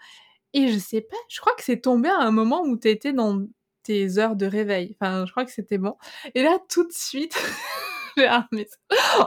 Et 0.53 0.67
je 0.67 0.79
sais 0.79 1.01
pas, 1.01 1.17
je 1.29 1.39
crois 1.39 1.53
que 1.55 1.63
c'est 1.63 1.81
tombé 1.81 2.09
à 2.09 2.19
un 2.19 2.31
moment 2.31 2.61
où 2.63 2.75
t'étais 2.75 3.13
dans 3.13 3.45
tes 3.83 4.17
heures 4.17 4.35
de 4.35 4.45
réveil. 4.45 4.95
Enfin, 4.99 5.25
je 5.25 5.31
crois 5.31 5.45
que 5.45 5.51
c'était 5.51 5.77
bon. 5.77 5.95
Et 6.35 6.43
là, 6.43 6.59
tout 6.69 6.85
de 6.85 6.91
suite, 6.91 7.35
j'ai 8.17 8.27
un 8.27 8.47
message. 8.51 8.77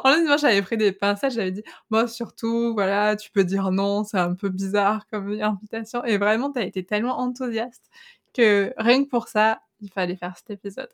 En 0.04 0.22
moi, 0.24 0.36
j'avais 0.36 0.62
pris 0.62 0.76
des 0.76 0.92
pincettes, 0.92 1.32
j'avais 1.32 1.50
dit, 1.50 1.64
moi, 1.90 2.06
surtout, 2.08 2.74
voilà, 2.74 3.16
tu 3.16 3.30
peux 3.30 3.44
dire 3.44 3.70
non, 3.70 4.04
c'est 4.04 4.18
un 4.18 4.34
peu 4.34 4.50
bizarre 4.50 5.06
comme 5.08 5.30
invitation. 5.40 6.04
Et 6.04 6.18
vraiment, 6.18 6.50
t'as 6.52 6.62
été 6.64 6.84
tellement 6.84 7.18
enthousiaste 7.18 7.90
que 8.34 8.72
rien 8.76 9.04
que 9.04 9.08
pour 9.08 9.28
ça, 9.28 9.60
il 9.80 9.90
fallait 9.90 10.16
faire 10.16 10.36
cet 10.36 10.50
épisode. 10.50 10.90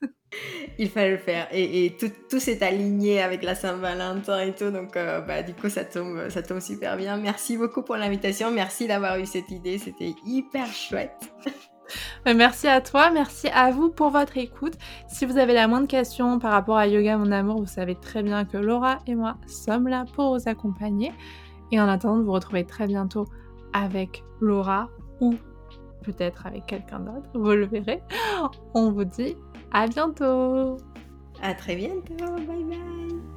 il 0.78 0.88
fallait 0.88 1.12
le 1.12 1.18
faire. 1.18 1.48
Et, 1.52 1.96
tout, 1.98 2.40
s'est 2.40 2.62
aligné 2.62 3.22
avec 3.22 3.42
la 3.42 3.54
Saint-Valentin 3.54 4.40
et 4.40 4.54
tout. 4.54 4.70
Donc, 4.70 4.96
euh, 4.96 5.20
bah, 5.20 5.42
du 5.42 5.54
coup, 5.54 5.68
ça 5.68 5.84
tombe, 5.84 6.28
ça 6.28 6.42
tombe 6.42 6.60
super 6.60 6.96
bien. 6.96 7.16
Merci 7.16 7.56
beaucoup 7.56 7.82
pour 7.82 7.96
l'invitation. 7.96 8.50
Merci 8.50 8.86
d'avoir 8.86 9.18
eu 9.18 9.26
cette 9.26 9.50
idée. 9.50 9.78
C'était 9.78 10.14
hyper 10.26 10.66
chouette. 10.66 11.32
Bah, 12.24 12.34
merci 12.34 12.68
à 12.68 12.80
toi, 12.80 13.10
merci 13.10 13.48
à 13.48 13.70
vous 13.70 13.90
pour 13.90 14.10
votre 14.10 14.36
écoute. 14.36 14.74
Si 15.08 15.26
vous 15.26 15.38
avez 15.38 15.52
la 15.52 15.68
moindre 15.68 15.88
question 15.88 16.38
par 16.38 16.52
rapport 16.52 16.78
à 16.78 16.86
Yoga 16.86 17.16
Mon 17.18 17.30
Amour, 17.30 17.60
vous 17.60 17.66
savez 17.66 17.94
très 17.94 18.22
bien 18.22 18.44
que 18.44 18.56
Laura 18.56 18.98
et 19.06 19.14
moi 19.14 19.36
sommes 19.46 19.88
là 19.88 20.04
pour 20.14 20.36
vous 20.36 20.48
accompagner. 20.48 21.12
Et 21.72 21.80
en 21.80 21.88
attendant 21.88 22.18
de 22.18 22.24
vous 22.24 22.32
retrouver 22.32 22.64
très 22.64 22.86
bientôt 22.86 23.26
avec 23.72 24.22
Laura 24.40 24.88
ou 25.20 25.34
peut-être 26.02 26.46
avec 26.46 26.66
quelqu'un 26.66 27.00
d'autre, 27.00 27.28
vous 27.34 27.50
le 27.50 27.66
verrez. 27.66 28.02
On 28.74 28.90
vous 28.90 29.04
dit 29.04 29.36
à 29.74 29.88
bientôt. 29.88 30.78
À 31.42 31.52
très 31.52 31.76
bientôt, 31.76 32.14
bye 32.16 32.64
bye 32.64 33.33